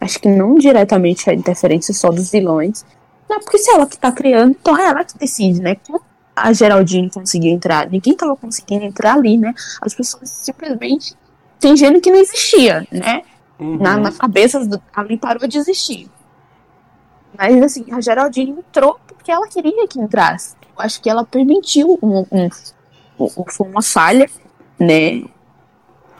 Acho 0.00 0.18
que 0.18 0.28
não 0.28 0.56
diretamente 0.56 1.30
a 1.30 1.34
interferência 1.34 1.94
só 1.94 2.10
dos 2.10 2.30
vilões. 2.30 2.84
Não, 3.28 3.40
porque 3.40 3.58
se 3.58 3.70
ela 3.70 3.86
que 3.86 3.98
tá 3.98 4.12
criando, 4.12 4.52
então 4.52 4.76
é 4.78 4.86
ela 4.86 5.04
que 5.04 5.18
decide, 5.18 5.60
né? 5.60 5.76
Como 5.86 6.00
a 6.34 6.52
Geraldine 6.52 7.10
conseguiu 7.10 7.52
entrar, 7.52 7.88
ninguém 7.90 8.14
tava 8.14 8.36
conseguindo 8.36 8.84
entrar 8.84 9.14
ali, 9.14 9.36
né? 9.38 9.54
As 9.80 9.94
pessoas 9.94 10.28
simplesmente 10.30 11.14
fingindo 11.60 12.00
que 12.00 12.10
não 12.10 12.18
existia, 12.18 12.86
né? 12.92 13.22
Uhum. 13.58 13.78
na, 13.78 13.96
na 13.96 14.12
cabeça 14.12 14.64
do, 14.66 14.80
ali 14.94 15.16
parou 15.16 15.48
de 15.48 15.56
existir. 15.56 16.10
Mas 17.36 17.62
assim, 17.62 17.86
a 17.90 18.00
Geraldine 18.02 18.50
entrou 18.52 18.98
porque 19.08 19.30
ela 19.30 19.48
queria 19.48 19.88
que 19.88 19.98
entrasse. 19.98 20.54
Eu 20.76 20.84
acho 20.84 21.00
que 21.00 21.08
ela 21.08 21.24
permitiu 21.24 21.98
um, 22.02 22.18
um- 22.30 22.50
um- 23.18 23.44
foi 23.48 23.66
uma 23.68 23.82
falha, 23.82 24.28
né? 24.78 25.24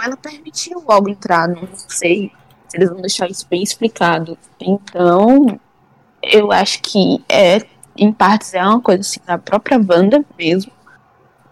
Ela 0.02 0.16
permitiu 0.16 0.82
algo 0.88 1.08
entrar, 1.10 1.46
não 1.48 1.68
sei 1.88 2.32
se 2.68 2.76
eles 2.76 2.88
vão 2.90 3.00
deixar 3.00 3.30
isso 3.30 3.46
bem 3.48 3.62
explicado. 3.62 4.36
Então, 4.58 5.60
eu 6.32 6.52
acho 6.52 6.80
que 6.82 7.22
é, 7.28 7.60
em 7.96 8.12
partes, 8.12 8.54
é 8.54 8.62
uma 8.62 8.80
coisa 8.80 9.00
assim 9.00 9.20
da 9.26 9.38
própria 9.38 9.78
Wanda 9.78 10.24
mesmo. 10.38 10.70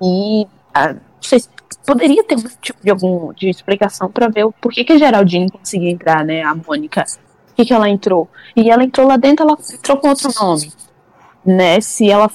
E 0.02 0.46
ah, 0.72 0.92
não 0.94 1.00
sei 1.20 1.40
se 1.40 1.48
poderia 1.86 2.22
ter 2.24 2.36
um 2.36 2.42
tipo 2.60 2.78
de 2.82 2.90
algum 2.90 3.32
de 3.32 3.48
explicação 3.48 4.10
pra 4.10 4.28
ver 4.28 4.44
o 4.44 4.52
porquê 4.52 4.84
que 4.84 4.92
a 4.92 4.98
Geraldine 4.98 5.50
conseguiu 5.50 5.90
entrar, 5.90 6.24
né? 6.24 6.42
A 6.42 6.54
Mônica. 6.54 7.04
Por 7.04 7.56
que, 7.56 7.64
que 7.66 7.72
ela 7.72 7.88
entrou? 7.88 8.28
E 8.56 8.68
ela 8.70 8.82
entrou 8.82 9.06
lá 9.06 9.16
dentro, 9.16 9.44
ela 9.46 9.56
entrou 9.72 9.96
com 9.98 10.08
outro 10.08 10.28
nome. 10.40 10.72
Né? 11.44 11.80
Se 11.80 12.10
ela. 12.10 12.30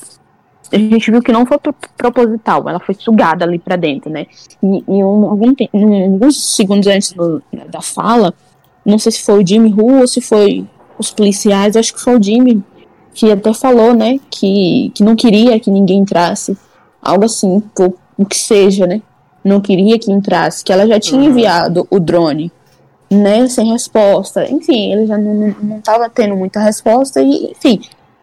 A 0.72 0.78
gente 0.78 1.10
viu 1.10 1.22
que 1.22 1.32
não 1.32 1.48
foi 1.48 1.58
pro- 1.58 1.74
proposital, 1.98 2.70
ela 2.70 2.80
foi 2.80 2.94
sugada 2.94 3.44
ali 3.44 3.58
pra 3.58 3.76
dentro, 3.76 4.10
né? 4.12 4.28
E, 4.62 4.78
e 4.88 5.04
um, 5.04 5.26
algum, 5.26 5.52
um- 5.74 6.14
alguns 6.14 6.56
segundos 6.56 6.88
antes 6.88 7.12
do- 7.12 7.42
da 7.70 7.82
fala, 7.82 8.34
não 8.86 9.00
sei 9.00 9.12
se 9.12 9.24
foi 9.24 9.44
o 9.44 9.48
Jimmy 9.48 9.74
Who 9.74 10.02
ou 10.02 10.08
se 10.08 10.22
foi 10.22 10.68
os 11.00 11.10
policiais, 11.12 11.76
acho 11.76 11.94
que 11.94 12.02
foi 12.02 12.18
o 12.18 12.22
Jimmy, 12.24 12.64
que 13.14 13.32
até 13.32 13.54
falou, 13.54 13.94
né? 13.96 14.20
Que, 14.30 14.92
que 14.94 15.04
não 15.04 15.16
queria 15.16 15.60
que 15.60 15.72
ninguém 15.72 16.00
entrasse. 16.00 16.56
Algo 17.02 17.26
assim, 17.26 17.60
por- 17.74 17.94
o 18.18 18.26
que 18.26 18.38
seja, 18.38 18.86
né? 18.86 19.02
não 19.42 19.62
queria 19.62 19.98
que 19.98 20.12
entrasse, 20.12 20.62
que 20.64 20.72
ela 20.72 20.86
já 20.86 21.00
tinha 21.00 21.22
Uhum. 21.22 21.30
enviado 21.30 21.88
o 21.90 21.98
drone, 21.98 22.52
né, 23.10 23.48
sem 23.48 23.72
resposta. 23.72 24.46
Enfim, 24.52 24.92
ele 24.92 25.08
já 25.08 25.18
não, 25.18 25.34
não, 25.34 25.56
não 25.64 25.82
tava 25.82 26.10
tendo 26.10 26.36
muita 26.36 26.60
resposta 26.60 27.22
e, 27.22 27.52
enfim, 27.52 27.80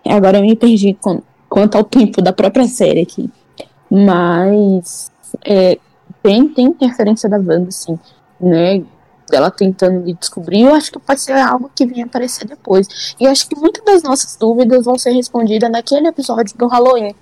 agora 0.07 0.37
eu 0.37 0.43
me 0.43 0.55
perdi 0.55 0.93
com- 1.01 1.23
quanto 1.49 1.77
ao 1.79 1.83
tempo 1.85 2.21
da 2.21 2.35
própria 2.35 2.69
série 2.69 3.01
aqui. 3.01 3.31
Mas 3.91 5.11
é, 5.45 5.79
tem, 6.23 6.47
tem 6.49 6.67
interferência 6.67 7.29
da 7.31 7.39
Wanda, 7.39 7.71
sim, 7.71 7.99
né, 8.39 8.83
dela 9.31 9.51
tentando 9.51 10.13
descobrir, 10.15 10.63
eu 10.63 10.75
acho 10.75 10.93
que 10.93 10.99
pode 10.99 11.21
ser 11.21 11.33
algo 11.33 11.71
que 11.75 11.87
venha 11.87 12.05
aparecer 12.05 12.47
depois. 12.47 13.15
E 13.19 13.27
acho 13.27 13.49
que 13.49 13.57
muitas 13.57 13.85
das 13.85 14.03
nossas 14.03 14.37
dúvidas 14.37 14.85
vão 14.85 14.99
ser 14.99 15.11
respondidas 15.11 15.71
naquele 15.71 16.09
episódio 16.09 16.57
do 16.57 16.67
Halloween 16.67 17.15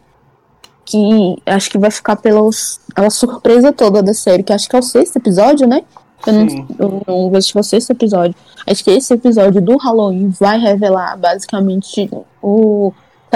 que 0.85 1.39
acho 1.47 1.71
que 1.71 1.79
vai 1.79 1.91
ficar 1.91 2.17
pelos, 2.17 2.79
pela 2.95 3.09
surpresa 3.09 3.73
toda 3.73 4.03
da 4.03 4.13
série, 4.13 4.43
que 4.43 4.53
acho 4.53 4.69
que 4.69 4.77
é 4.77 4.79
o 4.79 4.83
sexto 4.83 5.17
episódio, 5.17 5.67
né? 5.67 5.83
Eu 6.27 6.33
não, 6.33 6.47
eu 6.79 7.03
não 7.07 7.31
vou 7.31 7.37
assistir 7.37 7.59
o 7.59 7.63
sexto 7.63 7.91
episódio. 7.91 8.35
Acho 8.67 8.85
que 8.85 8.91
esse 8.91 9.13
episódio 9.15 9.61
do 9.61 9.77
Halloween 9.77 10.29
vai 10.29 10.59
revelar 10.59 11.17
basicamente 11.17 12.09
o 12.43 12.93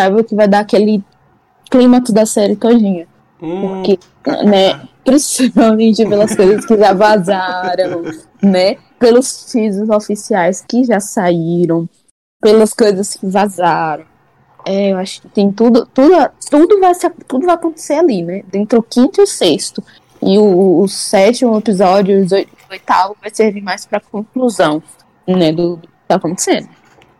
o 0.06 0.24
que 0.24 0.34
vai 0.34 0.46
dar 0.46 0.60
aquele 0.60 1.02
clímax 1.68 2.10
da 2.10 2.24
série 2.24 2.54
todinha. 2.54 3.06
Hum, 3.42 3.82
Porque, 3.82 3.98
né, 4.44 4.80
principalmente 5.12 6.04
pelas 6.06 6.34
coisas 6.34 6.64
que 6.64 6.76
já 6.76 6.92
vazaram, 6.92 8.02
né? 8.42 8.76
Pelos 8.98 9.44
teasers 9.44 9.88
oficiais 9.88 10.64
que 10.66 10.84
já 10.84 11.00
saíram, 11.00 11.88
pelas 12.40 12.72
coisas 12.74 13.14
que 13.14 13.26
vazaram. 13.26 14.04
É, 14.66 14.92
eu 14.92 14.98
acho 14.98 15.22
que 15.22 15.28
tem 15.28 15.50
tudo, 15.52 15.86
tudo, 15.86 16.14
tudo 16.50 16.80
vai, 16.80 16.94
se- 16.94 17.10
tudo 17.26 17.46
vai 17.46 17.54
acontecer 17.54 17.94
ali, 17.94 18.22
né? 18.22 18.42
Entre 18.52 18.78
o 18.78 18.82
quinto 18.82 19.20
e 19.20 19.24
o 19.24 19.26
sexto. 19.26 19.82
E 20.20 20.36
o, 20.38 20.80
o 20.80 20.88
sétimo 20.88 21.56
episódio, 21.56 22.16
o 22.18 22.34
oit- 22.34 22.48
o 22.68 22.72
oitavo, 22.72 23.16
vai 23.20 23.30
servir 23.32 23.62
mais 23.62 23.86
pra 23.86 24.00
conclusão, 24.00 24.82
né? 25.26 25.52
Do, 25.52 25.76
do 25.76 25.86
que 25.86 25.94
tá 26.08 26.16
acontecendo. 26.16 26.68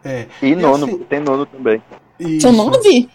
é. 0.04 0.26
E 0.42 0.54
nono, 0.54 0.86
assim- 0.86 0.98
tem 1.04 1.20
nono 1.20 1.46
também. 1.46 1.82
Isso. 2.18 2.48
Eu 2.48 2.52
não 2.52 2.70
vi. 2.82 3.08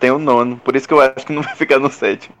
Tem 0.00 0.10
o 0.10 0.18
nono. 0.18 0.56
Por 0.64 0.74
isso 0.74 0.88
que 0.88 0.94
eu 0.94 1.00
acho 1.00 1.26
que 1.26 1.32
não 1.32 1.42
vai 1.42 1.54
ficar 1.54 1.78
no 1.78 1.90
sétimo. 1.90 2.34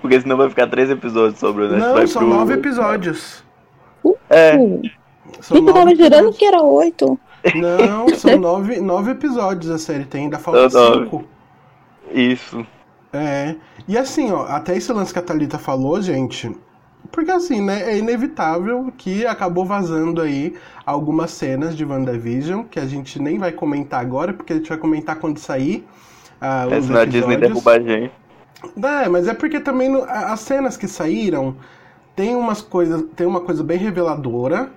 Porque 0.00 0.20
senão 0.20 0.36
vai 0.36 0.48
ficar 0.48 0.66
três 0.66 0.90
episódios 0.90 1.38
sobrando. 1.38 1.74
né? 1.74 1.78
Não, 1.80 1.94
vai 1.94 2.06
são 2.06 2.22
pro- 2.22 2.30
nove 2.34 2.54
episódios. 2.54 3.44
É, 4.30 4.56
O 4.56 4.80
São 5.40 5.56
eu 5.58 5.64
tava 5.66 5.90
episódios. 5.92 6.36
que 6.38 6.44
era 6.44 6.62
oito. 6.62 7.18
Não, 7.54 8.08
são 8.16 8.38
nove, 8.38 8.80
nove 8.80 9.10
episódios 9.12 9.70
a 9.70 9.78
série 9.78 10.04
tem, 10.06 10.24
ainda 10.24 10.38
falta 10.38 10.70
São 10.70 10.90
nove. 10.90 11.04
cinco. 11.04 11.24
isso. 12.12 12.66
É. 13.12 13.54
E 13.86 13.96
assim, 13.98 14.32
ó, 14.32 14.46
até 14.46 14.76
esse 14.76 14.92
lance 14.92 15.12
que 15.12 15.18
a 15.18 15.22
Thalita 15.22 15.58
falou, 15.58 16.00
gente, 16.00 16.50
Porque 17.12 17.30
assim, 17.30 17.60
né, 17.60 17.82
é 17.92 17.98
inevitável 17.98 18.90
que 18.96 19.26
acabou 19.26 19.64
vazando 19.66 20.20
aí 20.22 20.54
algumas 20.86 21.30
cenas 21.30 21.76
de 21.76 21.84
WandaVision, 21.84 22.64
que 22.64 22.80
a 22.80 22.86
gente 22.86 23.20
nem 23.20 23.38
vai 23.38 23.52
comentar 23.52 24.00
agora, 24.00 24.32
porque 24.32 24.54
a 24.54 24.56
gente 24.56 24.68
vai 24.68 24.78
comentar 24.78 25.16
quando 25.16 25.38
sair. 25.38 25.86
Uh, 26.40 26.74
é, 26.74 26.78
os 26.78 26.86
senão 26.86 27.00
a 27.00 27.04
Disney 27.04 27.36
episódios. 27.36 27.40
derruba 27.40 27.72
a 27.72 27.80
gente. 27.80 28.12
É, 28.82 29.08
mas 29.08 29.28
é 29.28 29.34
porque 29.34 29.60
também 29.60 29.88
no- 29.88 30.04
as 30.04 30.40
cenas 30.40 30.76
que 30.76 30.86
saíram 30.88 31.56
tem 32.16 32.34
umas 32.36 32.60
coisas, 32.60 33.04
tem 33.16 33.26
uma 33.26 33.40
coisa 33.40 33.62
bem 33.64 33.78
reveladora 33.78 34.70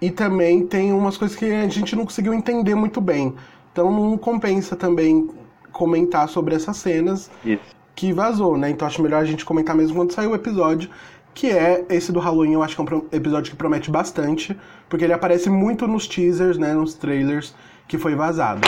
e 0.00 0.10
também 0.10 0.66
tem 0.66 0.92
umas 0.92 1.16
coisas 1.16 1.36
que 1.36 1.44
a 1.44 1.68
gente 1.68 1.94
não 1.96 2.04
conseguiu 2.04 2.32
entender 2.32 2.74
muito 2.74 3.00
bem. 3.00 3.34
Então 3.72 3.90
não 3.90 4.16
compensa 4.16 4.74
também 4.76 5.28
comentar 5.72 6.28
sobre 6.28 6.54
essas 6.54 6.76
cenas 6.76 7.30
Isso. 7.44 7.62
que 7.94 8.12
vazou, 8.12 8.56
né? 8.56 8.70
Então 8.70 8.86
acho 8.88 9.02
melhor 9.02 9.22
a 9.22 9.24
gente 9.24 9.44
comentar 9.44 9.76
mesmo 9.76 9.96
quando 9.96 10.12
sair 10.12 10.26
o 10.26 10.34
episódio, 10.34 10.90
que 11.34 11.50
é 11.50 11.84
esse 11.88 12.10
do 12.10 12.18
Halloween, 12.18 12.54
eu 12.54 12.62
acho 12.62 12.74
que 12.74 12.80
é 12.92 12.96
um 12.96 13.02
episódio 13.12 13.50
que 13.52 13.56
promete 13.56 13.90
bastante, 13.90 14.58
porque 14.88 15.04
ele 15.04 15.12
aparece 15.12 15.48
muito 15.48 15.86
nos 15.86 16.08
teasers, 16.08 16.58
né, 16.58 16.72
nos 16.72 16.94
trailers 16.94 17.54
que 17.86 17.96
foi 17.96 18.14
vazado. 18.14 18.62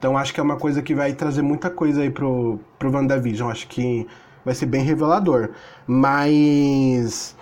Então 0.00 0.16
acho 0.16 0.32
que 0.32 0.40
é 0.40 0.42
uma 0.42 0.56
coisa 0.56 0.80
que 0.80 0.94
vai 0.94 1.12
trazer 1.12 1.42
muita 1.42 1.68
coisa 1.68 2.00
aí 2.00 2.08
pro, 2.08 2.58
pro 2.78 2.90
WandaVision, 2.90 3.50
acho 3.50 3.68
que 3.68 4.06
vai 4.42 4.54
ser 4.54 4.64
bem 4.64 4.82
revelador. 4.82 5.50
Mas 5.86 7.36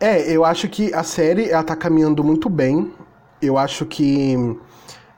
é, 0.00 0.34
eu 0.34 0.42
acho 0.42 0.70
que 0.70 0.92
a 0.94 1.02
série 1.02 1.50
ela 1.50 1.62
tá 1.62 1.76
caminhando 1.76 2.24
muito 2.24 2.48
bem. 2.48 2.90
Eu 3.42 3.58
acho 3.58 3.84
que 3.84 4.34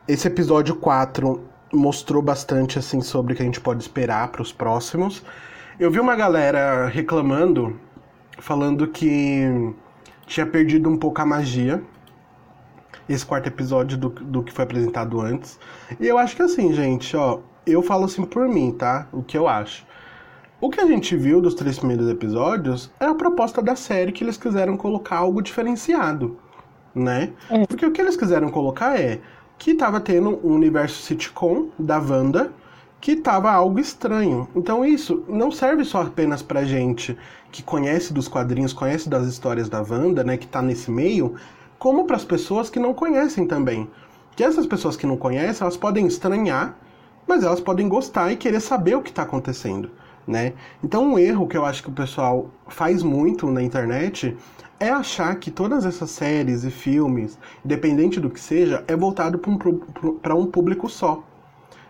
esse 0.08 0.26
episódio 0.26 0.74
4 0.74 1.40
mostrou 1.72 2.20
bastante 2.20 2.76
assim 2.76 3.00
sobre 3.00 3.34
o 3.34 3.36
que 3.36 3.42
a 3.42 3.46
gente 3.46 3.60
pode 3.60 3.80
esperar 3.80 4.26
para 4.32 4.42
os 4.42 4.52
próximos. 4.52 5.22
Eu 5.78 5.92
vi 5.92 6.00
uma 6.00 6.16
galera 6.16 6.88
reclamando, 6.88 7.78
falando 8.40 8.88
que 8.88 9.72
tinha 10.26 10.44
perdido 10.44 10.90
um 10.90 10.96
pouco 10.96 11.22
a 11.22 11.24
magia 11.24 11.80
esse 13.08 13.24
quarto 13.24 13.46
episódio 13.46 13.98
do, 13.98 14.08
do 14.08 14.42
que 14.42 14.52
foi 14.52 14.64
apresentado 14.64 15.20
antes. 15.20 15.58
E 16.00 16.06
eu 16.06 16.18
acho 16.18 16.36
que 16.36 16.42
assim, 16.42 16.72
gente, 16.72 17.16
ó, 17.16 17.40
eu 17.66 17.82
falo 17.82 18.04
assim 18.04 18.24
por 18.24 18.48
mim, 18.48 18.72
tá? 18.72 19.06
O 19.12 19.22
que 19.22 19.36
eu 19.36 19.48
acho. 19.48 19.86
O 20.60 20.70
que 20.70 20.80
a 20.80 20.86
gente 20.86 21.16
viu 21.16 21.40
dos 21.40 21.54
três 21.54 21.78
primeiros 21.78 22.08
episódios 22.08 22.90
é 22.98 23.04
a 23.04 23.14
proposta 23.14 23.60
da 23.60 23.76
série 23.76 24.12
que 24.12 24.24
eles 24.24 24.36
quiseram 24.36 24.76
colocar 24.76 25.16
algo 25.16 25.42
diferenciado, 25.42 26.38
né? 26.94 27.32
É. 27.50 27.66
Porque 27.66 27.84
o 27.84 27.92
que 27.92 28.00
eles 28.00 28.16
quiseram 28.16 28.50
colocar 28.50 28.98
é 28.98 29.20
que 29.58 29.74
tava 29.74 30.00
tendo 30.00 30.40
um 30.46 30.54
universo 30.54 31.02
sitcom 31.02 31.68
da 31.78 31.98
Wanda 31.98 32.52
que 33.00 33.16
tava 33.16 33.52
algo 33.52 33.78
estranho. 33.78 34.48
Então 34.56 34.82
isso 34.82 35.22
não 35.28 35.50
serve 35.50 35.84
só 35.84 36.02
apenas 36.02 36.42
pra 36.42 36.64
gente 36.64 37.16
que 37.52 37.62
conhece 37.62 38.14
dos 38.14 38.28
quadrinhos, 38.28 38.72
conhece 38.72 39.08
das 39.08 39.26
histórias 39.26 39.68
da 39.68 39.82
Wanda, 39.82 40.24
né, 40.24 40.38
que 40.38 40.46
tá 40.46 40.62
nesse 40.62 40.90
meio, 40.90 41.34
como 41.84 42.06
para 42.06 42.16
as 42.16 42.24
pessoas 42.24 42.70
que 42.70 42.80
não 42.80 42.94
conhecem 42.94 43.46
também. 43.46 43.90
Que 44.34 44.42
essas 44.42 44.66
pessoas 44.66 44.96
que 44.96 45.06
não 45.06 45.18
conhecem, 45.18 45.62
elas 45.62 45.76
podem 45.76 46.06
estranhar, 46.06 46.78
mas 47.26 47.44
elas 47.44 47.60
podem 47.60 47.86
gostar 47.90 48.32
e 48.32 48.36
querer 48.36 48.60
saber 48.60 48.94
o 48.94 49.02
que 49.02 49.10
está 49.10 49.24
acontecendo, 49.24 49.90
né? 50.26 50.54
Então 50.82 51.04
um 51.04 51.18
erro 51.18 51.46
que 51.46 51.58
eu 51.58 51.62
acho 51.62 51.82
que 51.82 51.90
o 51.90 51.92
pessoal 51.92 52.48
faz 52.68 53.02
muito 53.02 53.50
na 53.50 53.62
internet 53.62 54.34
é 54.80 54.88
achar 54.88 55.34
que 55.36 55.50
todas 55.50 55.84
essas 55.84 56.08
séries 56.08 56.64
e 56.64 56.70
filmes, 56.70 57.38
independente 57.62 58.18
do 58.18 58.30
que 58.30 58.40
seja, 58.40 58.82
é 58.88 58.96
voltado 58.96 59.38
para 59.38 60.34
um, 60.34 60.40
um 60.40 60.46
público 60.46 60.88
só. 60.88 61.22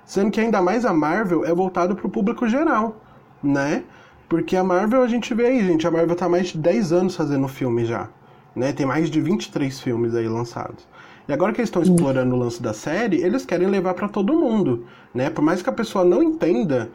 Sendo 0.05 0.33
que 0.33 0.41
ainda 0.41 0.61
mais 0.61 0.85
a 0.85 0.93
Marvel 0.93 1.45
é 1.45 1.55
voltado 1.55 1.95
para 1.95 2.09
o 2.09 2.11
público 2.11 2.49
geral, 2.49 2.97
né? 3.41 3.85
Porque 4.29 4.57
a 4.57 4.65
Marvel 4.65 5.05
a 5.05 5.07
gente 5.07 5.33
vê 5.35 5.47
aí, 5.47 5.65
gente, 5.65 5.87
a 5.87 5.91
Marvel 5.93 6.17
tá 6.17 6.27
há 6.27 6.29
mais 6.29 6.49
de 6.49 6.59
10 6.59 6.93
anos 6.93 7.15
fazendo 7.15 7.47
filme 7.47 7.85
já, 7.85 8.09
né? 8.55 8.73
Tem 8.73 8.87
mais 8.87 9.11
de 9.11 9.21
23 9.21 9.81
filmes 9.81 10.15
aí 10.15 10.29
lançados. 10.29 10.87
E 11.27 11.33
agora 11.33 11.53
que 11.53 11.61
eles 11.61 11.69
estão 11.69 11.83
explorando 11.83 12.35
o 12.35 12.39
lance 12.39 12.63
da 12.63 12.75
série, 12.75 13.23
eles 13.23 13.47
querem 13.47 13.67
levar 13.67 13.95
para 13.95 14.09
todo 14.09 14.35
mundo, 14.35 14.85
né? 15.15 15.31
Por 15.31 15.43
mais 15.43 15.63
que 15.63 15.71
a 15.71 15.73
pessoa 15.73 16.05
não 16.05 16.23
entenda 16.23 16.91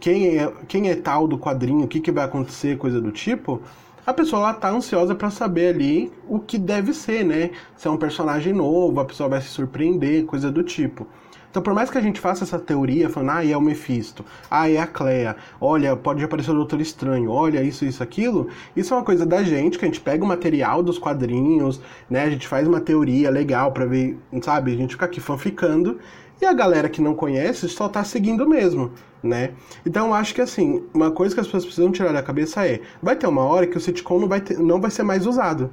quem 0.00 0.38
é, 0.38 0.52
quem 0.66 0.90
é 0.90 0.96
tal 0.96 1.28
do 1.28 1.38
quadrinho, 1.38 1.84
o 1.84 1.88
que, 1.88 2.00
que 2.00 2.10
vai 2.10 2.24
acontecer, 2.24 2.76
coisa 2.76 3.00
do 3.00 3.12
tipo, 3.12 3.62
a 4.04 4.12
pessoa 4.12 4.42
ela 4.42 4.54
tá 4.54 4.70
ansiosa 4.70 5.14
para 5.14 5.30
saber 5.30 5.74
ali 5.74 6.12
o 6.26 6.40
que 6.40 6.58
deve 6.58 6.92
ser, 6.92 7.24
né? 7.24 7.50
Se 7.76 7.86
é 7.86 7.90
um 7.90 7.96
personagem 7.96 8.52
novo, 8.52 8.98
a 9.00 9.04
pessoa 9.04 9.28
vai 9.28 9.40
se 9.40 9.48
surpreender, 9.48 10.24
coisa 10.24 10.50
do 10.50 10.62
tipo. 10.62 11.06
Então, 11.50 11.62
por 11.62 11.72
mais 11.72 11.90
que 11.90 11.96
a 11.96 12.00
gente 12.00 12.20
faça 12.20 12.44
essa 12.44 12.58
teoria, 12.58 13.08
falando, 13.08 13.30
ah, 13.30 13.46
é 13.46 13.56
o 13.56 13.60
Mephisto, 13.60 14.24
ah, 14.50 14.70
é 14.70 14.78
a 14.78 14.86
Clea, 14.86 15.34
olha, 15.60 15.96
pode 15.96 16.22
aparecer 16.22 16.50
o 16.50 16.54
Doutor 16.54 16.80
Estranho, 16.80 17.30
olha, 17.30 17.62
isso, 17.62 17.84
isso, 17.84 18.02
aquilo, 18.02 18.48
isso 18.76 18.92
é 18.92 18.96
uma 18.96 19.04
coisa 19.04 19.24
da 19.24 19.42
gente, 19.42 19.78
que 19.78 19.84
a 19.84 19.88
gente 19.88 20.00
pega 20.00 20.22
o 20.22 20.28
material 20.28 20.82
dos 20.82 20.98
quadrinhos, 20.98 21.80
né, 22.08 22.24
a 22.24 22.30
gente 22.30 22.46
faz 22.46 22.68
uma 22.68 22.80
teoria 22.80 23.30
legal 23.30 23.72
pra 23.72 23.86
ver, 23.86 24.18
sabe, 24.42 24.74
a 24.74 24.76
gente 24.76 24.92
fica 24.92 25.06
aqui 25.06 25.20
fanficando, 25.20 25.98
e 26.40 26.44
a 26.44 26.52
galera 26.52 26.88
que 26.88 27.00
não 27.00 27.14
conhece 27.14 27.68
só 27.68 27.88
tá 27.88 28.04
seguindo 28.04 28.48
mesmo, 28.48 28.92
né? 29.20 29.50
Então 29.84 30.08
eu 30.08 30.14
acho 30.14 30.32
que 30.34 30.40
assim, 30.40 30.84
uma 30.94 31.10
coisa 31.10 31.34
que 31.34 31.40
as 31.40 31.46
pessoas 31.46 31.64
precisam 31.64 31.90
tirar 31.90 32.12
da 32.12 32.22
cabeça 32.22 32.64
é, 32.64 32.80
vai 33.02 33.16
ter 33.16 33.26
uma 33.26 33.42
hora 33.42 33.66
que 33.66 33.76
o 33.76 33.80
sitcom 33.80 34.20
não 34.20 34.28
vai, 34.28 34.40
ter, 34.40 34.56
não 34.56 34.80
vai 34.80 34.90
ser 34.90 35.02
mais 35.02 35.26
usado. 35.26 35.68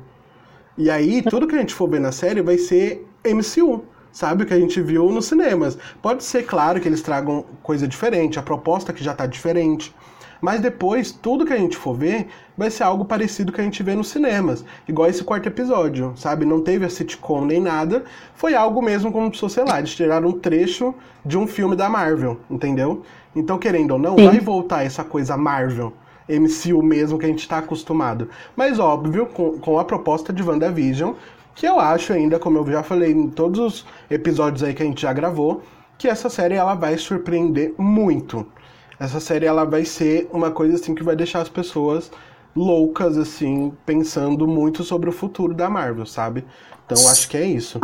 E 0.78 0.90
aí, 0.90 1.22
tudo 1.22 1.48
que 1.48 1.56
a 1.56 1.60
gente 1.60 1.74
for 1.74 1.90
ver 1.90 2.02
na 2.02 2.12
série 2.12 2.42
vai 2.42 2.58
ser 2.58 3.08
MCU, 3.24 3.86
sabe? 4.16 4.44
O 4.44 4.48
que 4.48 4.54
a 4.54 4.60
gente 4.60 4.82
viu 4.82 5.12
nos 5.12 5.26
cinemas. 5.26 5.78
Pode 6.02 6.24
ser, 6.24 6.44
claro, 6.44 6.80
que 6.80 6.88
eles 6.88 7.02
tragam 7.02 7.44
coisa 7.62 7.86
diferente, 7.86 8.40
a 8.40 8.42
proposta 8.42 8.94
que 8.94 9.04
já 9.04 9.14
tá 9.14 9.26
diferente. 9.26 9.94
Mas 10.40 10.62
depois, 10.62 11.12
tudo 11.12 11.46
que 11.46 11.52
a 11.52 11.58
gente 11.58 11.76
for 11.76 11.94
ver 11.94 12.28
vai 12.58 12.70
ser 12.70 12.84
algo 12.84 13.04
parecido 13.04 13.52
que 13.52 13.60
a 13.60 13.64
gente 13.64 13.84
vê 13.84 13.94
nos 13.94 14.08
cinemas. 14.08 14.64
Igual 14.88 15.10
esse 15.10 15.24
quarto 15.24 15.48
episódio, 15.48 16.14
sabe? 16.16 16.46
Não 16.46 16.62
teve 16.62 16.86
a 16.86 16.90
sitcom 16.90 17.44
nem 17.44 17.60
nada. 17.60 18.06
Foi 18.36 18.56
algo 18.56 18.82
mesmo 18.82 19.12
como 19.12 19.34
se 19.34 19.40
fosse, 19.40 19.56
sei 19.56 19.66
lá, 19.66 19.80
eles 19.80 19.94
tiraram 19.94 20.30
um 20.30 20.40
trecho 20.40 20.96
de 21.26 21.38
um 21.38 21.46
filme 21.46 21.76
da 21.76 21.90
Marvel, 21.90 22.40
entendeu? 22.50 23.04
Então, 23.36 23.58
querendo 23.58 23.92
ou 23.92 24.00
não, 24.00 24.16
Sim. 24.16 24.28
vai 24.28 24.40
voltar 24.40 24.86
essa 24.86 25.04
coisa 25.04 25.36
Marvel. 25.36 25.92
MCU 26.28 26.82
mesmo 26.82 27.20
que 27.20 27.26
a 27.26 27.30
gente 27.30 27.40
está 27.40 27.58
acostumado. 27.58 28.30
Mas 28.56 28.80
óbvio, 28.80 29.26
com, 29.28 29.60
com 29.60 29.78
a 29.78 29.84
proposta 29.84 30.32
de 30.32 30.42
WandaVision, 30.42 31.14
que 31.56 31.66
eu 31.66 31.80
acho 31.80 32.12
ainda, 32.12 32.38
como 32.38 32.58
eu 32.60 32.68
já 32.68 32.84
falei 32.84 33.12
em 33.12 33.30
todos 33.30 33.60
os 33.60 33.86
episódios 34.10 34.62
aí 34.62 34.74
que 34.74 34.84
a 34.84 34.86
gente 34.86 35.02
já 35.02 35.14
gravou, 35.14 35.64
que 35.98 36.08
essa 36.08 36.30
série 36.30 36.56
ela 36.56 36.76
vai 36.76 36.98
surpreender 36.98 37.74
muito. 37.78 38.46
Essa 39.00 39.20
série 39.22 39.46
ela 39.46 39.64
vai 39.64 39.86
ser 39.86 40.30
uma 40.32 40.52
coisa 40.52 40.76
assim 40.76 40.94
que 40.94 41.04
vai 41.04 41.16
deixar 41.16 41.42
as 41.42 41.50
pessoas 41.50 42.12
loucas 42.56 43.18
assim, 43.18 43.74
pensando 43.86 44.48
muito 44.48 44.84
sobre 44.84 45.10
o 45.10 45.14
futuro 45.14 45.54
da 45.54 45.70
Marvel, 45.70 46.06
sabe? 46.06 46.46
Então 46.86 46.98
acho 47.10 47.30
que 47.30 47.38
é 47.38 47.46
isso. 47.46 47.80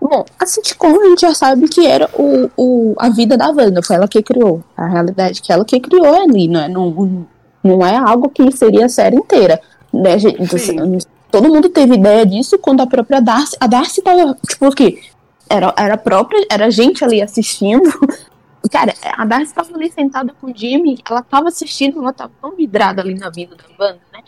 Bom, 0.00 0.24
a 0.38 0.46
sitcom 0.46 1.00
a 1.00 1.08
gente 1.08 1.22
já 1.22 1.34
sabe 1.34 1.68
que 1.68 1.86
era 1.86 2.08
o, 2.14 2.50
o, 2.56 2.94
a 2.98 3.08
vida 3.08 3.36
da 3.36 3.48
Wanda, 3.48 3.82
foi 3.82 3.96
ela 3.96 4.08
que 4.08 4.22
criou. 4.22 4.62
A 4.76 4.86
realidade 4.86 5.40
que 5.40 5.50
ela 5.50 5.64
que 5.64 5.80
criou 5.80 6.22
ali, 6.22 6.48
não 6.48 6.60
é, 6.60 6.68
não, 6.68 7.26
não 7.62 7.86
é 7.86 7.96
algo 7.96 8.28
que 8.28 8.50
seria 8.52 8.86
a 8.86 8.88
série 8.90 9.16
inteira. 9.16 9.60
Né, 9.92 10.18
gente? 10.18 10.58
Sim. 10.58 10.98
Todo 11.34 11.52
mundo 11.52 11.68
teve 11.68 11.96
ideia 11.96 12.24
disso 12.24 12.56
quando 12.60 12.80
a 12.80 12.86
própria 12.86 13.20
Darcy. 13.20 13.56
A 13.58 13.66
Darcy 13.66 14.00
tava, 14.00 14.38
tipo, 14.48 14.68
o 14.68 14.70
quê? 14.70 15.02
Era, 15.50 15.74
era 15.76 15.96
própria, 15.96 16.46
era 16.48 16.70
gente 16.70 17.04
ali 17.04 17.20
assistindo. 17.20 17.90
Cara, 18.70 18.94
a 19.02 19.24
Darcy 19.24 19.52
tava 19.52 19.74
ali 19.74 19.90
sentada 19.90 20.32
com 20.40 20.52
o 20.52 20.56
Jimmy, 20.56 21.02
ela 21.04 21.24
tava 21.24 21.48
assistindo, 21.48 21.98
ela 21.98 22.12
tava 22.12 22.30
tão 22.40 22.54
vidrada 22.54 23.02
ali 23.02 23.14
na 23.14 23.30
vida 23.30 23.56
da 23.56 23.64
Wanda, 23.76 23.98
né? 24.12 24.22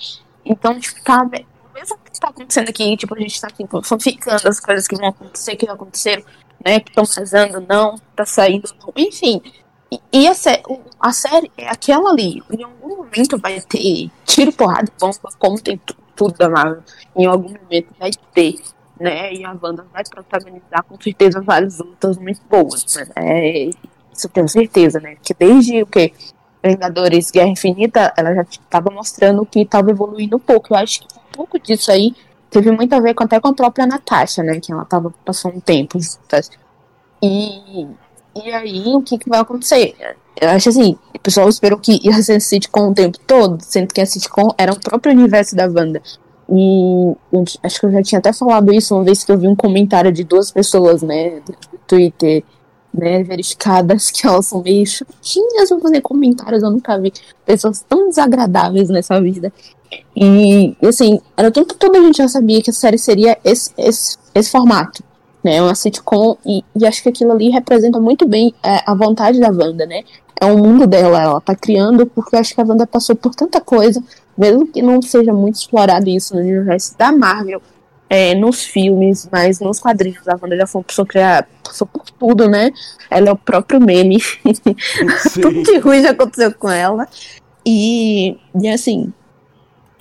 Então, 0.44 0.80
tipo, 0.80 1.00
tá, 1.04 1.24
mesmo 1.24 1.96
que 2.12 2.20
tá 2.20 2.26
acontecendo 2.26 2.70
aqui, 2.70 2.96
tipo, 2.96 3.14
a 3.14 3.20
gente 3.20 3.40
tá 3.40 3.46
aqui 3.46 3.64
fanficando 3.84 4.48
as 4.48 4.58
coisas 4.58 4.88
que 4.88 4.96
vão 4.96 5.10
acontecer, 5.10 5.54
que 5.54 5.70
aconteceram, 5.70 6.24
né? 6.64 6.80
Que 6.80 6.90
estão 6.90 7.06
casando, 7.06 7.64
não, 7.68 8.00
tá 8.16 8.26
saindo, 8.26 8.68
não, 8.80 8.92
enfim. 8.96 9.40
E, 9.92 10.00
e 10.12 10.26
a, 10.26 10.34
sé 10.34 10.60
a 10.98 11.12
série 11.12 11.52
é 11.56 11.68
aquela 11.68 12.10
ali. 12.10 12.42
Em 12.50 12.64
algum 12.64 12.96
momento 12.96 13.38
vai 13.38 13.60
ter 13.60 14.10
tiro, 14.24 14.52
porrada, 14.52 14.90
e 14.92 15.00
bomba, 15.00 15.30
como 15.38 15.60
tem 15.60 15.78
tu- 15.78 16.04
tudo 16.16 16.36
da 16.36 16.48
Marvel. 16.48 16.82
Em 17.14 17.26
algum 17.26 17.48
momento 17.48 17.94
vai 17.98 18.10
ter, 18.32 18.56
né? 18.98 19.32
E 19.34 19.44
a 19.44 19.56
Wanda 19.60 19.86
vai 19.92 20.02
protagonizar 20.02 20.82
com 20.84 21.00
certeza 21.00 21.40
várias 21.40 21.78
lutas 21.78 22.16
muito 22.16 22.40
boas, 22.48 22.84
né? 22.96 23.06
É, 23.16 23.64
isso 24.12 24.26
eu 24.26 24.30
tenho 24.30 24.48
certeza, 24.48 24.98
né? 24.98 25.16
Porque 25.16 25.34
desde 25.34 25.82
o 25.82 25.86
que? 25.86 26.12
Vingadores 26.64 27.30
Guerra 27.30 27.48
Infinita, 27.48 28.12
ela 28.16 28.34
já 28.34 28.42
estava 28.42 28.90
mostrando 28.90 29.46
que 29.46 29.60
estava 29.60 29.90
evoluindo 29.90 30.36
um 30.36 30.40
pouco. 30.40 30.74
Eu 30.74 30.78
acho 30.78 31.00
que 31.00 31.06
um 31.06 31.32
pouco 31.32 31.58
disso 31.60 31.92
aí 31.92 32.14
teve 32.50 32.70
muito 32.70 32.92
a 32.94 33.00
ver 33.00 33.14
com, 33.14 33.24
até 33.24 33.38
com 33.38 33.48
a 33.48 33.54
própria 33.54 33.86
Natasha, 33.86 34.42
né? 34.42 34.58
Que 34.58 34.72
ela 34.72 34.84
tava 34.84 35.12
passando 35.24 35.56
um 35.56 35.60
tempo. 35.60 35.98
E, 37.22 37.86
e 38.44 38.52
aí, 38.52 38.94
o 38.94 39.02
que, 39.02 39.18
que 39.18 39.28
vai 39.28 39.40
acontecer? 39.40 39.94
Eu 40.40 40.50
acho 40.50 40.68
assim, 40.68 40.98
o 41.14 41.18
pessoal 41.18 41.48
esperou 41.48 41.78
que 41.78 42.00
ia 42.04 42.22
ser 42.22 42.40
sitcom 42.40 42.90
o 42.90 42.94
tempo 42.94 43.18
todo, 43.26 43.58
sendo 43.62 43.92
que 43.92 44.00
a 44.00 44.06
sitcom 44.06 44.50
era 44.58 44.72
o 44.72 44.80
próprio 44.80 45.12
universo 45.12 45.56
da 45.56 45.66
Wanda. 45.66 46.02
E 46.48 47.16
acho 47.62 47.80
que 47.80 47.86
eu 47.86 47.90
já 47.90 48.02
tinha 48.02 48.18
até 48.18 48.32
falado 48.32 48.72
isso 48.72 48.94
uma 48.94 49.02
vez 49.02 49.24
que 49.24 49.32
eu 49.32 49.38
vi 49.38 49.48
um 49.48 49.56
comentário 49.56 50.12
de 50.12 50.22
duas 50.22 50.50
pessoas, 50.50 51.02
né, 51.02 51.40
do 51.40 51.78
Twitter, 51.86 52.44
né, 52.92 53.22
verificadas 53.22 54.10
que 54.12 54.26
elas 54.26 54.46
são 54.46 54.62
meio 54.62 54.86
chatinhas 54.86 55.68
pra 55.68 55.80
fazer 55.80 56.00
comentários. 56.02 56.62
Eu 56.62 56.70
nunca 56.70 56.98
vi 56.98 57.12
pessoas 57.44 57.84
tão 57.88 58.08
desagradáveis 58.08 58.88
nessa 58.88 59.20
vida. 59.20 59.52
E, 60.14 60.76
assim, 60.82 61.20
era 61.36 61.50
tudo 61.50 61.68
que 61.68 61.76
toda 61.76 61.98
a 61.98 62.02
gente 62.02 62.18
já 62.18 62.28
sabia 62.28 62.62
que 62.62 62.70
a 62.70 62.72
série 62.72 62.98
seria 62.98 63.38
esse, 63.44 63.72
esse, 63.78 64.18
esse 64.34 64.50
formato, 64.50 65.02
né? 65.46 65.62
Uma 65.62 65.76
sitcom, 65.76 66.36
e, 66.44 66.64
e 66.74 66.84
acho 66.84 67.00
que 67.00 67.08
aquilo 67.08 67.30
ali 67.30 67.50
representa 67.50 68.00
muito 68.00 68.26
bem 68.26 68.52
é, 68.64 68.82
a 68.84 68.94
vontade 68.96 69.38
da 69.38 69.48
Wanda, 69.48 69.86
né? 69.86 70.02
É 70.40 70.44
o 70.44 70.58
mundo 70.58 70.88
dela, 70.88 71.22
ela 71.22 71.40
tá 71.40 71.54
criando, 71.54 72.04
porque 72.04 72.34
eu 72.34 72.40
acho 72.40 72.52
que 72.52 72.60
a 72.60 72.64
Wanda 72.64 72.84
passou 72.84 73.14
por 73.14 73.32
tanta 73.32 73.60
coisa, 73.60 74.02
mesmo 74.36 74.66
que 74.66 74.82
não 74.82 75.00
seja 75.00 75.32
muito 75.32 75.54
explorado 75.54 76.10
isso 76.10 76.34
no 76.34 76.40
universo 76.40 76.98
da 76.98 77.12
Marvel, 77.12 77.62
é, 78.10 78.34
nos 78.34 78.64
filmes, 78.64 79.28
mas 79.30 79.60
nos 79.60 79.78
quadrinhos, 79.78 80.26
a 80.26 80.36
Wanda 80.42 80.56
já 80.56 80.66
foi 80.66 80.80
uma 80.80 80.84
pessoa 80.84 81.06
que 81.06 81.14
já 81.14 81.44
passou 81.62 81.86
por 81.86 82.02
tudo, 82.10 82.48
né? 82.48 82.72
Ela 83.08 83.28
é 83.28 83.32
o 83.32 83.36
próprio 83.36 83.80
meme. 83.80 84.18
tudo 85.32 85.62
de 85.62 85.78
ruim 85.78 86.02
já 86.02 86.10
aconteceu 86.10 86.52
com 86.54 86.68
ela. 86.68 87.06
E, 87.64 88.36
e 88.60 88.68
assim, 88.68 89.12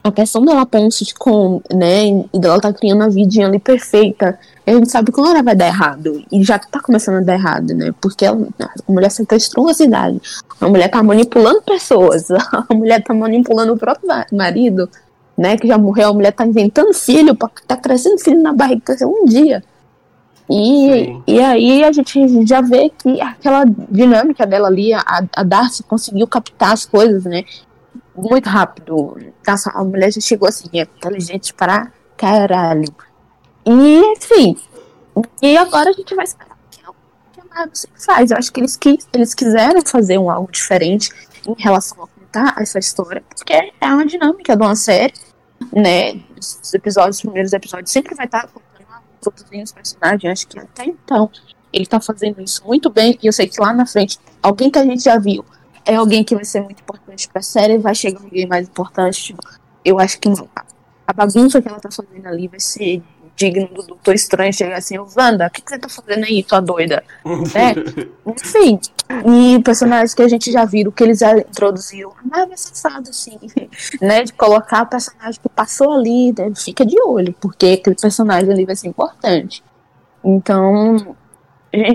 a 0.05 0.11
questão 0.11 0.45
dela 0.45 0.67
pôr 0.67 0.81
um 0.81 0.91
sitcom, 0.91 1.59
né, 1.73 2.05
e 2.31 2.39
dela 2.39 2.61
tá 2.61 2.71
criando 2.71 3.01
a 3.01 3.09
vidinha 3.09 3.47
ali 3.47 3.57
perfeita, 3.57 4.37
a 4.63 4.71
gente 4.71 4.91
sabe 4.91 5.11
que 5.11 5.19
uma 5.19 5.31
hora 5.31 5.41
vai 5.41 5.55
dar 5.55 5.65
errado, 5.65 6.23
e 6.31 6.43
já 6.43 6.59
tá 6.59 6.79
começando 6.79 7.15
a 7.15 7.21
dar 7.21 7.33
errado, 7.33 7.73
né, 7.73 7.91
porque 7.99 8.23
ela, 8.23 8.47
a 8.59 8.91
mulher 8.91 9.09
sequestrou 9.09 9.67
a 9.67 9.73
cidade, 9.73 10.21
a 10.61 10.69
mulher 10.69 10.89
tá 10.89 11.01
manipulando 11.01 11.59
pessoas, 11.63 12.29
a 12.29 12.71
mulher 12.71 13.03
tá 13.03 13.15
manipulando 13.15 13.73
o 13.73 13.77
próprio 13.77 14.07
marido, 14.31 14.87
né, 15.35 15.57
que 15.57 15.67
já 15.67 15.75
morreu, 15.75 16.09
a 16.09 16.13
mulher 16.13 16.33
tá 16.33 16.45
inventando 16.45 16.93
filho, 16.93 17.35
tá 17.65 17.75
crescendo 17.75 18.19
filho 18.19 18.43
na 18.43 18.53
barriga, 18.53 18.81
cresceu 18.85 19.09
um 19.09 19.25
dia. 19.25 19.63
E, 20.47 21.19
e 21.25 21.39
aí 21.41 21.83
a 21.83 21.91
gente 21.91 22.45
já 22.45 22.61
vê 22.61 22.91
que 22.91 23.19
aquela 23.19 23.65
dinâmica 23.89 24.45
dela 24.45 24.67
ali, 24.67 24.93
a, 24.93 25.03
a 25.35 25.41
Darcy 25.41 25.81
conseguiu 25.81 26.27
captar 26.27 26.73
as 26.73 26.85
coisas, 26.85 27.23
né? 27.23 27.43
Muito 28.15 28.49
rápido. 28.49 29.17
Nossa, 29.45 29.71
a 29.71 29.83
mulher 29.83 30.11
já 30.11 30.21
chegou 30.21 30.47
assim, 30.47 30.69
é 30.73 30.81
inteligente 30.81 31.53
para 31.53 31.91
caralho. 32.17 32.93
E, 33.65 33.99
enfim. 34.13 34.57
E 35.41 35.57
agora 35.57 35.89
a 35.89 35.93
gente 35.93 36.13
vai 36.15 36.25
esperar 36.25 36.57
que 36.69 36.81
é 36.85 36.89
o 36.89 36.93
que 37.33 37.41
a 37.41 37.45
Marvel 37.45 37.75
sempre 37.75 38.01
faz. 38.01 38.31
Eu 38.31 38.37
acho 38.37 38.51
que 38.51 38.59
eles, 38.59 38.75
quis, 38.77 39.07
eles 39.13 39.33
quiseram 39.33 39.81
fazer 39.81 40.17
um 40.17 40.29
algo 40.29 40.51
diferente 40.51 41.09
em 41.45 41.55
relação 41.57 42.03
a 42.03 42.07
contar 42.07 42.61
essa 42.61 42.79
história, 42.79 43.23
porque 43.29 43.53
é 43.53 43.87
uma 43.87 44.05
dinâmica 44.05 44.55
de 44.55 44.61
uma 44.61 44.75
série, 44.75 45.13
né? 45.71 46.21
Os 46.37 46.73
episódios, 46.73 47.17
os 47.17 47.21
primeiros 47.21 47.53
episódios, 47.53 47.91
sempre 47.91 48.15
vai 48.15 48.25
estar 48.25 48.47
contando 48.47 48.65
todos 49.21 49.43
os 49.43 49.71
personagens. 49.71 50.31
Acho 50.31 50.47
que 50.47 50.59
até 50.59 50.85
então 50.85 51.29
ele 51.71 51.85
tá 51.85 51.99
fazendo 51.99 52.41
isso 52.41 52.65
muito 52.65 52.89
bem. 52.89 53.17
E 53.21 53.27
eu 53.27 53.33
sei 53.33 53.47
que 53.47 53.59
lá 53.59 53.73
na 53.73 53.85
frente, 53.85 54.19
alguém 54.41 54.69
que 54.69 54.79
a 54.79 54.83
gente 54.83 55.03
já 55.03 55.17
viu 55.17 55.43
é 55.85 55.95
alguém 55.95 56.23
que 56.23 56.35
vai 56.35 56.45
ser 56.45 56.61
muito 56.61 56.81
importante 56.81 57.27
pra 57.29 57.41
série, 57.41 57.77
vai 57.77 57.93
chegar 57.95 58.21
alguém 58.21 58.47
mais 58.47 58.67
importante. 58.67 59.35
Eu 59.83 59.99
acho 59.99 60.19
que 60.19 60.29
a 61.07 61.13
bagunça 61.13 61.61
que 61.61 61.67
ela 61.67 61.79
tá 61.79 61.89
fazendo 61.91 62.25
ali 62.27 62.47
vai 62.47 62.59
ser 62.59 63.03
digno 63.35 63.67
do 63.67 63.83
Doutor 63.83 64.15
Estranho 64.15 64.53
chegar 64.53 64.77
assim, 64.77 64.97
Wanda, 64.97 65.47
o 65.47 65.49
que, 65.49 65.61
que 65.61 65.69
você 65.69 65.77
tá 65.77 65.89
fazendo 65.89 66.23
aí, 66.23 66.41
tua 66.43 66.61
doida? 66.61 67.03
é, 67.53 68.29
enfim, 68.29 68.79
e 69.25 69.61
personagens 69.61 70.13
que 70.13 70.21
a 70.21 70.27
gente 70.27 70.51
já 70.51 70.65
viu, 70.65 70.91
que 70.91 71.03
eles 71.03 71.19
já 71.19 71.37
introduziram, 71.37 72.13
mas 72.23 72.49
é 72.49 72.55
sensado, 72.55 73.09
assim, 73.09 73.37
né, 74.01 74.23
de 74.23 74.33
colocar 74.33 74.83
o 74.83 74.87
personagem 74.87 75.39
que 75.41 75.49
passou 75.49 75.91
ali, 75.91 76.33
né, 76.37 76.51
fica 76.55 76.85
de 76.85 76.99
olho, 77.01 77.35
porque 77.39 77.77
aquele 77.79 77.95
personagem 77.95 78.51
ali 78.51 78.65
vai 78.65 78.75
ser 78.75 78.87
importante. 78.87 79.63
Então, 80.23 81.15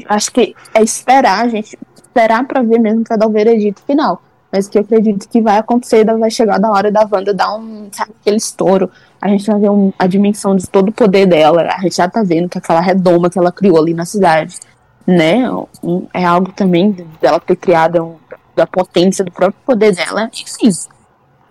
acho 0.08 0.30
que 0.30 0.54
é 0.74 0.82
esperar 0.82 1.44
a 1.44 1.48
gente 1.48 1.76
esperar 2.10 2.46
para 2.46 2.62
ver 2.62 2.78
mesmo 2.78 3.04
para 3.04 3.16
dar 3.16 3.26
o 3.26 3.30
veredito 3.30 3.82
final. 3.82 4.20
Mas 4.52 4.68
que 4.68 4.76
eu 4.76 4.82
acredito 4.82 5.28
que 5.28 5.40
vai 5.40 5.58
acontecer, 5.58 6.04
vai 6.04 6.30
chegar 6.30 6.58
da 6.58 6.70
hora 6.70 6.90
da 6.90 7.08
Wanda 7.10 7.32
dar 7.32 7.54
um, 7.54 7.88
sabe, 7.92 8.10
aquele 8.20 8.36
estouro. 8.36 8.90
A 9.20 9.28
gente 9.28 9.46
vai 9.46 9.60
ver 9.60 9.70
um, 9.70 9.92
a 9.96 10.08
dimensão 10.08 10.56
de 10.56 10.68
todo 10.68 10.88
o 10.88 10.92
poder 10.92 11.26
dela. 11.26 11.62
A 11.62 11.80
gente 11.82 11.96
já 11.96 12.08
tá 12.08 12.22
vendo 12.22 12.48
que 12.48 12.58
aquela 12.58 12.80
redoma 12.80 13.30
que 13.30 13.38
ela 13.38 13.52
criou 13.52 13.78
ali 13.78 13.94
na 13.94 14.04
cidade, 14.04 14.58
né? 15.06 15.48
Um, 15.84 16.06
é 16.12 16.24
algo 16.24 16.50
também 16.52 16.96
dela 17.20 17.38
ter 17.38 17.54
criado 17.54 18.02
um, 18.02 18.16
da 18.56 18.66
potência 18.66 19.24
do 19.24 19.30
próprio 19.30 19.60
poder 19.64 19.94
dela, 19.94 20.28
enfim. 20.34 20.70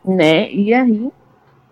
Né? 0.03 0.51
E 0.51 0.73
aí, 0.73 1.09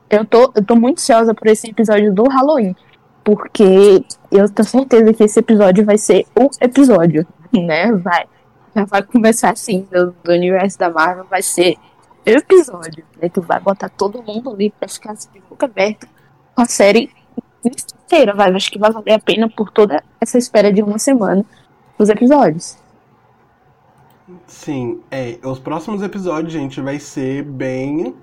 eu 0.09 0.23
tô, 0.23 0.51
eu 0.55 0.63
tô 0.63 0.75
muito 0.77 0.99
ansiosa 0.99 1.33
por 1.33 1.47
esse 1.47 1.69
episódio 1.69 2.13
do 2.13 2.23
Halloween. 2.23 2.73
Porque 3.21 4.05
eu 4.31 4.47
tenho 4.47 4.65
certeza 4.65 5.13
que 5.13 5.23
esse 5.25 5.39
episódio 5.39 5.83
vai 5.83 5.97
ser 5.97 6.25
o 6.33 6.49
episódio, 6.61 7.27
né? 7.51 7.91
Vai 7.91 8.25
vai 8.85 9.03
começar 9.03 9.51
assim, 9.51 9.87
do, 9.91 10.15
do 10.23 10.31
universo 10.31 10.77
da 10.77 10.89
Marvel, 10.89 11.25
vai 11.25 11.41
ser 11.41 11.77
episódio. 12.25 13.05
Né? 13.21 13.29
Tu 13.29 13.41
vai 13.41 13.59
botar 13.59 13.89
todo 13.89 14.21
mundo 14.21 14.51
ali 14.51 14.69
pra 14.69 14.87
ficar 14.87 15.11
assim, 15.11 15.29
de 15.33 15.39
boca 15.41 15.65
aberta 15.65 16.07
com 16.55 16.61
a 16.61 16.65
série 16.65 17.11
inteira, 17.63 18.33
vai. 18.33 18.53
Acho 18.53 18.71
que 18.71 18.79
vai 18.79 18.91
valer 18.91 19.13
a 19.13 19.19
pena 19.19 19.49
por 19.49 19.71
toda 19.71 20.03
essa 20.19 20.37
espera 20.37 20.71
de 20.71 20.81
uma 20.81 20.99
semana 20.99 21.45
os 21.97 22.09
episódios. 22.09 22.77
Sim, 24.45 25.01
é. 25.09 25.39
Os 25.43 25.59
próximos 25.59 26.01
episódios, 26.01 26.53
gente, 26.53 26.81
vai 26.81 26.99
ser 26.99 27.43
bem. 27.43 28.13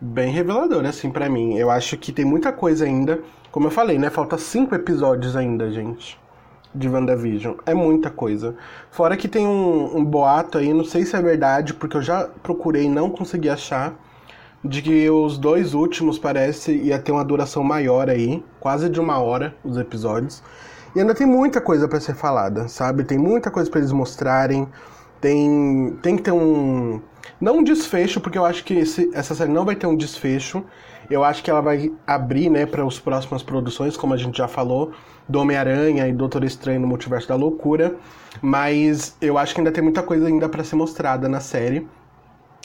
Bem 0.00 0.30
revelador, 0.30 0.84
assim, 0.84 1.10
para 1.10 1.28
mim. 1.28 1.56
Eu 1.56 1.70
acho 1.70 1.96
que 1.96 2.12
tem 2.12 2.24
muita 2.24 2.52
coisa 2.52 2.84
ainda. 2.84 3.20
Como 3.50 3.66
eu 3.66 3.70
falei, 3.70 3.98
né? 3.98 4.10
Falta 4.10 4.38
cinco 4.38 4.74
episódios 4.74 5.34
ainda, 5.34 5.70
gente 5.72 6.18
de 6.74 6.88
WandaVision. 6.88 7.54
É 7.66 7.74
muita 7.74 8.10
coisa. 8.10 8.54
Fora 8.90 9.16
que 9.16 9.28
tem 9.28 9.46
um, 9.46 9.98
um, 9.98 10.04
boato 10.04 10.58
aí, 10.58 10.72
não 10.72 10.84
sei 10.84 11.04
se 11.04 11.16
é 11.16 11.22
verdade, 11.22 11.74
porque 11.74 11.96
eu 11.96 12.02
já 12.02 12.28
procurei 12.42 12.84
e 12.84 12.88
não 12.88 13.10
consegui 13.10 13.48
achar, 13.48 13.94
de 14.64 14.82
que 14.82 15.08
os 15.08 15.38
dois 15.38 15.74
últimos 15.74 16.18
parece 16.18 16.72
ia 16.72 16.98
ter 16.98 17.12
uma 17.12 17.24
duração 17.24 17.62
maior 17.62 18.10
aí, 18.10 18.42
quase 18.58 18.88
de 18.88 19.00
uma 19.00 19.18
hora 19.18 19.54
os 19.64 19.76
episódios. 19.76 20.42
E 20.94 21.00
ainda 21.00 21.14
tem 21.14 21.26
muita 21.26 21.60
coisa 21.60 21.86
para 21.86 22.00
ser 22.00 22.14
falada, 22.14 22.66
sabe? 22.66 23.04
Tem 23.04 23.18
muita 23.18 23.50
coisa 23.50 23.70
para 23.70 23.80
eles 23.80 23.92
mostrarem. 23.92 24.66
Tem, 25.20 25.96
tem 26.02 26.16
que 26.16 26.22
ter 26.22 26.32
um. 26.32 27.00
Não 27.40 27.58
um 27.58 27.62
desfecho, 27.62 28.20
porque 28.20 28.38
eu 28.38 28.44
acho 28.44 28.64
que 28.64 28.74
esse, 28.74 29.10
essa 29.14 29.34
série 29.34 29.52
não 29.52 29.64
vai 29.64 29.76
ter 29.76 29.86
um 29.86 29.96
desfecho. 29.96 30.64
Eu 31.10 31.24
acho 31.24 31.42
que 31.42 31.50
ela 31.50 31.62
vai 31.62 31.90
abrir, 32.06 32.50
né, 32.50 32.66
para 32.66 32.84
as 32.84 32.98
próximas 32.98 33.42
produções, 33.42 33.96
como 33.96 34.12
a 34.12 34.16
gente 34.16 34.38
já 34.38 34.46
falou 34.46 34.92
do 35.26 35.40
Homem-Aranha 35.40 36.06
e 36.06 36.12
Doutor 36.12 36.44
Estranho 36.44 36.80
no 36.80 36.86
Multiverso 36.86 37.28
da 37.28 37.34
Loucura, 37.34 37.96
mas 38.42 39.16
eu 39.20 39.38
acho 39.38 39.54
que 39.54 39.60
ainda 39.60 39.72
tem 39.72 39.82
muita 39.82 40.02
coisa 40.02 40.26
ainda 40.26 40.48
para 40.48 40.62
ser 40.62 40.76
mostrada 40.76 41.28
na 41.28 41.40
série. 41.40 41.86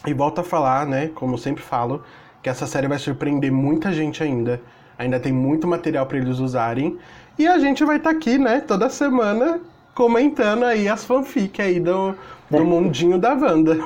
E 0.06 0.14
volto 0.14 0.40
a 0.40 0.44
falar, 0.44 0.86
né, 0.86 1.10
como 1.16 1.36
eu 1.36 1.38
sempre 1.38 1.64
falo, 1.64 2.04
que 2.42 2.50
essa 2.50 2.68
série 2.68 2.88
vai 2.88 3.00
surpreender 3.00 3.52
muita 3.52 3.94
gente 3.94 4.22
ainda. 4.22 4.62
Ainda 4.98 5.20
tem 5.20 5.32
muito 5.32 5.66
material 5.66 6.06
para 6.06 6.18
eles 6.18 6.40
usarem. 6.40 6.98
E 7.40 7.48
a 7.48 7.58
gente 7.58 7.86
vai 7.86 7.98
estar 7.98 8.12
tá 8.12 8.16
aqui, 8.16 8.38
né, 8.38 8.60
toda 8.60 8.90
semana 8.90 9.62
comentando 9.96 10.66
aí 10.66 10.90
as 10.90 11.06
fanfic 11.06 11.62
aí 11.62 11.80
do, 11.80 12.16
do 12.50 12.66
mundinho 12.66 13.18
da 13.18 13.34
Wanda. 13.34 13.78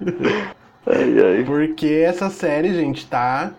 ai, 0.94 1.36
ai. 1.36 1.44
Porque 1.44 1.86
essa 1.86 2.30
série, 2.30 2.74
gente, 2.74 3.06
tá 3.06 3.54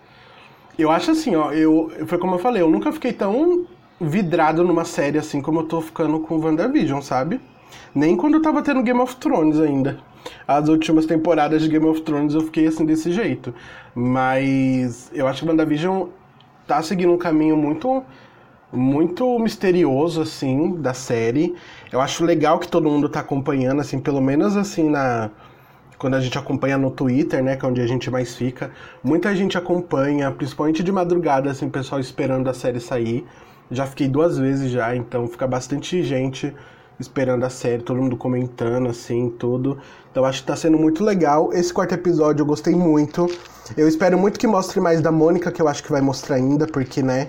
eu 0.77 0.89
acho 0.89 1.11
assim, 1.11 1.35
ó, 1.35 1.51
eu, 1.51 1.91
foi 2.07 2.17
como 2.17 2.35
eu 2.35 2.39
falei, 2.39 2.61
eu 2.61 2.69
nunca 2.69 2.91
fiquei 2.91 3.13
tão 3.13 3.65
vidrado 3.99 4.63
numa 4.63 4.83
série 4.83 5.17
assim 5.17 5.41
como 5.41 5.59
eu 5.59 5.63
tô 5.65 5.81
ficando 5.81 6.19
com 6.19 6.39
WandaVision, 6.39 7.01
sabe? 7.01 7.39
Nem 7.93 8.15
quando 8.15 8.35
eu 8.35 8.41
tava 8.41 8.61
tendo 8.61 8.81
Game 8.81 8.99
of 8.99 9.15
Thrones 9.17 9.59
ainda. 9.59 9.99
As 10.47 10.69
últimas 10.69 11.05
temporadas 11.05 11.61
de 11.61 11.69
Game 11.69 11.85
of 11.85 12.01
Thrones 12.01 12.33
eu 12.33 12.41
fiquei 12.41 12.67
assim 12.67 12.85
desse 12.85 13.11
jeito. 13.11 13.53
Mas 13.93 15.11
eu 15.13 15.27
acho 15.27 15.43
que 15.43 15.49
WandaVision 15.49 16.07
tá 16.67 16.81
seguindo 16.81 17.13
um 17.13 17.17
caminho 17.17 17.57
muito 17.57 18.03
muito 18.73 19.37
misterioso 19.39 20.21
assim 20.21 20.75
da 20.77 20.93
série. 20.93 21.53
Eu 21.91 21.99
acho 21.99 22.23
legal 22.23 22.57
que 22.59 22.67
todo 22.67 22.89
mundo 22.89 23.09
tá 23.09 23.19
acompanhando 23.19 23.81
assim, 23.81 23.99
pelo 23.99 24.21
menos 24.21 24.55
assim 24.55 24.89
na 24.89 25.29
quando 26.01 26.15
a 26.15 26.19
gente 26.19 26.35
acompanha 26.35 26.79
no 26.79 26.89
Twitter, 26.89 27.43
né, 27.43 27.55
que 27.55 27.63
é 27.63 27.69
onde 27.69 27.79
a 27.79 27.85
gente 27.85 28.09
mais 28.09 28.35
fica, 28.35 28.71
muita 29.03 29.35
gente 29.35 29.55
acompanha, 29.55 30.31
principalmente 30.31 30.81
de 30.81 30.91
madrugada, 30.91 31.51
assim, 31.51 31.69
pessoal 31.69 32.01
esperando 32.01 32.49
a 32.49 32.55
série 32.55 32.79
sair. 32.79 33.23
Já 33.69 33.85
fiquei 33.85 34.07
duas 34.07 34.35
vezes 34.35 34.71
já, 34.71 34.95
então 34.95 35.27
fica 35.27 35.45
bastante 35.45 36.01
gente 36.01 36.55
esperando 36.99 37.43
a 37.43 37.51
série, 37.51 37.83
todo 37.83 38.01
mundo 38.01 38.17
comentando, 38.17 38.89
assim, 38.89 39.29
tudo. 39.37 39.77
Então 40.09 40.25
acho 40.25 40.41
que 40.41 40.47
tá 40.47 40.55
sendo 40.55 40.75
muito 40.75 41.03
legal. 41.03 41.53
Esse 41.53 41.71
quarto 41.71 41.93
episódio 41.93 42.41
eu 42.41 42.47
gostei 42.47 42.73
muito. 42.73 43.27
Eu 43.77 43.87
espero 43.87 44.17
muito 44.17 44.39
que 44.39 44.47
mostre 44.47 44.79
mais 44.79 45.01
da 45.01 45.11
Mônica, 45.11 45.51
que 45.51 45.61
eu 45.61 45.67
acho 45.67 45.83
que 45.83 45.91
vai 45.91 46.01
mostrar 46.01 46.37
ainda, 46.37 46.65
porque, 46.65 47.03
né, 47.03 47.27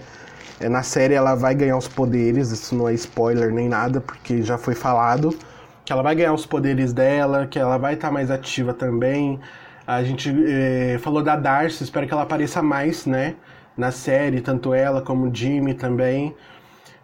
é, 0.58 0.66
na 0.66 0.82
série 0.82 1.12
ela 1.12 1.34
vai 1.34 1.54
ganhar 1.54 1.76
os 1.76 1.88
poderes, 1.88 2.50
isso 2.50 2.74
não 2.74 2.88
é 2.88 2.94
spoiler 2.94 3.52
nem 3.52 3.68
nada, 3.68 4.00
porque 4.00 4.42
já 4.42 4.56
foi 4.56 4.74
falado 4.74 5.36
que 5.84 5.92
ela 5.92 6.02
vai 6.02 6.14
ganhar 6.14 6.32
os 6.32 6.46
poderes 6.46 6.92
dela, 6.92 7.46
que 7.46 7.58
ela 7.58 7.78
vai 7.78 7.94
estar 7.94 8.08
tá 8.08 8.14
mais 8.14 8.30
ativa 8.30 8.72
também. 8.72 9.40
A 9.86 10.02
gente 10.02 10.32
eh, 10.46 10.98
falou 11.00 11.22
da 11.22 11.36
Darcy, 11.36 11.82
espero 11.82 12.06
que 12.06 12.12
ela 12.12 12.22
apareça 12.22 12.62
mais, 12.62 13.04
né? 13.04 13.34
Na 13.76 13.90
série, 13.90 14.40
tanto 14.40 14.72
ela 14.72 15.02
como 15.02 15.26
o 15.26 15.34
Jimmy 15.34 15.74
também. 15.74 16.34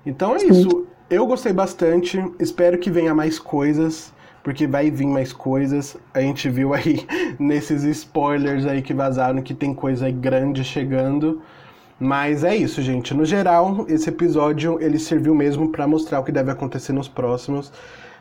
Então 0.07 0.35
é 0.35 0.45
isso. 0.45 0.87
eu 1.11 1.27
gostei 1.27 1.53
bastante. 1.53 2.23
Espero 2.39 2.79
que 2.79 2.91
venha 2.91 3.15
mais 3.15 3.39
coisas. 3.39 4.13
Porque 4.45 4.67
vai 4.67 4.91
vir 4.91 5.07
mais 5.07 5.33
coisas. 5.33 5.97
A 6.15 6.21
gente 6.21 6.49
viu 6.49 6.73
aí 6.73 7.05
nesses 7.39 7.83
spoilers 7.83 8.65
aí 8.65 8.81
que 8.81 8.95
vazaram 8.95 9.43
que 9.43 9.53
tem 9.53 9.75
coisa 9.75 10.11
grande 10.11 10.63
chegando. 10.65 11.43
Mas 11.99 12.45
é 12.45 12.55
isso, 12.55 12.81
gente. 12.81 13.13
No 13.13 13.25
geral, 13.25 13.85
esse 13.89 14.09
episódio 14.09 14.79
ele 14.81 14.99
serviu 14.99 15.35
mesmo 15.35 15.71
pra 15.71 15.87
mostrar 15.87 16.21
o 16.21 16.25
que 16.25 16.31
deve 16.31 16.51
acontecer 16.51 16.93
nos 16.93 17.09
próximos. 17.09 17.73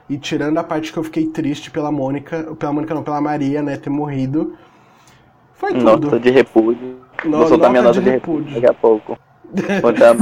E 0.10 0.18
tirando 0.18 0.58
a 0.58 0.64
parte 0.64 0.92
que 0.94 0.98
eu 0.98 1.04
fiquei 1.04 1.26
triste 1.28 1.70
pela 1.70 1.92
Mônica, 1.92 2.56
pela 2.58 2.72
Mônica 2.72 2.94
não, 2.94 3.04
pela 3.04 3.20
Maria, 3.20 3.62
né, 3.62 3.76
ter 3.78 3.90
morrido. 3.90 4.56
Foi 5.54 5.74
tudo. 5.74 5.84
Nota 5.84 6.20
de 6.20 6.30
repúdio. 6.30 6.98
No- 7.26 7.38
Vou 7.40 7.48
soltar 7.48 7.70
minha 7.72 7.82
nota 7.82 8.00
de 8.00 8.06
de 8.06 8.10
repúdio. 8.12 8.40
repúdio 8.46 8.62
daqui 8.62 8.66
a 8.68 8.74
pouco. 8.74 9.18
Contra, 9.82 10.14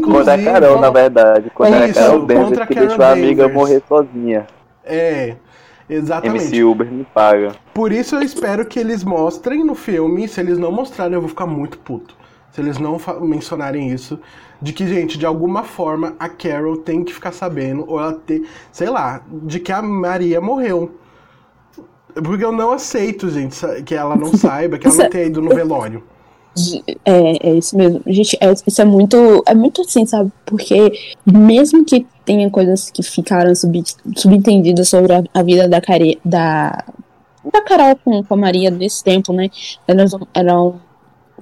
contra 0.00 0.34
a 0.34 0.42
Carol, 0.44 0.80
na 0.80 0.90
verdade. 0.90 1.50
Contra 1.50 1.88
Isso, 1.88 1.98
a 1.98 2.02
Carol 2.02 2.26
Denver, 2.26 2.66
que 2.68 2.74
deixou 2.74 3.04
a 3.04 3.10
amiga 3.12 3.48
morrer 3.48 3.82
sozinha. 3.88 4.46
É, 4.84 5.34
exatamente. 5.90 6.44
MC 6.44 6.62
Uber 6.62 6.86
me 6.90 7.04
paga. 7.04 7.52
Por 7.74 7.90
isso 7.90 8.14
eu 8.14 8.22
espero 8.22 8.64
que 8.66 8.78
eles 8.78 9.02
mostrem 9.02 9.64
no 9.64 9.74
filme. 9.74 10.28
Se 10.28 10.40
eles 10.40 10.56
não 10.58 10.70
mostrarem, 10.70 11.14
eu 11.14 11.20
vou 11.20 11.28
ficar 11.28 11.46
muito 11.46 11.78
puto. 11.78 12.14
Se 12.52 12.60
eles 12.60 12.78
não 12.78 12.96
mencionarem 13.22 13.88
isso. 13.90 14.20
De 14.62 14.72
que, 14.72 14.86
gente, 14.86 15.18
de 15.18 15.26
alguma 15.26 15.64
forma 15.64 16.14
a 16.20 16.28
Carol 16.28 16.76
tem 16.76 17.02
que 17.02 17.12
ficar 17.12 17.32
sabendo, 17.32 17.84
ou 17.88 17.98
ela 17.98 18.14
ter, 18.14 18.48
sei 18.70 18.88
lá, 18.88 19.20
de 19.28 19.58
que 19.58 19.72
a 19.72 19.82
Maria 19.82 20.40
morreu. 20.40 20.92
Porque 22.14 22.44
eu 22.44 22.52
não 22.52 22.70
aceito, 22.70 23.28
gente, 23.28 23.58
que 23.84 23.94
ela 23.94 24.14
não 24.14 24.32
saiba, 24.36 24.78
que 24.78 24.86
ela 24.86 24.96
não 24.96 25.10
tenha 25.10 25.24
ido 25.24 25.42
no 25.42 25.48
velório. 25.48 26.04
É, 27.04 27.48
é 27.48 27.54
isso 27.54 27.76
mesmo. 27.76 28.02
Gente, 28.06 28.36
é, 28.40 28.52
isso 28.66 28.80
é 28.80 28.84
muito, 28.84 29.42
é 29.46 29.54
muito 29.54 29.80
assim, 29.80 30.04
sabe? 30.04 30.30
Porque 30.44 30.92
mesmo 31.26 31.84
que 31.84 32.06
tenha 32.24 32.50
coisas 32.50 32.90
que 32.90 33.02
ficaram 33.02 33.54
sub, 33.54 33.82
subentendidas 34.16 34.88
sobre 34.88 35.12
a, 35.14 35.24
a 35.32 35.42
vida 35.42 35.66
da, 35.66 35.80
Care, 35.80 36.20
da, 36.24 36.84
da 37.50 37.62
Carol 37.62 37.96
com, 37.96 38.22
com 38.22 38.34
a 38.34 38.36
Maria 38.36 38.70
nesse 38.70 39.02
tempo, 39.02 39.32
né? 39.32 39.48
Elas 39.88 40.12
eram, 40.34 40.80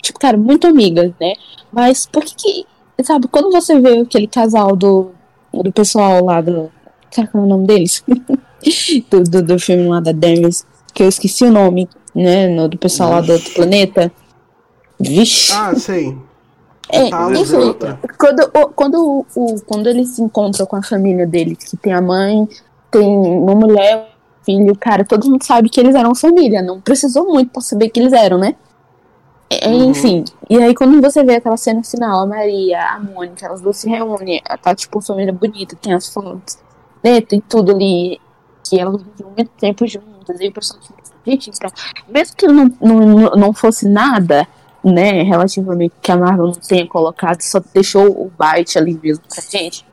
tipo, 0.01 0.19
cara, 0.19 0.37
muito 0.37 0.67
amigas, 0.67 1.13
né? 1.21 1.35
Mas 1.73 2.07
por 2.07 2.25
que 2.25 2.35
que, 2.35 2.67
sabe, 3.05 3.29
quando 3.29 3.51
você 3.51 3.79
vê 3.81 3.99
aquele 4.01 4.27
casal 4.27 4.75
do, 4.77 5.11
do 5.53 5.73
pessoal 5.73 6.25
lá 6.25 6.41
do. 6.41 6.71
Cara, 7.15 7.29
qual 7.29 7.43
é 7.43 7.47
o 7.47 7.49
nome 7.49 7.67
deles? 7.67 8.05
do, 9.11 9.23
do, 9.25 9.43
do 9.43 9.59
filme 9.59 9.89
lá 9.89 10.01
da 10.01 10.13
Denver, 10.13 10.51
que 10.95 11.03
eu 11.03 11.09
esqueci 11.09 11.45
o 11.45 11.51
nome, 11.51 11.89
né? 12.15 12.49
no- 12.49 12.69
do 12.69 12.79
pessoal 12.79 13.11
lá 13.11 13.21
do 13.21 13.33
outro 13.33 13.53
planeta. 13.55 14.13
Vixe. 14.99 15.53
Ah, 15.53 15.75
sei. 15.75 16.17
É, 16.93 17.09
Tá, 17.09 17.31
enfim, 17.33 17.77
quando, 18.19 18.41
o- 18.55 18.69
quando, 18.69 19.27
o- 19.37 19.61
quando 19.67 19.87
eles 19.89 20.09
se 20.11 20.23
encontram 20.23 20.67
com 20.67 20.77
a 20.77 20.83
família 20.83 21.27
deles, 21.27 21.59
que 21.59 21.77
tem 21.77 21.93
a 21.93 22.01
mãe, 22.03 22.49
tem 22.91 23.07
uma 23.09 23.55
mulher, 23.55 24.09
um 24.41 24.45
filho, 24.45 24.77
cara, 24.77 25.05
todo 25.05 25.29
mundo 25.31 25.45
sabe 25.45 25.69
que 25.69 25.79
eles 25.79 25.95
eram 25.95 26.15
família, 26.17 26.61
não 26.63 26.81
precisou 26.81 27.27
muito 27.33 27.53
pra 27.53 27.63
saber 27.63 27.91
que 27.91 28.01
eles 28.01 28.13
eram, 28.13 28.39
né? 28.39 28.57
É, 29.53 29.69
Uhum. 29.69 29.91
Enfim, 29.91 30.25
e 30.49 30.57
aí 30.63 30.73
quando 30.75 31.01
você 31.01 31.25
vê 31.25 31.35
aquela 31.37 31.57
cena 31.57 31.83
final, 31.83 32.21
a 32.21 32.27
Maria, 32.27 32.81
a 32.83 33.01
Mônica, 33.01 33.45
elas 33.45 33.61
duas 33.61 33.77
se 33.79 33.89
reúnem, 33.89 34.41
tá 34.63 34.75
tipo 34.77 35.01
família 35.01 35.33
bonita, 35.33 35.75
tem 35.75 35.93
as 35.93 36.09
fotos, 36.09 36.57
né? 37.03 37.21
Tem 37.21 37.41
tudo 37.41 37.73
ali, 37.73 38.21
que 38.65 38.79
elas 38.79 39.03
viviam 39.03 39.33
muito 39.37 39.51
tempo 39.59 39.85
juntas, 39.89 40.41
e 40.41 40.47
o 40.47 40.53
pessoal 40.53 40.81
fica 40.81 41.03
assim, 41.03 41.13
gente, 41.27 41.51
então, 41.51 41.71
mesmo 42.09 42.37
que 42.37 42.47
não, 42.47 42.71
não, 42.81 43.31
não 43.31 43.53
fosse 43.53 43.89
nada, 43.89 44.47
né, 44.85 45.23
relativamente 45.23 45.95
que 46.01 46.13
a 46.13 46.17
Marvel 46.17 46.47
não 46.47 46.55
tenha 46.55 46.87
colocado, 46.87 47.43
só 47.43 47.61
deixou 47.75 48.07
o 48.07 48.31
Byte 48.39 48.79
ali 48.79 48.99
mesmo 49.03 49.25
pra 49.29 49.43
gente. 49.43 49.85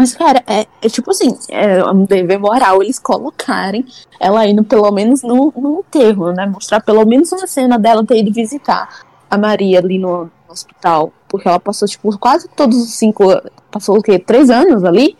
Mas, 0.00 0.14
cara, 0.14 0.42
é, 0.46 0.66
é 0.80 0.88
tipo 0.88 1.10
assim, 1.10 1.36
é 1.50 1.84
um 1.84 2.06
dever 2.06 2.40
moral 2.40 2.82
eles 2.82 2.98
colocarem 2.98 3.84
ela 4.18 4.46
indo 4.46 4.64
pelo 4.64 4.90
menos 4.90 5.22
no, 5.22 5.52
no 5.54 5.80
enterro, 5.80 6.32
né? 6.32 6.46
Mostrar 6.46 6.80
pelo 6.80 7.04
menos 7.04 7.30
uma 7.32 7.46
cena 7.46 7.78
dela 7.78 8.02
ter 8.02 8.16
ido 8.16 8.32
visitar 8.32 8.88
a 9.30 9.36
Maria 9.36 9.78
ali 9.78 9.98
no, 9.98 10.24
no 10.24 10.30
hospital. 10.48 11.12
Porque 11.28 11.46
ela 11.46 11.60
passou, 11.60 11.86
tipo, 11.86 12.18
quase 12.18 12.48
todos 12.48 12.78
os 12.78 12.94
cinco. 12.94 13.24
Passou 13.70 13.98
o 13.98 14.02
quê? 14.02 14.18
Três 14.18 14.48
anos 14.48 14.84
ali? 14.84 15.18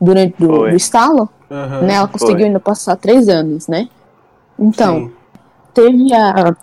Durante 0.00 0.34
do, 0.38 0.60
do 0.60 0.76
estalo? 0.76 1.28
Aham, 1.50 1.82
né? 1.82 1.92
Ela 1.92 2.08
conseguiu 2.08 2.36
foi. 2.38 2.46
ainda 2.46 2.58
passar 2.58 2.96
três 2.96 3.28
anos, 3.28 3.68
né? 3.68 3.86
Então, 4.58 4.98
sim. 4.98 5.12
teve 5.74 6.14
a. 6.14 6.56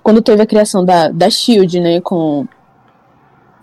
Quando 0.00 0.22
teve 0.22 0.40
a 0.40 0.46
criação 0.46 0.84
da, 0.84 1.08
da 1.08 1.28
Shield, 1.28 1.80
né? 1.80 2.00
Com, 2.00 2.46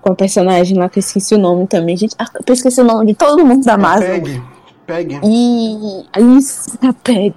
com 0.09 0.13
a 0.13 0.15
personagem 0.15 0.77
lá, 0.77 0.89
que 0.89 0.97
eu 0.97 1.01
esqueci 1.01 1.35
o 1.35 1.37
nome 1.37 1.67
também. 1.67 1.95
Gente, 1.95 2.15
ah, 2.17 2.25
eu 2.45 2.53
esqueci 2.53 2.81
o 2.81 2.83
nome 2.83 3.07
de 3.07 3.13
todo 3.13 3.45
mundo 3.45 3.63
da 3.63 3.77
Marvel. 3.77 4.21
Pegue, 4.21 4.43
pegue. 4.85 5.19
E 5.23 6.05
isso, 6.37 6.77
a 6.81 6.93
Peg. 7.03 7.35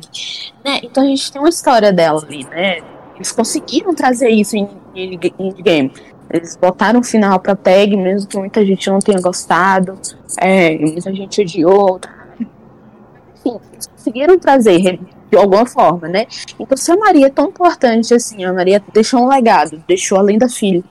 Né? 0.64 0.80
Então 0.82 1.04
a 1.04 1.06
gente 1.06 1.30
tem 1.30 1.40
uma 1.40 1.48
história 1.48 1.92
dela 1.92 2.22
ali, 2.24 2.44
né? 2.44 2.78
Eles 3.14 3.30
conseguiram 3.30 3.94
trazer 3.94 4.30
isso 4.30 4.56
em 4.56 4.68
Endgame. 4.94 5.92
Eles 6.30 6.56
botaram 6.56 7.00
um 7.00 7.04
final 7.04 7.38
pra 7.38 7.54
Peg, 7.54 7.94
mesmo 7.94 8.26
que 8.26 8.38
muita 8.38 8.64
gente 8.64 8.88
não 8.88 8.98
tenha 8.98 9.20
gostado. 9.20 9.98
É, 10.38 10.78
muita 10.78 11.12
gente 11.14 11.42
odiou. 11.42 12.00
Enfim, 12.40 13.60
eles 13.72 13.86
conseguiram 13.86 14.38
trazer 14.38 14.98
de 15.30 15.36
alguma 15.36 15.66
forma, 15.66 16.08
né? 16.08 16.26
Então 16.58 16.76
se 16.76 16.90
a 16.90 16.96
Maria 16.96 17.26
é 17.26 17.30
tão 17.30 17.48
importante 17.48 18.14
assim, 18.14 18.44
a 18.44 18.52
Maria 18.52 18.82
deixou 18.92 19.20
um 19.20 19.28
legado, 19.28 19.82
deixou 19.86 20.18
além 20.18 20.38
da 20.38 20.48
filha, 20.48 20.82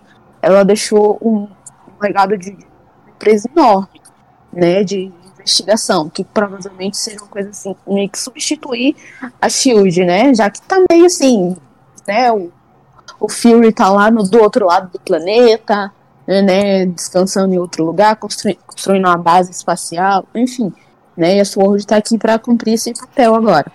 ela 0.41 0.63
deixou 0.63 1.17
um 1.21 1.47
legado 2.02 2.38
de 2.38 2.52
uma 2.52 2.60
empresa 3.16 3.49
enorme, 3.56 4.02
né? 4.52 4.84
De 4.84 5.12
investigação, 5.36 6.10
que 6.10 6.24
provavelmente 6.24 6.97
seria 6.97 7.20
uma 7.20 7.28
coisa 7.28 7.49
assim, 7.49 7.76
meio 7.88 8.10
que 8.10 8.20
substituir 8.20 8.95
a 9.41 9.49
Shield, 9.49 10.06
né? 10.06 10.34
Já 10.34 10.49
que 10.49 10.62
tá 10.62 10.78
meio 10.89 11.06
assim, 11.06 11.56
né? 12.08 12.32
O, 12.32 12.52
o 13.20 13.30
Fury 13.30 13.72
tá 13.74 13.89
lá 13.89 14.10
no, 14.12 14.24
do 14.24 14.39
outro 14.41 14.66
lado 14.68 14.91
do 14.91 14.99
planeta, 14.99 15.91
né? 16.28 16.86
Descansando 16.86 17.54
em 17.54 17.58
outro 17.58 17.84
lugar, 17.86 18.16
construi, 18.18 18.58
construindo 18.68 19.06
uma 19.06 19.18
base 19.18 19.52
espacial, 19.52 20.26
enfim, 20.36 20.72
né? 21.18 21.38
E 21.38 21.39
a 21.39 21.45
Sword 21.45 21.86
tá 21.88 21.97
aqui 21.97 22.18
pra 22.18 22.38
cumprir 22.39 22.74
esse 22.76 22.93
papel 22.93 23.34
agora. 23.36 23.72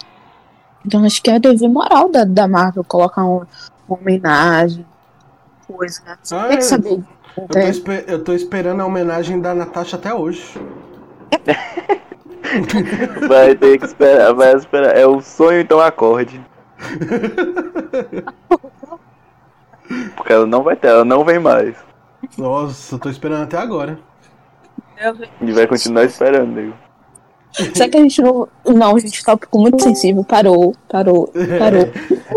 Então 0.84 1.04
acho 1.04 1.20
que 1.20 1.30
é 1.30 1.38
dever 1.40 1.68
moral 1.68 2.08
da, 2.08 2.24
da 2.24 2.46
Marvel 2.46 2.84
colocar 2.84 3.24
um- 3.24 3.44
uma 3.88 3.98
homenagem, 3.98 4.86
coisa, 5.66 6.00
né? 6.06 6.16
Você 6.22 6.34
Ah, 6.36 6.42
tem 6.48 6.58
que 6.58 6.64
é. 6.64 6.66
saber. 6.68 7.04
Eu 7.36 7.48
tô, 7.48 7.58
né? 7.58 7.68
espe- 7.70 8.04
eu 8.06 8.24
tô 8.24 8.32
esperando 8.32 8.80
a 8.80 8.86
homenagem 8.86 9.40
da 9.40 9.54
Natasha 9.54 9.96
até 9.96 10.12
hoje. 10.14 10.54
Vai 13.28 13.54
ter 13.54 13.78
que 13.78 13.84
esperar, 13.84 14.32
vai 14.32 14.54
esperar. 14.54 14.96
É 14.96 15.04
o 15.06 15.20
sonho, 15.20 15.60
então 15.60 15.80
acorde. 15.80 16.40
Porque 20.16 20.32
ela 20.32 20.46
não 20.46 20.62
vai 20.62 20.76
ter, 20.76 20.88
ela 20.88 21.04
não 21.04 21.24
vem 21.24 21.38
mais. 21.38 21.76
Nossa, 22.38 22.94
eu 22.94 22.98
tô 22.98 23.10
esperando 23.10 23.42
até 23.42 23.58
agora. 23.58 23.98
E 25.40 25.52
vai 25.52 25.66
continuar 25.66 26.04
esperando, 26.04 26.52
nego. 26.52 26.74
Será 27.52 27.88
que 27.88 27.96
a 27.96 28.00
gente 28.00 28.20
não. 28.20 28.48
Não, 28.66 28.98
gente, 28.98 29.24
tópico 29.24 29.58
muito 29.58 29.82
sensível. 29.82 30.22
Parou, 30.22 30.74
parou, 30.88 31.32
parou. 31.58 31.88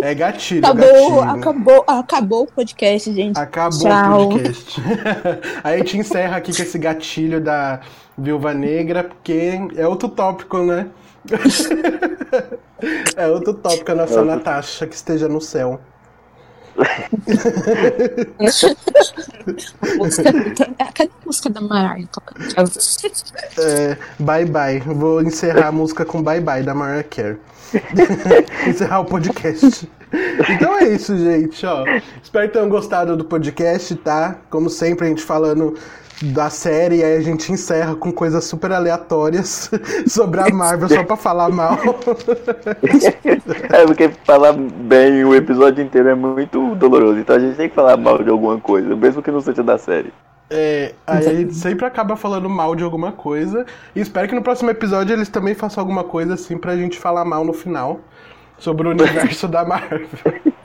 É 0.02 0.14
gatilho, 0.16 0.66
Acabou, 0.66 0.88
gatilho. 0.88 1.22
acabou, 1.22 1.84
acabou 1.88 2.44
o 2.44 2.48
podcast, 2.48 3.14
gente. 3.14 3.38
Acabou 3.38 3.80
Tchau. 3.80 4.26
o 4.26 4.30
podcast. 4.30 4.82
Aí 5.64 5.76
a 5.76 5.78
gente 5.78 5.98
encerra 5.98 6.38
aqui 6.38 6.56
com 6.56 6.62
esse 6.62 6.78
gatilho 6.78 7.42
da 7.42 7.82
Viúva 8.18 8.54
Negra, 8.54 9.04
porque 9.04 9.60
é 9.76 9.88
outro 9.88 10.08
tópico, 10.08 10.60
né? 10.60 10.88
é 13.18 13.28
outro 13.28 13.54
tópico 13.54 13.92
a 13.92 13.96
nossa 13.96 14.24
Natasha 14.24 14.88
que 14.88 14.96
esteja 14.96 15.28
no 15.28 15.42
céu. 15.42 15.82
Música, 21.30 21.50
da 21.50 21.62
Mariah 21.62 22.08
tocando? 22.12 22.44
É, 23.60 23.98
bye 24.20 24.46
bye. 24.46 24.80
Vou 24.80 25.22
encerrar 25.22 25.68
a 25.68 25.72
música 25.72 26.04
com 26.04 26.24
bye 26.24 26.42
bye 26.42 26.64
da 26.64 26.74
Mariah 26.74 27.04
Carey. 27.04 27.38
encerrar 28.68 29.02
o 29.02 29.06
podcast. 29.06 29.88
Então 30.50 30.76
é 30.76 30.90
isso, 30.90 31.16
gente. 31.16 31.64
Ó, 31.68 31.86
espero 32.22 32.48
que 32.48 32.54
tenham 32.54 32.68
gostado 32.68 33.16
do 33.16 33.24
podcast, 33.24 33.96
tá? 33.98 34.38
Como 34.50 34.72
sempre, 34.72 35.06
a 35.06 35.10
gente 35.10 35.22
falando 35.22 35.76
da 36.22 36.50
série, 36.50 37.04
aí 37.04 37.16
a 37.16 37.22
gente 37.22 37.52
encerra 37.52 37.96
com 37.96 38.12
coisas 38.12 38.44
super 38.44 38.72
aleatórias 38.72 39.70
sobre 40.08 40.42
a 40.42 40.50
Marvel 40.50 40.90
só 40.90 41.04
pra 41.04 41.16
falar 41.16 41.50
mal. 41.50 41.78
É 43.70 43.86
porque 43.86 44.10
falar 44.26 44.54
bem 44.54 45.24
o 45.24 45.36
episódio 45.36 45.84
inteiro 45.84 46.10
é 46.10 46.16
muito 46.16 46.74
doloroso. 46.76 47.20
Então 47.20 47.36
a 47.36 47.40
gente 47.40 47.56
tem 47.56 47.70
que 47.70 47.76
falar 47.76 47.96
mal 47.98 48.22
de 48.24 48.32
alguma 48.32 48.60
coisa, 48.60 48.96
mesmo 48.96 49.22
que 49.22 49.30
não 49.30 49.42
seja 49.42 49.62
da 49.62 49.78
série. 49.78 50.12
É, 50.50 50.96
aí 51.06 51.52
sempre 51.54 51.86
acaba 51.86 52.16
falando 52.16 52.50
mal 52.50 52.76
de 52.76 52.84
alguma 52.84 53.12
coisa. 53.12 53.66
E 53.96 54.00
espero 54.00 54.28
que 54.28 54.36
no 54.36 54.42
próximo 54.42 54.70
episódio 54.70 55.14
eles 55.14 55.30
também 55.30 55.54
façam 55.54 55.82
alguma 55.82 56.04
coisa 56.04 56.34
assim 56.34 56.58
pra 56.58 56.76
gente 56.76 56.98
falar 56.98 57.24
mal 57.24 57.46
no 57.46 57.54
final 57.54 58.00
sobre 58.58 58.88
o 58.88 58.92
universo 58.92 59.48
da 59.48 59.64
Marvel. 59.64 60.08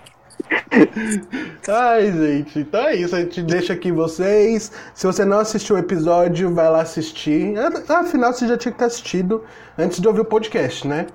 Ai, 1.68 2.12
gente, 2.12 2.58
então 2.58 2.80
é 2.88 2.96
isso. 2.96 3.14
A 3.14 3.20
gente 3.20 3.42
deixa 3.42 3.72
aqui 3.72 3.92
vocês. 3.92 4.72
Se 4.94 5.06
você 5.06 5.24
não 5.24 5.38
assistiu 5.38 5.76
o 5.76 5.78
episódio, 5.78 6.52
vai 6.52 6.68
lá 6.68 6.82
assistir. 6.82 7.54
Afinal, 7.88 8.32
você 8.32 8.48
já 8.48 8.56
tinha 8.56 8.72
que 8.72 8.78
ter 8.78 8.86
assistido 8.86 9.44
antes 9.78 10.00
de 10.00 10.08
ouvir 10.08 10.20
o 10.20 10.24
podcast, 10.24 10.86
né? 10.86 11.06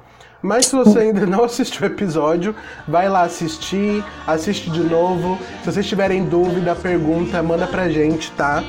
Mas 0.41 0.67
se 0.67 0.75
você 0.75 0.99
ainda 0.99 1.25
não 1.25 1.43
assistiu 1.45 1.83
o 1.83 1.85
episódio, 1.85 2.55
vai 2.87 3.09
lá 3.09 3.23
assistir, 3.23 4.03
assiste 4.25 4.69
de 4.69 4.81
novo. 4.81 5.37
Se 5.63 5.71
vocês 5.71 5.85
tiverem 5.85 6.25
dúvida, 6.25 6.75
pergunta, 6.75 7.41
manda 7.43 7.67
pra 7.67 7.89
gente, 7.89 8.31
tá? 8.31 8.63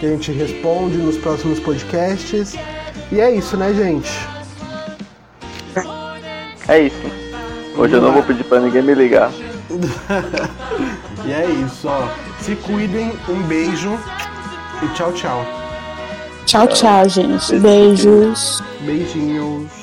Que 0.00 0.06
a 0.06 0.08
gente 0.10 0.32
responde 0.32 0.96
nos 0.96 1.16
próximos 1.16 1.60
podcasts. 1.60 2.54
E 3.10 3.20
é 3.20 3.30
isso, 3.30 3.56
né, 3.56 3.72
gente? 3.74 4.10
É 6.68 6.80
isso. 6.80 7.22
Hoje 7.76 7.94
eu 7.94 8.00
não 8.02 8.12
vou 8.12 8.22
pedir 8.22 8.44
pra 8.44 8.60
ninguém 8.60 8.82
me 8.82 8.94
ligar. 8.94 9.30
e 11.26 11.32
é 11.32 11.46
isso, 11.46 11.88
ó. 11.88 12.08
Se 12.40 12.56
cuidem, 12.56 13.12
um 13.28 13.42
beijo 13.42 13.98
e 14.82 14.88
tchau, 14.94 15.12
tchau. 15.12 15.46
Tchau, 16.46 16.66
tchau, 16.68 17.08
gente. 17.08 17.58
Beijos. 17.58 18.62
Beijinhos. 18.80 19.81